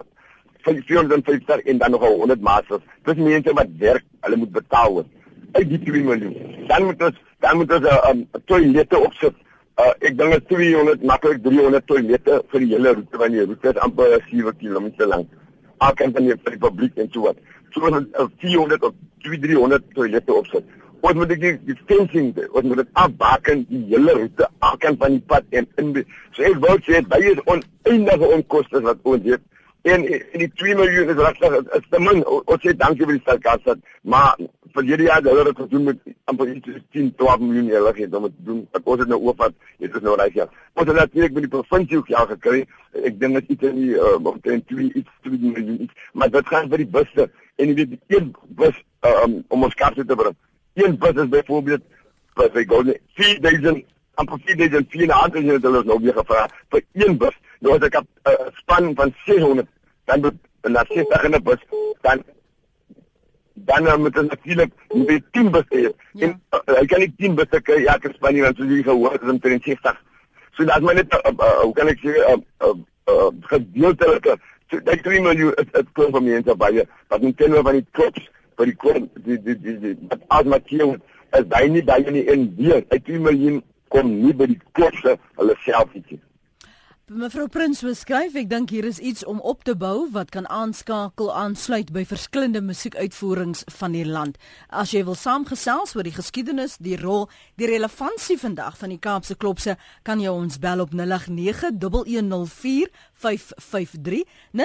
450 0.63 1.60
en 1.60 1.78
dan 1.78 1.91
nog 1.91 2.02
100 2.08 2.41
masters. 2.41 2.82
Dis 3.04 3.15
mense 3.15 3.54
wat 3.54 3.67
werk, 3.78 4.04
hulle 4.19 4.36
moet 4.36 4.52
betaal 4.52 4.91
word. 4.91 5.08
Uit 5.52 5.69
die 5.69 5.80
2 5.80 6.04
miljoen. 6.04 6.65
Dan 6.67 6.86
moet 6.86 7.04
ons 7.04 7.21
dan 7.43 7.58
moet 7.58 7.71
ons 7.73 7.82
'n 7.82 7.86
uh, 7.86 8.10
um, 8.10 8.28
toilette 8.45 8.97
opsit. 8.97 9.36
Uh, 9.76 9.91
ek 9.99 10.17
dink 10.17 10.32
dit 10.32 10.47
200 10.47 11.04
maklik 11.04 11.43
300 11.43 11.86
toilette 11.86 12.43
vir 12.52 12.60
die 12.60 12.69
hele 12.76 12.93
roete 12.93 13.17
van 13.17 13.32
die 13.32 13.45
roete 13.45 13.69
is 13.69 13.82
amper 13.86 14.21
7 14.30 14.56
km 14.58 14.88
lank. 15.06 15.28
Alkant 15.78 16.15
van 16.15 16.23
die 16.30 16.58
publiek 16.58 16.97
en 16.97 17.10
so 17.12 17.21
wat. 17.21 17.38
So 17.73 17.82
ons 17.89 18.08
uh, 18.19 18.28
400 18.38 18.84
of 18.84 18.93
300 19.21 19.84
toilette 19.93 20.34
opsit. 20.34 20.63
Ons 21.04 21.13
moet 21.19 21.34
die 21.36 21.58
die 21.67 21.76
fencing, 21.86 22.32
ons 22.54 22.63
moet 22.63 22.80
dit 22.80 22.91
afbaken 22.93 23.65
die 23.67 23.82
hele 23.89 24.13
roete 24.21 24.47
alkant 24.60 25.02
van 25.02 25.17
die 25.17 25.26
pad 25.28 25.43
en 25.49 25.67
in 25.82 25.89
so 26.32 26.45
ek 26.47 26.62
wou 26.63 26.78
sê 26.86 27.02
baie 27.12 27.34
oneindige 27.43 28.30
onkoste 28.38 28.80
wat 28.86 29.02
ons 29.04 29.28
het 29.28 29.43
en, 29.84 30.06
en 30.08 30.39
die 30.39 30.52
2 30.62 30.76
miljoen 30.80 31.12
is 31.12 31.22
regtig 31.28 31.56
is 31.78 31.88
te 31.91 32.00
min. 32.00 32.24
Ons 32.26 32.62
sê 32.63 32.74
dankie 32.80 33.08
vir 33.08 33.17
die 33.17 33.24
stadkasse, 33.24 33.76
maar 34.02 34.38
vir 34.74 34.88
hierdie 34.88 35.10
jaar 35.10 35.26
hulle 35.28 35.46
het 35.50 35.60
gedoen 35.60 35.89
met 35.89 36.00
amper 36.32 36.54
iets 36.54 36.78
10 36.96 37.12
12 37.19 37.43
miljoen 37.43 37.69
hulle 37.74 37.93
het 37.98 38.15
om 38.19 38.28
te 38.30 38.46
doen. 38.48 38.62
Ek 38.80 38.88
ons 38.93 39.04
het 39.04 39.12
nou 39.12 39.19
oorvat, 39.28 39.56
dit 39.84 40.00
is 40.00 40.06
nou 40.06 40.15
reg 40.19 40.39
ja. 40.39 40.48
Ons 40.74 40.89
het 40.89 41.00
natuurlik 41.02 41.36
met 41.36 41.48
die 41.48 41.54
provinsie 41.56 42.00
ook 42.00 42.12
jaar 42.15 42.30
gekry. 42.32 42.63
Ek 43.04 43.19
dink 43.22 43.41
dit 43.41 43.67
is 43.67 43.78
nie 43.78 43.91
um, 44.00 44.32
omtrent 44.34 44.67
2 44.72 44.89
iets 45.02 45.19
2 45.28 45.41
miljoen 45.43 45.82
iets, 45.86 46.10
maar 46.13 46.32
dit 46.34 46.52
gaan 46.54 46.72
vir 46.72 46.86
die 46.86 46.91
busse 46.98 47.30
en 47.62 47.69
jy 47.69 47.78
weet 47.82 47.93
die 47.93 48.17
een 48.17 48.32
bus 48.60 48.80
um, 49.10 49.41
om 49.54 49.67
ons 49.67 49.80
kaarte 49.80 50.06
te 50.08 50.17
bring. 50.17 50.38
Een 50.80 50.98
bus 50.98 51.19
is 51.22 51.34
byvoorbeeld 51.36 51.84
wat 52.39 52.56
hy 52.58 52.63
gou 52.69 52.82
4000 53.19 53.84
amper 54.22 54.39
4000 54.46 54.89
4000 54.89 55.68
hulle 55.68 55.84
nou 55.86 55.99
weer 56.01 56.16
gevra 56.18 56.47
vir 56.74 56.86
een 57.03 57.18
bus. 57.22 57.38
Nou 57.64 57.76
as 57.78 57.88
ek 57.88 57.97
'n 57.99 58.07
uh, 58.30 58.47
span 58.61 58.93
van 58.99 59.14
600 59.26 59.68
dan 60.05 60.22
moet 60.22 60.38
na 60.76 60.86
60 60.91 61.24
in 61.24 61.36
'n 61.36 61.43
bus 61.43 61.61
dan 62.01 62.24
dan 63.53 63.88
uh, 63.88 63.97
moet 63.97 64.18
ons 64.20 64.30
natuurlik 64.30 64.72
met 64.93 65.24
10 65.32 65.51
busse 65.51 65.76
hê. 65.76 65.82
Ja. 65.82 66.28
En 66.28 66.41
uh, 66.51 66.82
ek 66.82 66.88
kan 66.88 66.99
nie 66.99 67.14
10 67.18 67.36
busse 67.36 67.61
kry 67.61 67.84
ja, 67.84 67.95
ek 67.95 68.16
span 68.16 68.34
nie 68.34 68.45
want 68.45 68.57
so 68.57 68.64
jy 68.64 68.84
gehoor 68.84 69.16
is 69.20 69.30
om 69.30 69.39
60. 69.41 70.01
So 70.55 70.66
dat 70.66 70.82
my 70.82 70.93
net 70.93 71.14
uh, 71.14 71.32
uh, 71.32 71.59
hoe 71.64 71.74
kan 71.74 71.88
ek 71.88 71.99
sê 72.03 72.11
'n 72.11 72.43
uh, 72.61 72.68
uh, 72.68 72.78
uh, 73.07 73.32
gedeeltelike 73.51 74.38
So 74.74 74.80
daai 74.82 75.01
3 75.05 75.20
miljoen 75.22 75.53
is 75.61 75.68
is 75.80 75.89
klop 75.93 76.16
van 76.16 76.24
mense 76.26 76.53
baie 76.57 76.84
wat 77.14 77.22
moet 77.22 77.36
ken 77.38 77.53
van 77.68 77.76
die 77.78 77.86
klops 77.97 78.24
vir 78.57 78.70
die 78.72 78.78
klop 78.84 79.20
die 79.28 79.38
die 79.45 79.53
die 79.66 79.76
die 79.84 79.91
wat 80.09 80.24
as 80.38 80.47
Matthieu 80.53 80.88
is 81.39 81.45
hy 81.53 81.68
nie 81.74 81.84
baie 81.89 82.14
nie 82.16 82.24
in 82.34 82.47
weer. 82.57 82.82
Hy 82.89 82.99
3 83.09 83.20
miljoen 83.28 83.59
kom 83.93 84.09
nie 84.24 84.34
by 84.39 84.47
die 84.49 84.57
klopse 84.78 85.14
hulle 85.38 85.57
self 85.66 85.93
nie. 85.99 86.18
Mevrou 87.12 87.49
Prins 87.51 87.82
beskryf, 87.84 88.32
ek 88.39 88.45
dink 88.47 88.70
hier 88.72 88.86
is 88.88 88.95
iets 89.04 89.26
om 89.28 89.41
op 89.43 89.66
te 89.68 89.74
bou 89.76 90.06
wat 90.16 90.30
kan 90.32 90.45
aanskakel 90.47 91.34
aansluit 91.36 91.89
by 91.91 92.06
verskillende 92.08 92.62
musiekuitvoerings 92.64 93.66
van 93.76 93.91
die 93.91 94.06
land. 94.08 94.38
As 94.72 94.93
jy 94.95 95.01
wil 95.04 95.18
saamgesels 95.20 95.97
oor 95.97 96.08
die 96.08 96.16
geskiedenis, 96.16 96.78
die 96.80 96.95
rol, 96.95 97.28
die 97.60 97.68
relevantie 97.68 98.38
vandag 98.39 98.80
van 98.80 98.95
die 98.95 99.01
Kaapse 99.04 99.36
klopse, 99.36 99.76
kan 100.08 100.24
jy 100.24 100.32
ons 100.32 100.62
bel 100.64 100.80
op 100.80 100.95
0891104553 103.24 104.24
0891104553. 104.53 104.59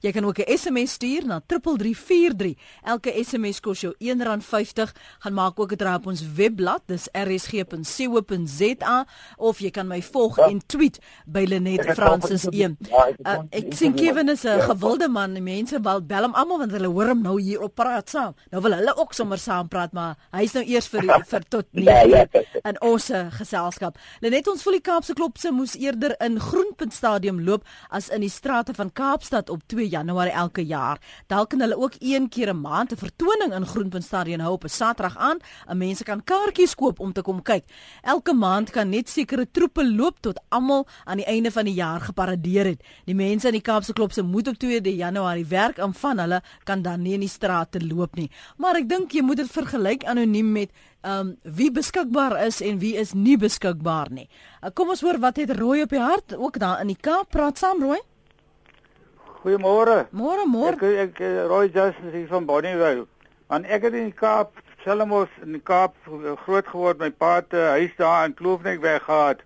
Jy 0.00 0.12
kan 0.12 0.24
ook 0.24 0.38
'n 0.38 0.58
SMS 0.58 0.92
stuur 0.92 1.26
na 1.26 1.40
3343. 1.46 2.54
Elke 2.82 3.24
SMS 3.24 3.60
kos 3.60 3.80
jou 3.80 3.94
R1.50. 3.98 4.92
Gaan 5.18 5.34
maak 5.34 5.60
ook 5.60 5.72
'n 5.72 5.76
draai 5.76 5.96
op 5.96 6.06
ons 6.06 6.32
webblad, 6.34 6.82
dis 6.86 7.08
rsg.co.za 7.12 9.06
of 9.36 9.58
jy 9.58 9.70
kan 9.70 9.86
my 9.86 10.02
volg 10.02 10.36
ja. 10.36 10.48
en 10.48 10.66
tweet 10.66 10.98
by 11.26 11.44
Lenet 11.48 11.86
Francis 11.94 12.44
1. 12.44 12.76
Ja, 12.78 13.08
uh, 13.22 13.38
ek 13.50 13.74
sien 13.74 13.94
Kevin 13.94 14.28
is 14.28 14.42
'n 14.42 14.48
ja. 14.48 14.60
gewilde 14.60 15.08
man. 15.08 15.32
Die 15.32 15.42
mense 15.42 15.80
wil 15.80 16.02
bel 16.02 16.22
hom 16.22 16.34
almal 16.34 16.58
want 16.58 16.70
hulle 16.70 16.88
hoor 16.88 17.08
hom 17.08 17.22
nou 17.22 17.40
hier 17.40 17.60
op 17.60 17.74
praat 17.74 18.10
saam. 18.10 18.34
Nou 18.50 18.62
wil 18.62 18.72
hulle 18.72 18.96
ook 18.96 19.12
sommer 19.12 19.38
saam 19.38 19.68
praat, 19.68 19.92
maar 19.92 20.16
hy's 20.30 20.52
nou 20.52 20.64
eers 20.64 20.88
vir 20.88 21.22
vir 21.26 21.42
tot 21.48 21.66
9 21.70 21.84
ja, 22.08 22.26
ja. 22.32 22.42
in 22.62 22.80
ons 22.80 23.10
geselskap. 23.30 23.98
Lenet 24.20 24.48
ons 24.48 24.62
voel 24.62 24.72
die 24.72 24.80
Kaapse 24.80 25.14
klopse 25.48 25.56
moes 25.56 25.76
eerder 25.80 26.14
in 26.20 26.36
Groenpunt 26.40 26.92
Stadium 26.92 27.40
loop 27.40 27.64
as 27.90 28.08
in 28.12 28.20
die 28.20 28.28
strate 28.28 28.74
van 28.74 28.90
Kaapstad 28.92 29.48
op 29.48 29.62
2 29.66 29.88
Januarie 29.88 30.32
elke 30.32 30.60
jaar. 30.60 30.98
Dalk 31.28 31.50
kan 31.50 31.60
hulle 31.60 31.76
ook 31.76 31.94
een 32.00 32.28
keer 32.28 32.52
'n 32.52 32.60
maand 32.60 32.92
'n 32.92 32.96
vertoning 32.96 33.54
in 33.54 33.66
Groenpunt 33.66 34.04
Stadium 34.04 34.40
hou 34.40 34.52
op 34.52 34.64
'n 34.64 34.68
Saterdag 34.68 35.16
aan. 35.16 35.38
'n 35.68 35.78
Mense 35.78 36.04
kan 36.04 36.24
kaartjies 36.24 36.74
koop 36.74 37.00
om 37.00 37.12
te 37.12 37.22
kom 37.22 37.42
kyk. 37.42 37.64
Elke 38.02 38.34
maand 38.34 38.70
kan 38.70 38.88
net 38.90 39.08
sekere 39.08 39.46
troepe 39.50 39.94
loop 39.94 40.20
tot 40.20 40.40
almal 40.48 40.86
aan 41.04 41.16
die 41.16 41.26
einde 41.26 41.50
van 41.50 41.64
die 41.64 41.74
jaar 41.74 42.00
geparadeer 42.00 42.64
het. 42.64 42.82
Die 43.04 43.14
mense 43.14 43.46
in 43.46 43.52
die 43.52 43.62
Kaapse 43.62 43.92
klopse 43.92 44.22
moet 44.22 44.48
op 44.48 44.58
2 44.58 44.96
Januarie 44.96 45.46
werk 45.46 45.78
en 45.78 45.94
van 45.94 46.18
hulle 46.18 46.42
kan 46.64 46.82
dan 46.82 47.02
nie 47.02 47.14
in 47.14 47.20
die 47.20 47.28
strate 47.28 47.86
loop 47.86 48.16
nie. 48.16 48.30
Maar 48.56 48.76
ek 48.76 48.88
dink 48.88 49.12
jy 49.12 49.22
moet 49.22 49.36
dit 49.36 49.50
vergelyk 49.50 50.04
anoniem 50.04 50.52
met 50.52 50.70
um, 51.08 51.36
wie 51.42 51.70
beskikbaar 51.72 52.36
is 52.46 52.60
en 52.60 52.78
wie 52.82 52.94
is 53.00 53.14
nie 53.14 53.38
beskikbaar 53.40 54.10
nie. 54.10 54.28
Uh, 54.62 54.70
kom 54.74 54.92
ons 54.92 55.02
hoor 55.06 55.18
wat 55.22 55.40
het 55.40 55.56
Rooi 55.58 55.82
op 55.82 55.94
die 55.94 56.02
hart 56.02 56.36
ook 56.36 56.58
daar 56.58 56.80
in 56.84 56.92
die 56.92 57.00
Kaap 57.00 57.30
praat 57.34 57.58
saam 57.58 57.82
Rooi. 57.82 58.00
Goeiemôre. 59.42 60.06
Môre 60.10 60.46
môre. 60.50 60.76
Ek 60.76 61.18
ek 61.18 61.20
Rooi 61.48 61.68
Justin 61.68 62.12
hier 62.12 62.28
van 62.30 62.46
Bonnievale. 62.46 63.06
Want 63.48 63.66
ek 63.66 63.88
het 63.88 63.94
in 63.94 64.10
die 64.10 64.18
Kaap 64.18 64.56
Selmos 64.84 65.30
in 65.42 65.56
die 65.56 65.64
Kaap 65.64 65.94
groot 66.44 66.66
geword. 66.66 66.98
My 66.98 67.10
pa 67.10 67.36
het 67.40 67.52
'n 67.52 67.70
huis 67.78 67.94
daar 67.96 68.24
in 68.26 68.34
Kloofnek 68.34 68.80
weg 68.80 69.02
gehad. 69.04 69.40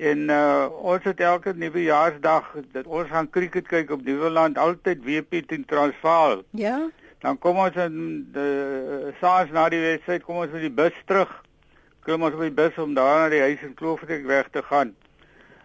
En 0.00 0.18
uh, 0.32 0.66
ons 0.82 1.04
het 1.04 1.20
elke 1.20 1.52
nuwejaarsdag 1.52 2.54
dat 2.72 2.86
ons 2.86 3.08
gaan 3.08 3.30
cricket 3.30 3.66
kyk 3.68 3.90
op 3.90 4.04
Nieuweland 4.04 4.58
altyd 4.58 5.04
WP 5.04 5.42
teen 5.46 5.64
Transvaal. 5.64 6.42
Ja. 6.50 6.88
Dan 7.20 7.38
kom 7.38 7.58
ons 7.60 7.76
in 7.76 7.96
die 8.32 8.40
uh, 8.40 9.12
saans 9.20 9.52
na 9.52 9.66
die 9.68 9.82
wedstryd 9.82 10.24
kom 10.24 10.40
ons 10.40 10.52
met 10.54 10.64
die 10.64 10.72
bus 10.72 10.96
terug. 11.04 11.32
Kom 12.06 12.24
ons 12.24 12.36
met 12.38 12.48
die 12.48 12.58
bus 12.62 12.78
om 12.80 12.94
daar 12.96 13.24
na 13.24 13.28
die 13.32 13.42
huis 13.44 13.64
in 13.66 13.74
Kloofnek 13.76 14.24
weg 14.28 14.48
te 14.54 14.62
gaan. 14.64 14.94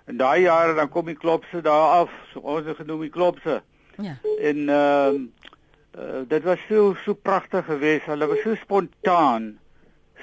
En 0.06 0.20
daai 0.20 0.42
jare 0.44 0.76
dan 0.76 0.92
kom 0.92 1.08
die 1.08 1.18
klopse 1.18 1.62
daar 1.64 2.02
af. 2.02 2.12
So 2.34 2.44
ons 2.44 2.68
het 2.68 2.82
genoem 2.82 3.06
die 3.08 3.14
klopse. 3.14 3.62
Ja. 3.96 4.18
En 4.44 4.68
ehm 4.70 5.16
uh, 5.16 6.04
uh, 6.04 6.24
dit 6.28 6.44
was 6.44 6.60
so 6.68 6.94
so 7.06 7.16
pragtig 7.16 7.66
geweest. 7.66 8.12
Hulle 8.12 8.28
was 8.28 8.44
so 8.44 8.56
spontaan, 8.60 9.56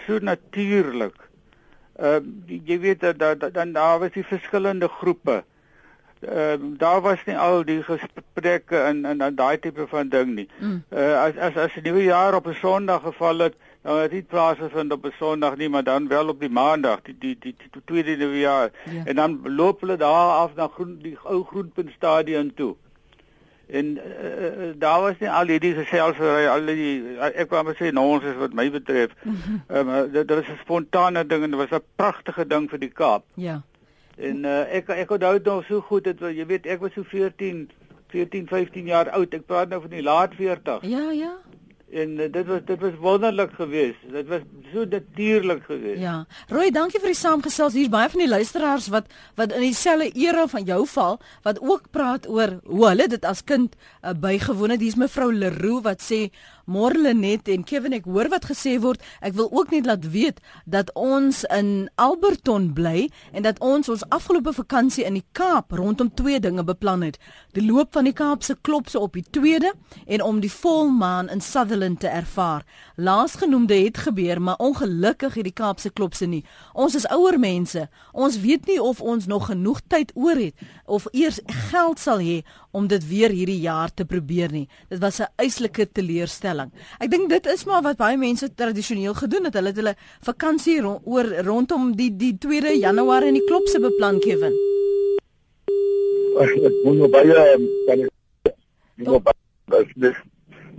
so 0.07 0.19
natuurlik. 0.21 1.17
Ehm 1.97 2.29
uh, 2.45 2.61
jy 2.69 2.79
weet 2.85 3.01
dat 3.01 3.19
da, 3.19 3.35
dan 3.35 3.73
daar 3.73 3.99
was 4.05 4.13
die 4.13 4.27
verskillende 4.27 4.89
groepe. 4.89 5.43
Ehm 6.23 6.65
uh, 6.65 6.79
daar 6.79 7.01
was 7.01 7.25
nie 7.25 7.37
al 7.39 7.65
die 7.65 7.83
gesprekke 7.83 8.79
en 8.79 9.05
en, 9.05 9.21
en 9.21 9.35
daai 9.35 9.59
tipe 9.59 9.87
van 9.89 10.09
ding 10.09 10.35
nie. 10.35 10.49
Mm. 10.59 10.85
Uh, 10.91 11.23
as 11.23 11.37
as 11.37 11.57
as 11.57 11.75
die 11.75 11.83
nuwe 11.83 12.03
jaar 12.03 12.35
op 12.35 12.47
'n 12.47 12.55
Sondag 12.55 13.03
geval 13.03 13.39
het, 13.39 13.55
dan 13.83 13.99
het 13.99 14.11
dit 14.11 14.27
plaas 14.27 14.59
gevind 14.59 14.93
op 14.93 15.05
'n 15.05 15.15
Sondag 15.19 15.57
nie, 15.57 15.69
maar 15.69 15.85
dan 15.85 16.09
wel 16.09 16.29
op 16.29 16.41
die 16.41 16.49
Maandag, 16.49 17.03
die 17.03 17.17
die 17.19 17.37
die, 17.41 17.55
die, 17.59 17.69
die 17.71 17.83
tweede 17.85 18.17
nuwe 18.17 18.39
jaar. 18.39 18.71
Yeah. 18.85 19.09
En 19.09 19.15
dan 19.15 19.41
loop 19.45 19.81
hulle 19.81 19.97
daar 19.97 20.31
af 20.31 20.55
na 20.55 20.69
groen 20.69 20.99
die 21.03 21.19
ou 21.23 21.45
groenpunt 21.45 21.91
stadion 21.91 22.53
toe. 22.55 22.77
En 23.67 23.87
uh, 23.87 24.73
daar 24.75 25.01
was 25.01 25.19
nie 25.19 25.31
al 25.31 25.47
hierdie 25.47 25.75
geselsery 25.75 26.47
al 26.47 26.67
die 26.67 27.19
ek 27.19 27.51
wou 27.51 27.63
maar 27.65 27.75
sê 27.75 27.91
ons 27.97 28.25
is 28.25 28.37
wat 28.37 28.53
my 28.53 28.71
betref. 28.71 29.11
Um, 29.69 29.93
dit, 30.13 30.29
dit 30.29 30.37
was 30.37 30.49
'n 30.49 30.63
spontane 30.63 31.27
ding 31.27 31.43
en 31.43 31.51
dit 31.51 31.61
was 31.61 31.81
'n 31.81 31.85
pragtige 31.97 32.47
ding 32.47 32.71
vir 32.71 32.79
die 32.79 32.93
Kaap. 32.93 33.25
Ja. 33.35 33.63
En 34.17 34.45
uh, 34.45 34.75
ek 34.75 34.89
ek 34.89 35.11
onthou 35.11 35.33
dit 35.39 35.45
nog 35.47 35.65
so 35.67 35.81
goed 35.81 36.05
dit 36.05 36.21
jy 36.21 36.47
weet 36.47 36.67
ek 36.67 36.81
was 36.81 36.93
so 36.95 37.03
14 37.03 37.71
14 38.13 38.47
15 38.47 38.87
jaar 38.87 39.11
oud. 39.11 39.35
Ek 39.35 39.47
praat 39.47 39.69
nou 39.69 39.81
van 39.81 39.91
die 39.91 40.03
laat 40.05 40.35
40. 40.37 40.85
Ja, 40.89 41.11
ja 41.11 41.33
en 41.93 42.17
uh, 42.17 42.29
dit 42.33 42.47
was 42.47 42.61
dit 42.65 42.81
was 42.81 42.95
wonderlik 43.01 43.53
geweest. 43.57 44.01
Dit 44.11 44.29
was 44.29 44.41
so 44.73 44.85
natuurlik 44.89 45.65
geweest. 45.65 46.01
Ja. 46.01 46.25
Roy, 46.49 46.71
dankie 46.73 47.01
vir 47.01 47.13
die 47.13 47.19
saamgesels. 47.19 47.77
Hier's 47.77 47.93
baie 47.93 48.09
van 48.13 48.25
die 48.25 48.31
luisteraars 48.31 48.89
wat 48.93 49.13
wat 49.41 49.53
in 49.53 49.67
dieselfde 49.67 50.09
era 50.17 50.47
van 50.49 50.65
jou 50.69 50.81
val 50.95 51.21
wat 51.45 51.61
ook 51.61 51.91
praat 51.93 52.29
oor 52.29 52.59
hoe 52.65 52.87
hulle 52.89 53.09
dit 53.13 53.29
as 53.29 53.45
kind 53.45 53.77
uh, 53.77 54.15
bygewoon 54.17 54.77
het. 54.77 54.85
Hier's 54.85 55.01
mevrou 55.01 55.31
Leroux 55.37 55.85
wat 55.85 56.05
sê 56.05 56.25
Morlenet 56.65 57.49
en 57.51 57.65
Kevin 57.67 57.97
ek 57.97 58.07
hoor 58.07 58.29
wat 58.31 58.47
gesê 58.47 58.77
word. 58.81 59.03
Ek 59.21 59.35
wil 59.35 59.49
ook 59.51 59.73
net 59.75 59.87
laat 59.89 60.05
weet 60.15 60.39
dat 60.65 60.93
ons 60.95 61.43
in 61.51 61.91
Alberton 62.01 62.71
bly 62.77 63.09
en 63.33 63.43
dat 63.43 63.59
ons 63.59 63.89
ons 63.91 64.05
afgelope 64.15 64.53
vakansie 64.55 65.05
in 65.05 65.19
die 65.19 65.25
Kaap 65.35 65.73
rondom 65.75 66.13
twee 66.15 66.39
dinge 66.41 66.63
beplan 66.65 67.03
het. 67.03 67.19
Die 67.57 67.65
loop 67.67 67.93
van 67.97 68.07
die 68.07 68.15
Kaapse 68.15 68.57
klopse 68.63 69.01
op 69.01 69.19
die 69.19 69.25
2de 69.35 69.73
en 70.07 70.23
om 70.23 70.41
die 70.41 70.53
volmaan 70.53 71.31
in 71.33 71.43
Sutherland 71.43 72.01
te 72.01 72.09
ervaar. 72.09 72.63
Laasgenoemde 72.97 73.75
het 73.75 73.99
gebeur, 74.07 74.43
maar 74.43 74.61
ongelukkig 74.63 75.35
het 75.35 75.49
die 75.51 75.57
Kaapse 75.57 75.91
klopse 75.91 76.27
nie. 76.27 76.45
Ons 76.73 76.95
is 76.95 77.09
ouer 77.11 77.39
mense. 77.41 77.89
Ons 78.13 78.39
weet 78.41 78.67
nie 78.71 78.79
of 78.83 79.01
ons 79.01 79.27
nog 79.27 79.51
genoeg 79.51 79.83
tyd 79.89 80.13
oor 80.15 80.39
het 80.39 80.55
of 80.87 81.07
eers 81.13 81.41
geld 81.71 81.99
sal 81.99 82.21
hê 82.23 82.43
om 82.71 82.87
dit 82.89 83.05
weer 83.09 83.31
hierdie 83.31 83.61
jaar 83.61 83.91
te 83.95 84.05
probeer 84.05 84.53
nie. 84.53 84.69
Dit 84.89 85.01
was 85.01 85.21
'n 85.21 85.29
eislike 85.37 85.93
teleurstelling 85.93 86.52
stelling. 86.53 86.73
Ek 87.01 87.11
dink 87.11 87.31
dit 87.33 87.47
is 87.53 87.65
maar 87.69 87.83
wat 87.83 88.01
baie 88.01 88.19
mense 88.21 88.49
tradisioneel 88.55 89.15
gedoen 89.15 89.49
het. 89.49 89.57
Hulle 89.59 89.73
het 89.73 89.81
hulle 89.81 89.95
vakansie 90.25 90.81
ro 90.85 91.01
oor 91.05 91.29
rondom 91.47 91.93
die 91.97 92.11
die 92.17 92.35
2de 92.39 92.77
Januarie 92.79 93.33
in 93.33 93.41
die 93.41 93.47
klopse 93.49 93.81
beplan 93.81 94.21
Kevin. 94.21 94.55
Ek 96.43 96.77
moet 96.85 96.99
nou 96.99 97.09
baie 97.13 97.39
ehm, 97.47 97.65
kan 97.89 98.05
ek 98.07 99.09
nou 99.09 99.23
baie 99.23 100.15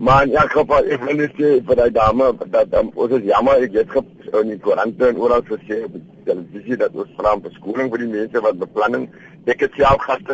Man, 0.03 0.31
ja, 0.33 0.41
hoop 0.49 0.71
ek 0.73 1.03
wil 1.05 1.19
net 1.19 1.35
sê 1.37 1.49
vir 1.67 1.77
daai 1.77 1.91
dame 1.93 2.31
dat 2.49 2.71
um, 2.79 2.87
ons 2.97 3.11
is 3.13 3.27
jammer 3.27 3.61
ek 3.61 3.75
het 3.77 3.91
gep 3.93 4.07
in 4.39 4.49
die 4.49 4.57
koerante 4.65 5.05
en 5.05 5.19
oral 5.21 5.43
gesê 5.45 5.83
op 5.85 5.99
televisie 6.25 6.79
dat 6.81 6.97
ons 6.97 7.11
vra 7.19 7.35
om 7.37 7.43
beskoring 7.45 7.91
vir 7.93 8.01
die 8.01 8.09
mense 8.15 8.41
wat 8.41 8.57
beplanning 8.63 9.05
ek 9.45 9.61
het 9.67 9.77
self 9.77 10.01
gehad 10.07 10.33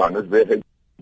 want 0.00 0.22
ons 0.22 0.32
weet 0.32 0.56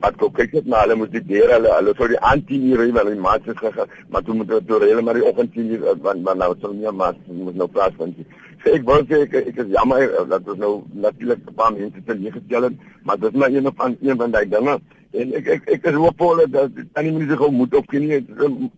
wat 0.04 0.16
kom 0.20 0.32
kyk 0.36 0.52
net 0.52 0.66
maar 0.68 0.82
hulle 0.84 0.96
moet 1.00 1.12
die 1.12 1.22
deur 1.28 1.50
hulle 1.54 1.70
hulle 1.72 1.92
sou 1.96 2.06
die 2.10 2.18
anti 2.30 2.56
hier 2.60 2.80
hy 2.84 2.88
wel 2.96 3.08
die 3.12 3.20
maats 3.26 3.46
het 3.48 3.60
gegaan 3.64 3.92
maar 4.12 4.24
toe 4.24 4.34
moet 4.36 4.50
dit 4.50 4.66
deur 4.68 4.82
hele 4.84 5.04
maar 5.06 5.16
die 5.16 5.24
oggend 5.28 5.54
sien 5.56 5.70
hier 5.72 5.84
want 6.06 6.24
maar 6.26 6.36
nou 6.42 6.50
sou 6.64 6.72
nie 6.74 6.90
maar 6.98 7.14
moet 7.44 7.56
nou 7.62 7.68
plaas 7.76 7.94
vind 8.00 8.18
so 8.64 8.74
ek 8.76 8.84
wou 8.90 8.98
sê 9.08 9.22
ek, 9.24 9.36
ek 9.40 9.60
is 9.62 9.70
jammer 9.72 10.02
eh, 10.04 10.24
dat 10.32 10.50
ons 10.52 10.60
nou 10.60 10.72
natuurlik 11.06 11.40
'n 11.40 11.54
paar 11.60 11.72
mense 11.72 12.02
te 12.04 12.16
leeg 12.18 12.36
gestel 12.36 12.68
het 12.68 12.76
maar 13.08 13.16
dit 13.22 13.32
is 13.32 13.40
maar 13.40 13.56
een 13.56 13.70
van 13.76 13.96
een 14.02 14.16
van 14.16 14.30
daai 14.30 14.48
dinge. 14.48 14.74
En 15.12 15.32
ek 15.40 15.46
ek 15.54 15.70
ek 15.76 15.86
is 15.90 15.96
hoopvol 16.02 16.42
dat 16.50 16.70
aan 16.92 17.04
die 17.08 17.12
mense 17.12 17.36
gou 17.36 17.50
moet 17.50 17.74
op 17.74 17.92
nie 17.92 18.20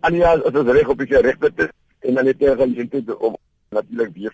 Ania 0.07 0.31
as 0.37 0.55
ons 0.61 0.71
reg 0.71 0.87
op 0.87 0.99
die 1.03 1.21
regte 1.27 1.51
is 1.55 1.73
en 1.99 2.13
dan 2.15 2.25
net 2.25 2.39
tegen 2.39 2.75
gente 2.75 3.19
om 3.19 3.35
natuurlik 3.75 4.13
weer 4.15 4.33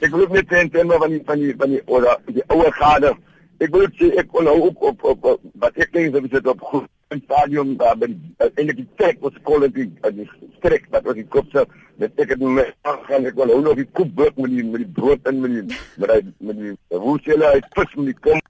ek 0.00 0.14
wil 0.14 0.28
net 0.28 0.46
sê 0.46 0.62
en 0.62 0.70
van 0.70 1.10
die 1.10 1.22
van 1.24 1.38
die 1.38 1.54
van 1.56 1.70
die 1.70 1.82
ou 1.86 2.00
die 2.30 2.46
ouer 2.46 2.72
gade 2.72 3.14
ek 3.60 3.74
wil 3.74 3.86
sê 3.98 4.10
ek 4.20 4.30
kon 4.32 4.46
nou 4.48 4.56
op 4.70 4.82
op 4.90 5.04
op, 5.04 5.28
wat 5.62 5.76
ek 5.76 5.92
dink 5.92 6.14
dat 6.14 6.28
dit 6.32 6.50
op 6.52 6.64
goed. 6.70 6.88
In 7.10 7.22
stadium 7.24 7.76
daar 7.76 7.96
ben 7.98 8.12
en 8.38 8.68
ek 8.72 8.82
kyk 9.00 9.22
wat 9.24 9.38
skool 9.40 9.66
het 9.66 9.74
die 9.74 10.28
strek 10.58 10.86
wat 10.94 11.08
was 11.08 11.18
die 11.18 11.26
kop 11.26 11.48
se 11.52 11.64
met 11.98 12.22
ek 12.22 12.36
het 12.36 12.44
my 12.44 12.66
gaan 12.84 13.26
ek 13.26 13.34
wil 13.40 13.50
nou 13.50 13.74
die 13.74 13.88
koop 13.98 14.14
brood 14.14 14.38
met 14.38 14.54
die 14.54 14.64
met 14.64 14.84
die 14.84 14.92
brood 15.00 15.26
in 15.26 15.40
met 15.42 15.56
die 15.56 15.80
met 15.98 16.14
die 16.14 16.34
met 16.46 16.60
die 16.60 16.76
sê 17.24 17.34
hulle 17.34 17.50
hy 17.56 17.60
vis 17.74 17.98
met 17.98 18.12
die 18.12 18.18
kom 18.28 18.40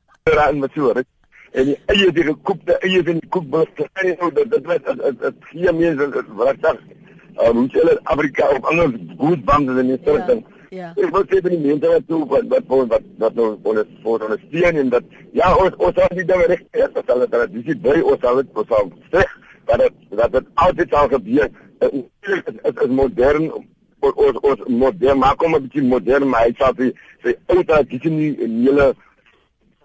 en 0.45 0.61
met 0.61 0.77
so 0.77 0.93
en 0.93 1.73
die 1.73 1.79
eie 1.95 2.13
die 2.13 2.29
gekoopte 2.29 2.77
eie 2.85 3.01
in 3.01 3.23
die 3.25 3.33
koekbrood 3.35 3.85
en 4.05 4.13
nou 4.21 4.33
dit 4.39 4.53
dit 4.53 4.73
was 4.73 4.85
dit 5.25 5.51
gee 5.55 5.77
mense 5.81 6.11
wat 6.43 6.53
ek 6.55 6.65
sê 6.69 7.01
hoe 7.49 7.67
sê 7.73 7.81
hulle 7.81 7.99
Afrika 8.05 8.49
of 8.55 8.65
anders 8.65 8.97
goed 9.19 9.45
bande 9.45 9.81
in 9.81 9.95
die 9.95 10.01
soort 10.05 10.27
ding. 10.29 10.45
Ja. 10.45 10.60
Ek 10.71 11.11
wil 11.11 11.25
sê 11.27 11.41
vir 11.43 11.51
die 11.51 11.65
mense 11.65 11.89
wat 11.91 12.05
toe 12.07 12.21
wat 12.31 12.45
wat 12.51 12.69
wat 12.71 13.07
wat, 13.19 13.35
nou 13.35 13.47
ons 13.73 13.89
voor 14.05 14.23
ons 14.29 14.43
steun 14.47 14.77
en 14.79 14.93
dat 14.93 15.17
ja 15.35 15.49
ons 15.59 15.75
ons 15.83 15.97
sal 15.99 16.15
nie 16.15 16.25
dan 16.29 16.45
reg 16.47 16.63
is 16.79 16.93
dat 16.95 17.11
hulle 17.11 17.27
dat 17.33 17.51
dis 17.57 17.81
by 17.83 17.97
ons 18.13 18.23
sal 18.23 18.39
dit 18.39 18.61
sal 18.69 18.93
sê 19.11 19.25
dat 19.67 19.83
dit 19.83 19.99
dat 20.21 20.33
dit 20.37 20.47
altyd 20.55 20.95
sal 20.95 21.11
gebeur. 21.11 21.51
Dit 21.83 22.83
is 22.87 22.95
modern 23.01 23.51
ons 24.01 24.41
ons 24.53 24.65
modern 24.69 25.19
maak 25.19 25.43
hom 25.43 25.59
'n 25.59 25.67
bietjie 25.67 25.83
modern 25.83 26.31
maar 26.31 26.47
hy 26.47 26.55
sê 26.63 26.93
sy 27.25 27.35
ou 27.51 27.65
tradisie 27.65 28.11
nie 28.11 28.33
hele 28.39 28.93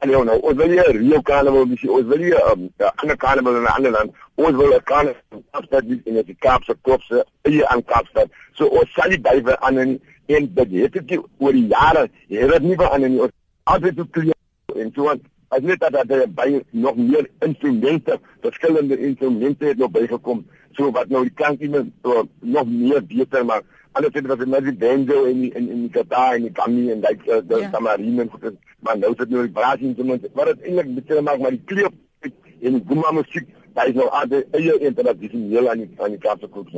Hallo 0.03 0.23
nou, 0.23 0.37
ons 0.43 0.57
wil 0.59 0.69
hier 0.69 0.89
Rio 0.93 1.21
Carnival 1.25 1.65
dis 1.65 1.83
ons 1.89 2.05
wil 2.05 2.19
hier 2.21 2.37
'n 2.37 2.51
um, 2.51 2.69
ander 3.01 3.17
carnival 3.17 3.55
in 3.55 3.63
'n 3.63 3.73
ander 3.73 3.91
land. 3.91 4.11
Ons 4.35 4.55
wil 4.55 4.75
'n 4.75 4.83
carnival 4.83 5.43
afstad 5.51 5.83
in 6.05 6.21
die 6.21 6.35
Kaapse 6.39 6.75
Kopse 6.81 7.25
hier 7.43 7.65
aan 7.67 7.81
Kaapstad. 7.85 8.29
So 8.53 8.67
ons 8.67 8.93
sal 8.93 9.09
nie 9.09 9.17
by 9.17 9.41
verander 9.41 9.85
nie 9.85 10.01
en 10.25 10.49
dit 10.53 10.75
het 10.81 10.99
dit 11.07 11.21
oor 11.37 11.53
die 11.53 11.67
jare 11.67 12.07
het 12.27 12.51
dit 12.51 12.67
nie 12.67 12.75
verander 12.75 13.09
nie. 13.09 13.31
Altyd 13.63 13.95
te 13.95 14.07
klein 14.11 14.75
en 14.75 14.91
so 14.95 15.09
aan. 15.09 15.23
As 15.47 15.61
net 15.61 15.79
dat 15.79 15.93
daar 15.93 16.25
by 16.27 16.61
nog 16.71 16.95
meer 16.97 17.29
instrumente, 17.45 18.19
verskillende 18.41 18.97
instrumente 18.97 19.65
het 19.65 19.77
nog 19.77 19.91
bygekom, 19.91 20.45
so 20.75 20.91
wat 20.91 21.09
nou 21.09 21.23
die 21.23 21.33
klankie 21.33 21.69
so 22.03 22.27
nog 22.41 22.67
meer 22.67 23.03
beter 23.05 23.45
maak 23.45 23.63
alles 23.95 24.13
het 24.13 24.25
wat 24.27 24.45
met 24.45 24.63
die 24.63 24.75
banjo 24.75 25.25
en 25.25 25.41
die, 25.41 25.51
en 25.53 25.69
in 25.69 25.83
die 25.85 25.91
gitaar 25.91 26.35
en 26.35 26.47
die 26.47 26.51
kammy 26.51 26.89
en 26.91 27.03
daai 27.03 27.15
uh, 27.15 27.37
die 27.47 27.61
ja. 27.61 27.69
tamarine 27.71 28.25
en 28.25 28.31
goed 28.31 28.57
maar 28.83 28.97
nou 28.99 29.13
sit 29.15 29.29
nou 29.31 29.43
die 29.45 29.53
brasie 29.55 29.87
instrument 29.87 30.25
maar 30.35 30.51
dit 30.51 30.65
eintlik 30.67 30.89
beter 30.97 31.21
maak 31.23 31.39
maar 31.43 31.55
die 31.55 31.63
kleep 31.71 31.95
en 32.25 32.75
die 32.75 32.83
gumma 32.89 33.13
musiek 33.15 33.47
daai 33.77 33.87
is 33.93 33.95
nou 33.99 34.09
die 34.33 34.41
eie 34.59 34.75
internasionale 34.89 35.71
aan 35.71 35.85
die 35.85 35.89
aan 36.03 36.17
die 36.17 36.23
Kaapse 36.27 36.51
koop 36.51 36.73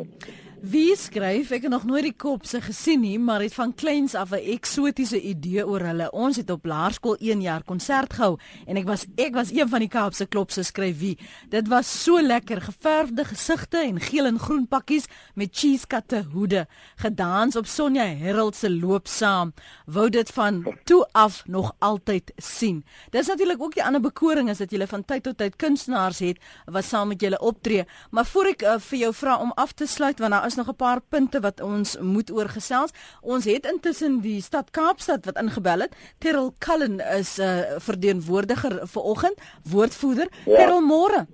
Wie 0.57 0.95
skryf? 0.97 1.51
Ek 1.53 1.67
het 1.67 1.71
nog 1.71 1.83
nooit 1.85 2.07
die 2.07 2.15
kop 2.17 2.47
se 2.49 2.57
gesien 2.65 3.03
nie, 3.03 3.19
maar 3.21 3.43
het 3.45 3.53
van 3.53 3.75
kleins 3.77 4.15
af 4.17 4.31
'n 4.31 4.41
eksotiese 4.41 5.21
idee 5.21 5.67
oor 5.67 5.81
hulle. 5.85 6.11
Ons 6.11 6.37
het 6.37 6.49
op 6.49 6.65
laerskool 6.65 7.15
1 7.19 7.41
jaar 7.41 7.63
konsert 7.63 8.13
gehou 8.13 8.39
en 8.65 8.77
ek 8.77 8.85
was 8.85 9.05
ek 9.15 9.33
was 9.33 9.51
een 9.51 9.69
van 9.69 9.79
die 9.79 9.87
Kaapse 9.87 10.25
klop 10.25 10.51
se 10.51 10.63
skryf 10.63 10.99
wie. 10.99 11.17
Dit 11.49 11.67
was 11.67 12.03
so 12.03 12.21
lekker, 12.21 12.61
geverfde 12.61 13.25
gesigte 13.25 13.77
en 13.77 13.99
geel 13.99 14.25
en 14.25 14.39
groen 14.39 14.67
pakkies 14.67 15.05
met 15.35 15.49
cheese 15.51 15.87
katte 15.87 16.25
hoede, 16.33 16.67
gedans 16.95 17.55
op 17.55 17.65
Sonja 17.65 18.03
Herald 18.03 18.55
se 18.55 18.69
loop 18.69 19.07
saam. 19.07 19.53
Wou 19.85 20.09
dit 20.09 20.31
van 20.31 20.77
toe 20.83 21.07
af 21.11 21.43
nog 21.45 21.75
altyd 21.79 22.31
sien. 22.37 22.85
Dis 23.09 23.27
natuurlik 23.27 23.61
ook 23.61 23.73
die 23.73 23.83
ander 23.83 24.01
bekoring 24.01 24.49
is 24.49 24.57
dat 24.57 24.71
jy 24.71 24.87
van 24.87 25.05
tyd 25.05 25.23
tot 25.23 25.37
tyd 25.37 25.55
kunstenaars 25.55 26.19
het 26.19 26.37
wat 26.65 26.83
saam 26.83 27.07
met 27.07 27.21
julle 27.21 27.39
optree. 27.39 27.85
Maar 28.09 28.25
voor 28.25 28.45
ek 28.45 28.61
uh, 28.61 28.79
vir 28.79 28.99
jou 28.99 29.13
vra 29.13 29.37
om 29.37 29.51
af 29.55 29.71
te 29.71 29.85
sluit 29.85 30.19
want 30.19 30.46
is 30.47 30.55
nog 30.55 30.69
'n 30.69 30.75
paar 30.75 31.01
punte 31.01 31.39
wat 31.39 31.61
ons 31.61 31.97
moet 31.99 32.31
oorgesels. 32.31 32.91
Ons 33.21 33.45
het 33.45 33.65
intussen 33.65 34.21
die 34.21 34.41
stad 34.41 34.71
Kaapstad 34.71 35.25
wat 35.25 35.37
ingebel 35.37 35.79
het. 35.79 35.95
Terrell 36.17 36.51
Cullen 36.57 36.99
is 36.99 37.37
'n 37.37 37.41
uh, 37.41 37.79
verteenwoordiger 37.79 38.87
vir 38.87 39.01
oggend, 39.01 39.37
woordvoerder. 39.63 40.27
Ja. 40.45 40.55
Terrell 40.55 40.81
môre. 40.81 41.27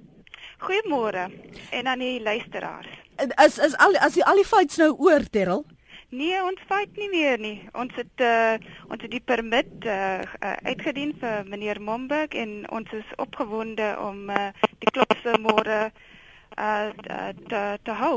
Goeiemôre 0.57 1.31
en 1.71 1.87
aan 1.87 1.99
die 1.99 2.21
luisteraars. 2.21 2.87
Is 3.45 3.57
is 3.57 3.77
al 3.77 3.95
as 3.97 4.13
die 4.13 4.25
al 4.25 4.35
die 4.35 4.45
fights 4.45 4.77
nou 4.77 4.95
oor 4.97 5.23
Terrell? 5.29 5.63
Nee, 6.13 6.37
ons 6.45 6.59
fight 6.69 6.97
nie 7.01 7.09
meer 7.09 7.39
nie. 7.41 7.55
Ons 7.73 7.95
het 7.97 8.21
uh, 8.21 8.53
ons 8.85 9.01
het 9.01 9.09
die 9.09 9.23
permit 9.25 9.87
uh, 9.89 10.21
uitgedien 10.61 11.15
vir 11.17 11.47
meneer 11.49 11.81
Momberg 11.81 12.35
en 12.37 12.51
ons 12.69 12.91
is 12.93 13.15
opgewonde 13.17 13.87
om 13.97 14.29
uh, 14.29 14.51
die 14.83 14.91
klopse 14.93 15.33
môre 15.41 15.79
uh, 15.89 16.89
te 17.49 17.63
te 17.83 17.97
hou. 17.97 18.15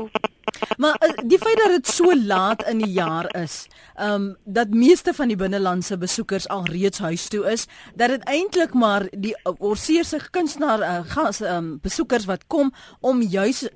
Maar 0.77 0.95
uh, 1.03 1.23
die 1.25 1.37
feit 1.37 1.57
dat 1.57 1.73
dit 1.75 1.87
so 1.87 2.15
laat 2.15 2.63
in 2.67 2.77
die 2.83 2.91
jaar 2.91 3.29
is, 3.35 3.65
ehm 3.95 4.13
um, 4.13 4.35
dat 4.45 4.69
meeste 4.69 5.13
van 5.13 5.27
die 5.27 5.37
binnelandse 5.37 5.97
besoekers 5.97 6.47
al 6.47 6.65
reeds 6.65 6.99
huis 6.99 7.27
toe 7.27 7.45
is, 7.51 7.65
dat 7.95 8.09
dit 8.09 8.23
eintlik 8.23 8.73
maar 8.73 9.07
die 9.11 9.35
uh, 9.43 9.53
Orseerse 9.57 10.19
kunstenaar 10.31 10.79
uh, 10.79 10.99
gas 11.05 11.41
ehm 11.41 11.55
um, 11.55 11.79
besoekers 11.81 12.25
wat 12.25 12.47
kom 12.47 12.73
om 12.99 13.21
juis 13.21 13.67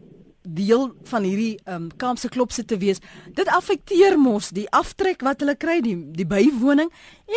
deel 0.42 0.92
van 1.04 1.24
hierdie 1.24 1.60
ehm 1.64 1.84
um, 1.84 1.90
Kaapse 1.98 2.30
klopse 2.30 2.66
te 2.66 2.78
wees. 2.78 3.00
Dit 3.34 3.48
affekteer 3.48 4.18
mos 4.20 4.50
die 4.50 4.70
aftrek 4.70 5.22
wat 5.22 5.40
hulle 5.40 5.56
kry, 5.56 5.80
die 5.82 5.98
die 6.16 6.26
bywoning 6.26 6.92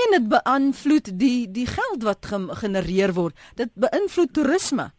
en 0.05 0.19
dit 0.19 0.29
beïnvloed 0.29 1.13
die 1.19 1.51
die 1.53 1.67
geld 1.67 2.03
wat 2.03 2.33
genereer 2.61 3.13
word. 3.13 3.37
Dit 3.57 3.73
beïnvloed 3.75 4.33
toerisme. 4.33 4.91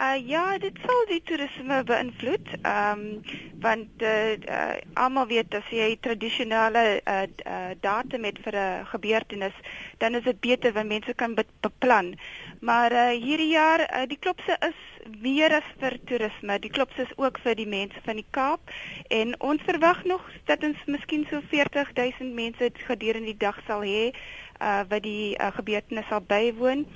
Uh 0.00 0.16
ja, 0.24 0.56
dit 0.56 0.78
sal 0.80 1.02
die 1.10 1.20
toerisme 1.28 1.82
beïnvloed. 1.84 2.46
Ehm 2.64 3.00
um, 3.00 3.40
want 3.60 4.02
uh, 4.02 4.32
uh 4.40 4.78
almal 4.98 5.26
weet 5.28 5.54
as 5.54 5.68
jy 5.68 5.98
tradisionele 6.00 7.02
uh, 7.04 7.26
uh 7.44 7.74
datum 7.84 8.24
het 8.24 8.38
vir 8.44 8.56
'n 8.56 8.86
gebeurtenis, 8.88 9.52
dan 9.98 10.14
is 10.14 10.24
dit 10.24 10.40
beter 10.40 10.72
want 10.72 10.88
mense 10.88 11.14
kan 11.14 11.34
beplan. 11.36 12.16
Maar 12.60 12.92
uh 12.92 13.10
hierdie 13.20 13.52
jaar 13.52 13.80
uh, 13.80 14.06
die 14.08 14.18
klopse 14.18 14.56
is 14.68 14.80
meer 15.20 15.52
as 15.60 15.68
vir 15.78 15.98
toerisme. 16.04 16.58
Die 16.58 16.70
klopse 16.70 17.02
is 17.02 17.16
ook 17.16 17.38
vir 17.38 17.54
die 17.54 17.68
mense 17.68 18.00
van 18.04 18.16
die 18.16 18.30
Kaap 18.30 18.60
en 19.08 19.40
ons 19.40 19.62
verwag 19.62 20.04
nog 20.04 20.24
dat 20.44 20.64
ons 20.64 20.84
miskien 20.86 21.26
so 21.30 21.40
40000 21.50 22.32
mense 22.34 22.70
gedurende 22.74 23.26
die 23.26 23.44
dag 23.46 23.60
sal 23.66 23.84
hê 23.84 24.12
uh 24.60 24.82
wat 24.88 25.02
die 25.02 25.36
uh, 25.36 25.52
gebeurtenis 25.52 26.08
sal 26.08 26.20
bywoon. 26.20 26.86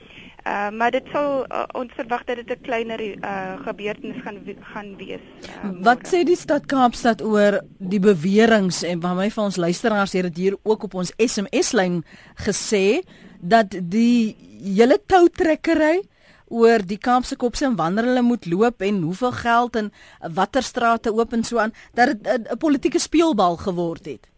Uh, 0.46 0.70
maar 0.70 0.92
dit 0.94 1.02
sal 1.10 1.40
uh, 1.50 1.64
ons 1.74 1.90
verwag 1.98 2.22
dat 2.24 2.36
dit 2.38 2.50
'n 2.54 2.62
kleiner 2.62 3.00
uh, 3.02 3.58
gebeurtenis 3.66 4.22
gaan 4.22 4.38
gaan 4.60 4.96
wees. 4.96 5.24
Uh, 5.42 5.70
Wat 5.82 6.06
sê 6.06 6.22
die 6.22 6.36
stad 6.36 6.66
Kaapstad 6.66 7.22
oor 7.22 7.60
die 7.78 7.98
beweringe 7.98 8.86
en 8.86 9.00
van 9.00 9.16
my 9.16 9.30
van 9.30 9.44
ons 9.44 9.56
luisteraars 9.56 10.12
het 10.12 10.22
dit 10.22 10.36
hier 10.36 10.56
ook 10.62 10.82
op 10.82 10.94
ons 10.94 11.12
SMS 11.16 11.72
lyn 11.72 12.04
gesê 12.46 13.02
dat 13.40 13.74
die 13.82 14.36
hele 14.62 15.00
toutrekkery 15.06 16.06
oor 16.46 16.78
die 16.86 16.98
Kaapse 16.98 17.36
kopse 17.36 17.64
en 17.64 17.76
wanneer 17.76 18.04
hulle 18.04 18.22
moet 18.22 18.46
loop 18.46 18.80
en 18.82 19.02
hoeveel 19.02 19.32
geld 19.32 19.76
en 19.76 19.92
watter 20.34 20.62
strate 20.62 21.10
oop 21.12 21.32
en 21.32 21.44
so 21.44 21.58
aan 21.58 21.74
dat 21.94 22.22
dit 22.22 22.48
'n 22.50 22.58
politieke 22.58 22.98
speelbal 22.98 23.56
geword 23.56 24.04
het. 24.06 24.30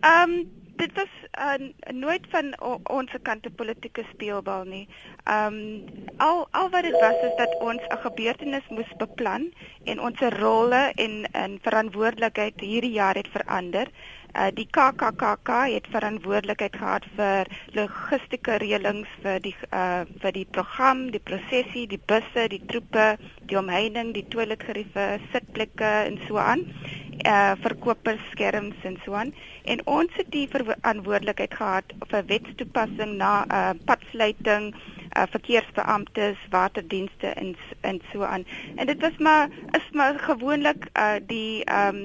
Ehm 0.00 0.30
um, 0.30 0.48
dit 0.76 0.92
was 0.94 1.17
uh, 1.38 1.92
nooit 1.92 2.26
van 2.30 2.52
ons 2.90 3.14
kant 3.22 3.46
'n 3.46 3.54
politieke 3.54 4.04
speelbal 4.12 4.64
nie. 4.64 4.88
Ehm 5.24 5.54
um, 5.54 5.84
al 6.16 6.46
al 6.50 6.70
wat 6.70 6.82
dit 6.82 7.00
was 7.00 7.18
is 7.28 7.36
dat 7.36 7.56
ons 7.60 7.82
'n 7.88 8.02
gebeurtenis 8.06 8.68
moes 8.68 8.92
beplan 8.96 9.52
en 9.84 10.00
ons 10.00 10.20
rolle 10.20 10.92
en 10.94 11.28
en 11.32 11.58
verantwoordelikheid 11.62 12.60
hierdie 12.60 12.92
jaar 12.92 13.14
het 13.14 13.28
verander. 13.28 13.86
Uh, 14.36 14.46
die 14.54 14.68
KKKK 14.70 15.48
het 15.74 15.86
verantwoordelikheid 15.90 16.76
gehad 16.76 17.04
vir 17.16 17.46
logistieke 17.72 18.56
reëlings 18.56 19.08
vir 19.22 19.40
die 19.40 19.56
uh, 19.72 20.02
vir 20.20 20.32
die 20.32 20.46
program, 20.50 21.10
die 21.10 21.24
prosessie, 21.30 21.86
die 21.86 22.02
busse, 22.06 22.48
die 22.48 22.64
troepe, 22.66 23.16
die 23.40 23.58
omheining, 23.58 24.12
die 24.12 24.28
toiletgeriewe, 24.28 25.18
sitplekke 25.32 25.92
en 26.08 26.20
so 26.26 26.36
aan 26.36 26.60
uh 26.68 26.97
verkopers 27.62 28.20
skerms 28.30 28.74
en 28.82 28.98
so 29.04 29.12
aan. 29.12 29.34
En 29.64 29.80
ons 29.86 30.12
het 30.16 30.30
die 30.30 30.48
verantwoordelikheid 30.48 31.54
gehad 31.54 31.92
vir 32.10 32.24
wetstoepassing 32.26 33.16
na 33.20 33.32
uh 33.48 33.70
padsluiting 33.84 34.74
uh 34.74 35.26
verkeersbeamptes 35.30 36.38
waterdienste 36.50 37.26
en 37.26 37.56
en 37.80 38.00
so 38.12 38.22
aan. 38.22 38.46
En 38.76 38.86
dit 38.86 39.00
was 39.00 39.16
maar 39.18 39.48
is 39.70 39.90
maar 39.92 40.18
gewoonlik 40.18 40.88
uh 40.94 41.18
die 41.26 41.64
um 41.70 42.00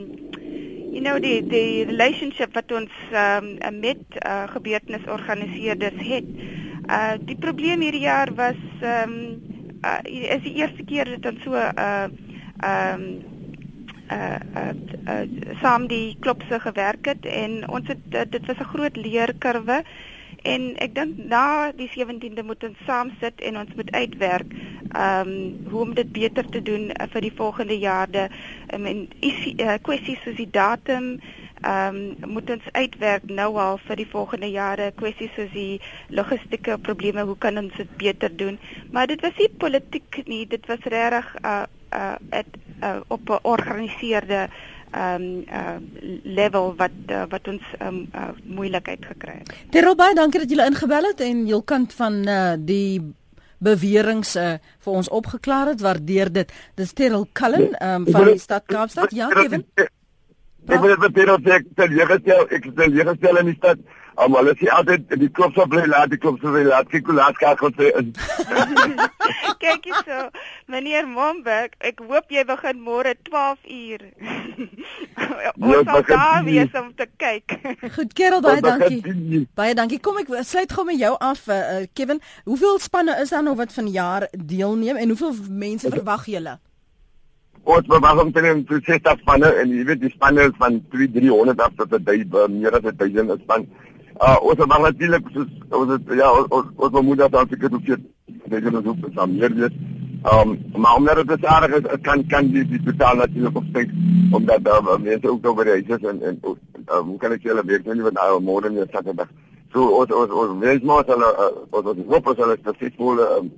you 0.94 1.02
know 1.02 1.22
die 1.22 1.42
die 1.48 1.86
relationship 1.86 2.54
wat 2.54 2.72
ons 2.72 2.92
um 3.12 3.58
met 3.80 4.04
uh 4.26 4.44
gebeurtenisorganiseerders 4.56 6.08
het. 6.08 6.26
Uh 6.88 7.14
die 7.20 7.38
probleem 7.38 7.82
hierdie 7.82 8.06
jaar 8.06 8.34
was 8.36 8.60
um 8.82 9.16
uh 9.84 10.00
is 10.04 10.42
die 10.44 10.56
eerste 10.56 10.84
keer 10.84 11.18
dat 11.18 11.34
ons 11.34 11.44
so 11.44 11.54
uh 11.56 12.08
um 12.64 13.33
uh 14.14 14.40
uh, 14.62 14.74
uh 15.14 15.54
saam 15.62 15.88
die 15.88 16.18
klopse 16.20 16.60
gewerk 16.60 17.06
het 17.06 17.26
en 17.26 17.64
ons 17.70 17.88
het 17.88 18.04
uh, 18.12 18.26
dit 18.30 18.46
was 18.46 18.60
'n 18.60 18.72
groot 18.74 18.96
leerkurwe 18.96 19.84
en 20.44 20.64
ek 20.84 20.96
dink 20.96 21.18
na 21.32 21.72
die 21.72 21.90
17de 21.92 22.44
moet 22.44 22.64
ons 22.64 22.86
saam 22.86 23.12
sit 23.20 23.42
en 23.42 23.58
ons 23.58 23.76
moet 23.76 23.92
uitwerk 23.92 24.50
ehm 24.94 25.30
um, 25.30 25.70
hoe 25.70 25.82
om 25.82 25.94
dit 25.94 26.12
beter 26.12 26.50
te 26.50 26.62
doen 26.62 26.92
uh, 26.92 27.08
vir 27.14 27.22
die 27.22 27.36
volgende 27.36 27.78
jare 27.80 28.30
um, 28.74 28.86
en 28.86 29.08
uh, 29.22 29.78
kwessies 29.82 30.22
soos 30.24 30.36
die 30.36 30.52
datum 30.52 31.18
ehm 31.64 31.96
um, 31.96 32.32
moet 32.36 32.50
ons 32.50 32.66
uitwerk 32.72 33.30
nou 33.32 33.56
al 33.66 33.78
vir 33.88 34.02
die 34.02 34.10
volgende 34.12 34.50
jare. 34.52 34.92
Kwessies 35.00 35.32
soos 35.36 35.52
die 35.54 35.80
logistieke 36.10 36.76
probleme 36.88 37.24
hoe 37.30 37.38
kan 37.38 37.58
ons 37.58 37.78
dit 37.80 37.94
beter 37.98 38.36
doen? 38.36 38.60
Maar 38.92 39.08
dit 39.08 39.22
was 39.24 39.38
nie 39.40 39.50
politiek 39.64 40.20
nie 40.28 40.44
dit 40.48 40.68
was 40.68 40.84
regtig 40.96 41.32
uh 41.44 41.64
uh 41.96 42.16
het 42.36 42.60
uh, 42.84 43.00
op 43.08 43.30
'n 43.30 43.40
georganiseerde 43.42 44.50
ehm 44.94 45.22
um, 45.22 45.46
uh 45.50 45.78
level 46.24 46.76
wat 46.78 46.92
uh, 47.08 47.24
wat 47.30 47.48
ons 47.48 47.64
um, 47.82 48.10
uh, 48.16 48.30
moeilikheid 48.44 49.06
gekry 49.06 49.38
het. 49.40 49.54
Terwyl 49.70 49.96
baie 49.96 50.16
dankie 50.16 50.40
dat 50.40 50.50
julle 50.50 50.70
ingebel 50.70 51.04
het 51.04 51.20
en 51.20 51.48
jul 51.48 51.64
kant 51.64 51.94
van 51.94 52.14
uh, 52.28 52.54
die 52.58 53.02
beweringe 53.58 54.40
uh, 54.40 54.54
vir 54.84 54.94
ons 54.94 55.10
opgeklaar 55.10 55.68
het. 55.74 55.82
Waardeer 55.82 56.32
dit. 56.32 56.54
Dis 56.76 56.94
Terwyl 56.94 57.28
Cullen 57.34 57.74
um, 57.82 58.06
van 58.12 58.26
die 58.26 58.38
stad 58.38 58.66
Kaapstad. 58.66 59.12
Ja, 59.12 59.28
Kevin. 59.28 59.66
Ek 60.68 60.80
wil 60.80 60.94
net 60.94 61.02
baie 61.18 61.42
sê 61.44 61.58
ek 61.58 61.66
stel 61.74 61.92
leegestel, 61.98 62.46
ek 62.56 62.68
stel 62.72 62.94
leegestel 62.96 63.40
in 63.42 63.52
die 63.52 63.58
stad. 63.58 63.82
Um, 64.14 64.36
hulle 64.38 64.54
sê 64.60 64.68
altyd 64.70 65.08
die 65.18 65.30
klop 65.34 65.56
sou 65.58 65.66
bly 65.70 65.88
laat, 65.90 66.12
die 66.12 66.20
klop 66.22 66.38
sou 66.42 66.52
bly 66.54 66.68
laat, 66.68 66.90
kyk 66.92 67.08
hoe 67.10 67.16
laat 67.18 67.38
gaan 67.42 67.58
gaan 67.58 67.74
sê 67.80 67.90
in. 67.98 68.12
Kyk 69.64 69.86
hier 69.88 70.02
so, 70.04 70.18
meneer 70.68 71.06
Momberg, 71.08 71.78
ek 71.88 72.02
hoop 72.04 72.34
jy 72.34 72.44
begin 72.46 72.82
môre 72.84 73.14
12 73.30 73.70
uur. 73.74 74.02
Ons 75.64 75.88
sal 75.88 76.04
daar 76.10 76.44
wees 76.46 76.76
om 76.78 76.92
te 76.98 77.08
kyk. 77.22 77.56
Goed, 77.96 78.12
Kerel, 78.18 78.44
baie 78.44 78.62
dankie. 78.62 79.46
Baie 79.56 79.78
dankie. 79.78 80.02
Kom 80.04 80.20
ek 80.22 80.30
sluit 80.44 80.76
gou 80.76 80.86
met 80.90 81.00
jou 81.00 81.14
af, 81.18 81.46
uh, 81.48 81.88
Kevin. 81.96 82.22
Hoeveel 82.50 82.78
spanne 82.84 83.16
is 83.24 83.34
daar 83.34 83.46
nog 83.48 83.58
wat 83.62 83.74
van 83.74 83.90
jaar 83.94 84.28
deelneem 84.36 85.00
en 85.00 85.16
hoeveel 85.16 85.40
mense 85.50 85.90
verwag 85.96 86.28
julle? 86.30 86.60
Ons 87.64 87.88
verwag 87.88 88.20
omtrent 88.20 88.68
60 88.68 89.24
spanne 89.24 89.50
en 89.62 89.72
jy 89.72 89.88
weet 89.88 90.04
die 90.04 90.12
spanne 90.12 90.50
is 90.50 90.56
van 90.60 90.82
3 90.92 91.08
300 91.16 91.62
af 91.64 91.76
tot 91.80 91.94
'n 91.96 92.04
duisend 92.04 92.60
meer 92.60 92.76
as 92.76 92.84
'n 92.84 92.98
duisend 93.00 93.42
span. 93.48 93.64
Uh 94.22 94.38
ons 94.42 94.58
het 94.58 94.68
maar 94.68 94.82
natuurlik 94.82 95.26
ja 96.16 96.32
ons 96.32 96.66
ons 96.76 97.02
moet 97.02 97.18
dat 97.18 97.32
dan 97.32 97.48
seker 97.50 97.74
ook 97.74 97.86
dit 97.86 98.64
is 98.64 98.86
ook 98.86 98.98
saam 99.16 99.36
meer 99.38 99.54
wees. 99.56 99.76
Um 100.34 100.58
maar 100.76 100.96
omdat 100.96 101.28
dit 101.28 101.46
aardig 101.46 101.78
is, 101.78 102.02
kan 102.02 102.26
kan 102.28 102.52
die 102.52 102.66
die 102.68 102.84
totaal 102.84 103.16
natuurlik 103.16 103.58
op 103.58 103.64
steek 103.70 103.90
omdat 104.32 104.64
daar 104.64 104.82
uh, 104.82 104.98
mense 104.98 105.30
ook 105.30 105.46
oor 105.46 105.64
die 105.64 105.86
huis 105.88 106.02
en 106.02 106.22
en 106.22 106.40
uh, 106.44 107.00
hoe 107.00 107.18
kan 107.18 107.32
ek 107.32 107.42
julle 107.42 107.66
weet 107.66 107.86
nie 107.86 108.02
wat 108.02 108.14
nou 108.14 108.42
môre 108.42 108.70
nie 108.70 108.86
Saterdag. 108.92 109.28
So 109.74 109.90
ons 110.00 110.12
ons 110.12 110.32
ons 110.32 110.60
wees 110.62 110.82
maar 110.82 111.06
hulle 111.06 111.30
uh, 111.46 111.52
ons 111.70 111.86
ons 111.86 112.06
hoop 112.08 112.28
ons 112.28 112.38
hulle 112.38 112.58
um, 113.38 113.52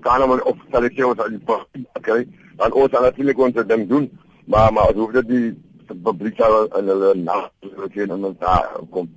kan 0.00 0.22
ons 0.22 0.42
op 0.42 0.58
sê 0.72 1.04
ons 1.04 1.26
die 1.28 1.86
okay 1.96 2.26
dan 2.56 2.72
ons 2.72 2.92
natuurlik 2.92 3.38
ons 3.38 3.88
doen 3.88 4.10
maar 4.44 4.72
maar 4.72 4.88
as 4.88 4.94
hoef 4.94 5.12
die 5.26 5.52
publiek 6.02 6.36
sal 6.36 6.66
in 6.78 6.88
hulle 6.88 7.14
nag 7.14 7.50
en 7.94 8.08
dan 8.08 8.36
daar 8.40 8.80
kom 8.90 9.08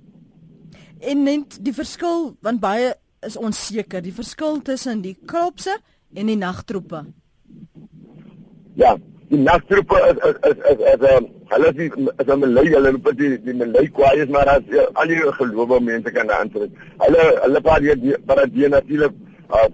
en 1.06 1.24
net 1.24 1.58
die 1.66 1.74
verskil 1.74 2.32
want 2.46 2.62
baie 2.64 2.94
is 3.26 3.38
onseker 3.38 4.04
die 4.06 4.14
verskil 4.14 4.62
tussen 4.62 5.02
die 5.02 5.16
klopse 5.28 5.78
en 6.16 6.32
die 6.32 6.40
nagtroepe. 6.40 7.06
Ja 8.76 8.96
die 9.30 9.42
nagtroepe 9.42 9.98
is 10.10 10.18
is 10.30 10.36
is 10.50 10.58
is, 10.72 10.80
is, 10.94 11.04
um, 11.18 11.28
hulle 11.52 11.70
is 11.70 11.94
is 12.22 12.28
'n 12.28 12.40
Malay 12.40 12.68
hulle 12.74 12.92
loop 12.96 13.08
die 13.18 13.38
die 13.46 13.54
Malay 13.62 13.88
kwaai 13.88 14.22
is 14.24 14.30
maar 14.30 14.50
as 14.56 14.64
ja, 14.70 14.86
al 14.94 15.08
die 15.08 15.32
gelowe 15.40 15.80
mense 15.80 16.12
kan 16.18 16.30
aansluit 16.30 16.72
hulle 17.06 17.24
hulle 17.44 17.62
paar 17.62 17.80
die 17.82 18.18
paradie 18.28 18.70
natuurlik 18.70 19.14
uh, 19.50 19.70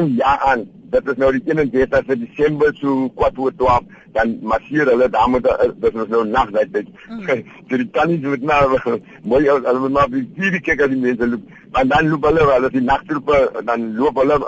ja 0.00 0.38
aan. 0.40 0.66
Dit 0.92 1.08
is 1.08 1.16
nou 1.16 1.30
die 1.32 1.42
31 1.44 2.04
van 2.06 2.18
Desember 2.20 2.74
so 2.80 3.08
kwart 3.16 3.38
oor 3.38 3.54
12 3.56 3.84
dan 4.12 4.38
marcheer 4.42 4.90
hulle 4.92 5.08
daar 5.08 5.30
moet 5.30 5.46
dit 5.80 5.94
is 5.94 6.08
nou 6.12 6.24
nagtyd 6.28 6.72
dit 6.72 6.88
mm. 7.08 7.44
die 7.70 7.90
tannie 7.96 8.18
moet 8.20 8.42
nou 8.42 8.98
mooi 9.24 9.42
hulle 9.48 9.78
moet 9.78 9.96
maar 9.96 10.10
die 10.12 10.26
vier 10.36 10.58
kyk 10.60 10.84
as 10.84 10.92
die 10.92 11.00
mense 11.00 11.28
loop. 11.32 11.48
En 11.80 11.88
dan 11.88 12.08
loop 12.12 12.28
hulle 12.28 12.46
hulle 12.52 12.70
die 12.76 12.84
nagtroepe 12.84 13.64
dan 13.64 13.88
loop 13.96 14.20
hulle 14.20 14.38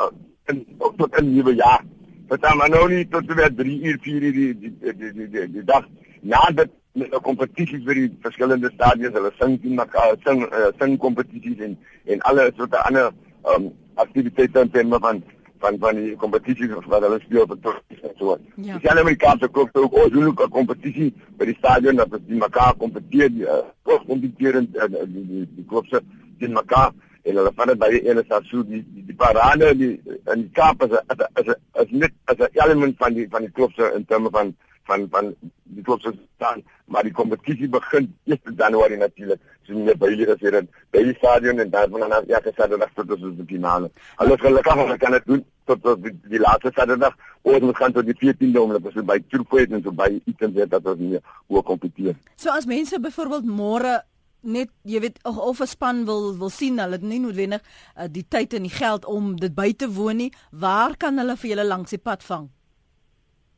in 0.53 0.64
tot 0.80 1.20
'n 1.20 1.32
nuwe 1.32 1.55
jaar. 1.55 1.82
Dit 2.28 2.42
dan 2.42 2.57
maar 2.57 2.70
nou 2.70 2.88
nie 2.88 3.09
tot 3.09 3.34
weer 3.34 3.55
3 3.55 3.80
uur 3.82 3.99
4 4.03 4.22
uur 4.22 4.32
die 4.32 4.59
die 4.59 4.72
die 4.80 5.12
die, 5.12 5.28
die, 5.30 5.51
die 5.53 5.64
dag. 5.64 5.88
Na 6.20 6.40
dit 6.55 6.70
met 6.92 7.14
'n 7.14 7.20
kompetisie 7.20 7.80
vir 7.84 7.95
die 7.95 8.11
verskillende 8.22 8.70
stadiums 8.74 9.16
hulle 9.16 9.32
sing 9.38 9.61
teen 9.62 9.74
mekaar 9.74 10.16
sing 10.24 10.42
uh, 10.47 10.70
sing 10.78 10.99
kompetisies 10.99 11.59
en 11.66 11.78
en 12.05 12.20
alle 12.20 12.53
soorte 12.57 12.78
ander 12.86 13.11
um, 13.53 13.72
aktiwiteite 13.95 14.61
in 14.61 14.70
terme 14.70 14.99
van 15.01 15.22
van 15.64 15.78
van 15.80 15.97
die 15.97 16.16
kompetisies 16.20 16.72
wat 16.92 17.07
hulle 17.07 17.20
speel 17.22 17.42
op 17.42 17.55
die 17.62 18.01
en 18.03 18.12
so. 18.18 18.36
Ja. 18.57 18.78
Die 18.78 18.90
Amerikaanse 18.90 19.49
klub 19.49 19.76
ook 19.76 19.97
ons 20.03 20.12
doen 20.12 20.26
ook 20.26 20.42
'n 20.45 20.51
kompetisie 20.59 21.14
by 21.38 21.45
die 21.45 21.57
stadion 21.59 21.97
dat 21.97 22.18
die 22.26 22.36
mekaar 22.36 22.74
kompeteer, 22.76 23.30
die 23.30 23.47
uh, 23.47 23.62
kompeteer 24.07 24.55
in 24.61 24.68
uh, 24.74 24.88
die 24.88 25.26
die 25.26 25.49
die 25.57 25.66
klubse 25.68 26.03
in 26.38 26.53
mekaar 26.53 26.92
en 27.22 27.36
hulle 27.36 27.53
van 27.57 27.68
dit 27.72 27.78
by 27.78 27.88
die 27.95 28.03
ene 28.09 28.24
stad 28.24 28.45
so 28.51 28.62
die 28.62 28.82
die, 28.95 29.05
die 29.09 29.16
parade 29.16 29.72
die 29.76 29.92
in 30.32 30.45
die 30.45 30.51
Kaap 30.53 30.82
is 30.84 30.92
is 30.92 31.24
is, 31.40 31.55
is 31.82 31.90
net 31.90 32.12
as 32.24 32.36
'n 32.38 32.51
element 32.64 32.97
van 32.99 33.14
die 33.14 33.26
van 33.30 33.42
die 33.42 33.51
klubse 33.51 33.92
in 33.97 34.05
terme 34.05 34.30
van 34.30 34.55
van 34.87 35.09
van 35.11 35.35
die 35.62 35.82
klubse 35.82 36.14
staan 36.37 36.62
maar 36.85 37.03
die 37.03 37.12
kompetisie 37.12 37.68
begin 37.68 38.09
1 38.24 38.57
Januarie 38.57 38.99
natuurlik 38.99 39.41
so 39.66 39.97
by 39.97 40.11
die 40.12 40.26
gesê 40.28 40.53
dat 40.53 40.68
by 40.93 41.03
die 41.07 41.16
stadion 41.18 41.61
en 41.62 41.70
daar 41.70 41.89
van 41.91 42.05
dan 42.05 42.24
ja 42.28 42.41
gesê 42.45 42.68
dat 42.68 42.80
dit 42.97 43.11
is 43.11 43.37
die 43.37 43.47
finale. 43.47 43.91
Alles 44.16 44.41
gelukkig 44.41 44.82
ons 44.85 44.97
kan 45.01 45.12
dit 45.16 45.26
doen 45.26 45.45
tot 45.64 46.03
die, 46.05 46.12
die 46.28 46.41
laaste 46.41 46.72
Saterdag 46.74 47.16
ons 47.43 47.61
moet 47.61 47.76
gaan 47.76 47.93
tot 47.93 48.07
die 48.07 48.16
14de 48.20 48.61
om 48.61 48.74
dat 48.76 48.89
ons 48.91 49.07
by 49.12 49.18
Turkooid 49.28 49.72
en 49.72 49.82
so 49.82 49.93
by 49.93 50.11
iets 50.24 50.51
weet 50.59 50.70
dat 50.70 50.87
ons 50.87 51.01
nie 51.01 51.20
hoe 51.47 51.62
kompeteer. 51.62 52.16
So 52.37 52.51
as 52.51 52.68
mense 52.68 53.01
byvoorbeeld 53.01 53.49
môre 53.49 54.03
net 54.45 54.68
jy 54.85 55.01
weet 55.01 55.18
of 55.24 55.61
'n 55.61 55.66
span 55.66 56.05
wil 56.05 56.37
wil 56.37 56.51
sien 56.51 56.78
hulle 56.78 57.01
het 57.01 57.03
nie 57.03 57.20
noodwendig 57.20 57.62
uh, 57.97 58.05
die 58.11 58.26
tyd 58.28 58.53
en 58.55 58.68
die 58.68 58.76
geld 58.76 59.05
om 59.05 59.37
dit 59.37 59.55
by 59.55 59.72
te 59.72 59.89
woon 59.89 60.16
nie 60.16 60.32
waar 60.51 60.97
kan 60.97 61.18
hulle 61.18 61.37
vir 61.37 61.51
julle 61.51 61.64
langs 61.64 61.91
die 61.91 61.99
pad 61.99 62.22
vang 62.22 62.51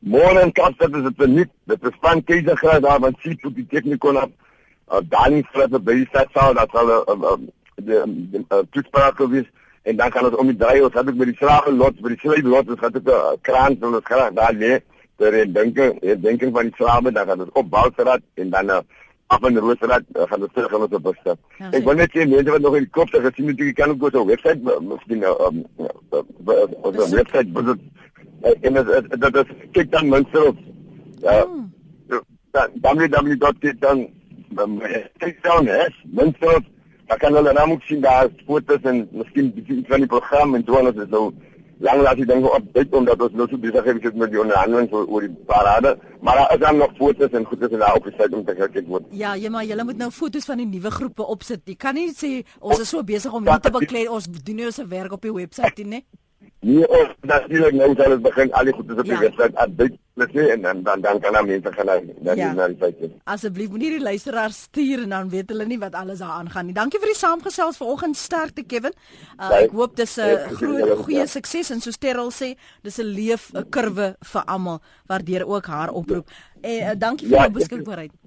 Môre 0.05 0.43
in 0.43 0.51
Kaapstad 0.53 0.95
is 0.95 1.03
dit 1.09 1.27
nie 1.27 1.45
dit 1.65 1.83
is 1.83 1.95
van 2.01 2.23
Keisergraad 2.23 2.83
daar 2.83 2.99
van 2.99 3.15
tot 3.21 3.55
die 3.55 3.65
tegnikon 3.65 4.17
op 4.17 4.31
uh, 4.91 5.01
dan 5.01 5.41
vir 5.53 5.67
die 5.67 5.79
besigheid 5.79 6.29
sou 6.33 6.53
dat 6.53 6.71
hulle 6.71 7.37
die 7.77 8.45
toetspraak 8.71 9.19
wees 9.31 9.49
en 9.83 9.97
dan 9.97 10.11
kan 10.11 10.25
ons 10.25 10.37
om 10.37 10.47
die 10.47 10.57
draai 10.57 10.83
ons 10.83 10.93
het 10.93 11.09
ook 11.09 11.17
met 11.17 11.31
die 11.31 11.39
slawe 11.39 11.73
lot 11.73 11.97
by 12.01 12.13
die 12.13 12.21
slawe 12.21 12.45
lot 12.45 12.69
ons 12.69 12.85
het 12.85 12.95
'n 13.01 13.41
kraan 13.41 13.77
en 13.81 13.93
ons 13.93 14.05
gaan 14.05 14.35
daar 14.35 14.53
lê 14.53 14.79
ter 15.17 15.53
denke 15.53 15.97
denke 16.21 16.51
van 16.51 16.69
die 16.69 16.77
slawe 16.77 17.11
dan 17.11 17.27
gaan 17.27 17.41
ons 17.41 17.53
op 17.53 17.69
Boustraat 17.69 18.21
en 18.35 18.49
dan 18.49 18.69
uh, 18.69 18.79
af 19.27 19.43
in 19.47 19.57
Roosstraat 19.57 20.03
uh, 20.15 20.23
gaan 20.29 20.41
ons 20.41 20.53
terug 20.53 20.71
gaan 20.71 20.81
ons 20.81 20.93
op 20.93 21.03
Boustraat. 21.03 21.39
Ja, 21.57 21.71
ek 21.71 21.83
wil 21.83 21.97
net 21.97 22.11
sê 22.13 22.27
mense 22.27 22.51
wat 22.51 22.61
nog 22.61 22.75
in 22.75 22.85
die 22.85 22.95
kop 22.97 23.11
het 23.11 23.25
gesien 23.25 23.49
het 23.51 23.59
jy 23.59 23.73
kan 23.73 23.89
ook 23.89 24.03
op 24.03 24.13
'n 24.13 24.27
webwerf 24.27 24.59
miskien 24.81 25.23
um, 25.23 25.65
'n 26.93 27.15
webwerf 27.15 27.47
besoek 27.57 27.79
en 28.61 28.73
dit 28.73 29.19
dit 29.21 29.35
is 29.41 29.49
kyk 29.71 29.91
dan 29.91 30.09
minstens 30.09 30.47
op. 30.47 30.57
Ja. 31.21 31.45
Hmm. 31.45 31.71
www.dan 32.81 34.07
kyk 35.17 35.43
dan 35.43 35.67
hè 35.67 35.85
minstens 36.03 36.65
dan 37.07 37.17
kan 37.17 37.33
hulle 37.33 37.53
nou 37.53 37.67
moet 37.67 37.83
sien 37.87 38.01
daar 38.01 38.29
foto's 38.45 38.81
en 38.83 39.07
miskien 39.11 39.53
iets 39.55 39.87
van 39.87 40.03
die 40.03 40.11
program 40.11 40.55
en 40.55 40.65
ons 40.67 41.03
is 41.03 41.09
nou 41.13 41.31
lang 41.85 42.01
laat 42.01 42.17
die 42.17 42.25
dinge 42.25 42.49
opdate 42.49 42.97
omdat 42.97 43.21
ons 43.21 43.35
nou 43.37 43.47
so 43.49 43.59
besig 43.61 43.85
is 43.85 44.13
met 44.17 44.31
die 44.33 44.39
onderhandeling 44.41 44.87
oor, 44.91 45.05
oor 45.07 45.25
die 45.25 45.33
parade. 45.49 45.93
Maar 46.25 46.35
daar 46.35 46.53
is 46.53 46.59
dan 46.59 46.77
nog 46.77 46.95
foto's 46.97 47.31
en 47.37 47.45
goedes 47.45 47.71
en 47.71 47.83
daar 47.83 47.95
op 47.95 48.03
die 48.03 48.13
site 48.17 48.35
om 48.35 48.45
te 48.45 48.55
kyk 48.57 48.87
word 48.87 49.09
ja 49.11 49.35
jy 49.37 49.51
maar 49.53 49.65
julle 49.65 49.85
moet 49.85 49.97
nou 50.01 50.11
foto's 50.11 50.45
van 50.49 50.63
die 50.63 50.69
nuwe 50.69 50.91
groepe 50.91 51.25
opsit. 51.25 51.61
Jy 51.65 51.75
kan 51.75 51.97
nie 51.97 52.09
sê 52.13 52.41
ons 52.59 52.81
is 52.81 52.89
so 52.89 53.03
besig 53.03 53.33
om 53.33 53.45
nie 53.45 53.59
te 53.61 53.73
beklei 53.73 54.07
ons 54.07 54.29
doen 54.31 54.55
nie 54.55 54.65
ons 54.65 54.81
werk 54.89 55.13
op 55.13 55.21
die 55.21 55.35
webwerf 55.35 55.83
nie 55.85 56.03
Nee, 56.65 56.87
ons 56.89 57.11
natuurlik 57.29 57.75
nou 57.77 57.91
sal 57.93 58.15
dit 58.15 58.21
begin 58.25 58.51
al 58.57 58.65
die 58.65 58.73
goed 58.73 58.89
is 58.89 58.97
op 58.97 59.05
die 59.05 59.13
ja. 59.13 59.19
webwerf 59.21 59.59
uitdruk 59.61 60.31
sê 60.33 60.45
en 60.55 60.63
dan 60.65 60.81
dan 60.83 61.03
dan 61.05 61.19
kan 61.21 61.35
dan 61.37 61.45
mense 61.45 61.71
gaan 61.75 61.85
na 61.85 62.33
na 62.33 62.33
ja. 62.33 62.67
die 62.67 62.77
feite. 62.79 63.09
Asseblief 63.29 63.69
moenie 63.69 63.91
die 63.93 64.01
luisteraars 64.01 64.61
stuur 64.65 65.03
en 65.03 65.13
dan 65.13 65.29
weet 65.29 65.53
hulle 65.53 65.67
nie 65.69 65.77
wat 65.77 65.93
alles 65.93 66.23
daar 66.23 66.33
aangaan 66.39 66.65
nie. 66.65 66.73
Dankie 66.73 66.99
vir 66.99 67.13
die 67.13 67.19
saamgesels 67.19 67.77
vanoggend 67.77 68.17
sterkte 68.17 68.65
Kevin. 68.65 68.97
Uh, 69.37 69.53
ek 69.61 69.77
hoop 69.77 69.95
dis 69.95 70.17
'n 70.17 70.57
groot 70.57 71.05
goeie 71.05 71.27
sukses 71.27 71.69
en 71.71 71.81
so 71.81 71.91
Sterrel 71.91 72.31
sê 72.31 72.55
dis 72.81 72.97
'n 72.99 73.05
leef 73.05 73.51
'n 73.53 73.69
kurwe 73.69 74.15
vir 74.19 74.43
almal 74.45 74.81
waardeur 75.05 75.45
ook 75.45 75.65
haar 75.65 75.93
oproep. 75.93 76.25
Ja. 76.27 76.69
En 76.69 76.95
uh, 76.95 76.99
dankie 76.99 77.27
vir 77.27 77.37
ja, 77.37 77.43
jou 77.43 77.53
beskikbaarheid. 77.53 78.11
Ek, 78.11 78.26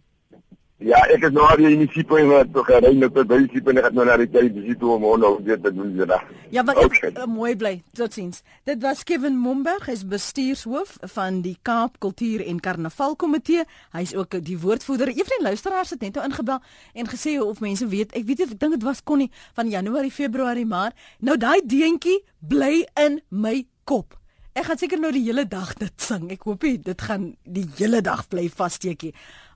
Ja, 0.80 0.96
ek 1.12 1.26
is 1.28 1.32
nou 1.36 1.42
al 1.44 1.60
in 1.68 1.82
die 1.82 1.90
sipo 1.92 2.16
en 2.16 2.30
wat 2.32 2.54
gery 2.64 2.94
nou 2.96 3.10
tot 3.12 3.28
by 3.28 3.36
die 3.42 3.50
sipo 3.52 3.68
en 3.68 3.80
ek 3.82 3.90
het 3.90 3.96
nou 3.98 4.04
na 4.08 4.14
die 4.16 4.28
tyd 4.32 4.54
die 4.54 4.62
sipo 4.70 4.94
om 4.94 5.02
nou 5.20 5.32
weer 5.44 5.58
te 5.60 5.72
doen 5.76 5.90
die 5.92 6.06
dag. 6.08 6.22
Ja, 6.54 6.62
wat 6.64 6.78
okay. 6.80 7.10
uh, 7.12 7.26
mooi 7.28 7.50
bly. 7.60 7.74
Totsiens. 7.98 8.40
Dit 8.64 8.80
was 8.80 9.02
Kevin 9.04 9.36
Momberg, 9.36 9.90
hy's 9.90 10.06
bestuurshoof 10.08 10.94
van 11.12 11.42
die 11.44 11.58
Kaap 11.68 11.98
Kultuur 12.00 12.46
en 12.48 12.62
Karnaval 12.64 13.12
Komitee. 13.20 13.66
Hy's 13.92 14.14
ook 14.16 14.38
die 14.46 14.56
woordvoerder. 14.62 15.12
Een 15.12 15.20
van 15.20 15.36
die 15.36 15.46
luisteraars 15.50 15.92
het 15.92 16.06
net 16.06 16.16
nou 16.16 16.24
ingebel 16.30 16.62
en 16.96 17.10
gesê 17.12 17.36
of 17.44 17.60
mense 17.60 17.84
weet, 17.92 18.16
ek 18.16 18.24
weet 18.30 18.46
ek 18.46 18.54
dink 18.56 18.78
dit 18.78 18.88
was 18.88 19.04
Connie 19.04 19.28
van 19.58 19.68
Januarie, 19.68 20.14
Februarie, 20.14 20.64
Maart. 20.64 20.96
Nou 21.20 21.36
daai 21.36 21.60
deentjie 21.60 22.22
bly 22.40 22.86
in 22.96 23.20
my 23.28 23.66
kop. 23.84 24.19
Ek 24.50 24.66
gaan 24.66 24.78
seker 24.80 24.98
nou 24.98 25.12
die 25.14 25.22
hele 25.28 25.44
dag 25.46 25.72
dit 25.78 25.94
sing. 26.02 26.26
Ek 26.34 26.42
hoop 26.48 26.64
dit 26.66 27.02
gaan 27.06 27.30
die 27.46 27.66
hele 27.78 28.00
dag 28.02 28.24
bly 28.28 28.48
vassteekie. 28.50 29.12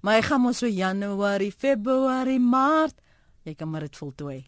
Maar 0.07 0.21
ek 0.21 0.29
gaan 0.31 0.45
mos 0.45 0.63
so 0.63 0.71
Januarie, 0.71 1.51
Februarie, 1.51 2.39
Maart. 2.39 3.01
Jy 3.45 3.57
kan 3.59 3.71
maar 3.73 3.89
dit 3.89 3.97
voltooi. 3.99 4.39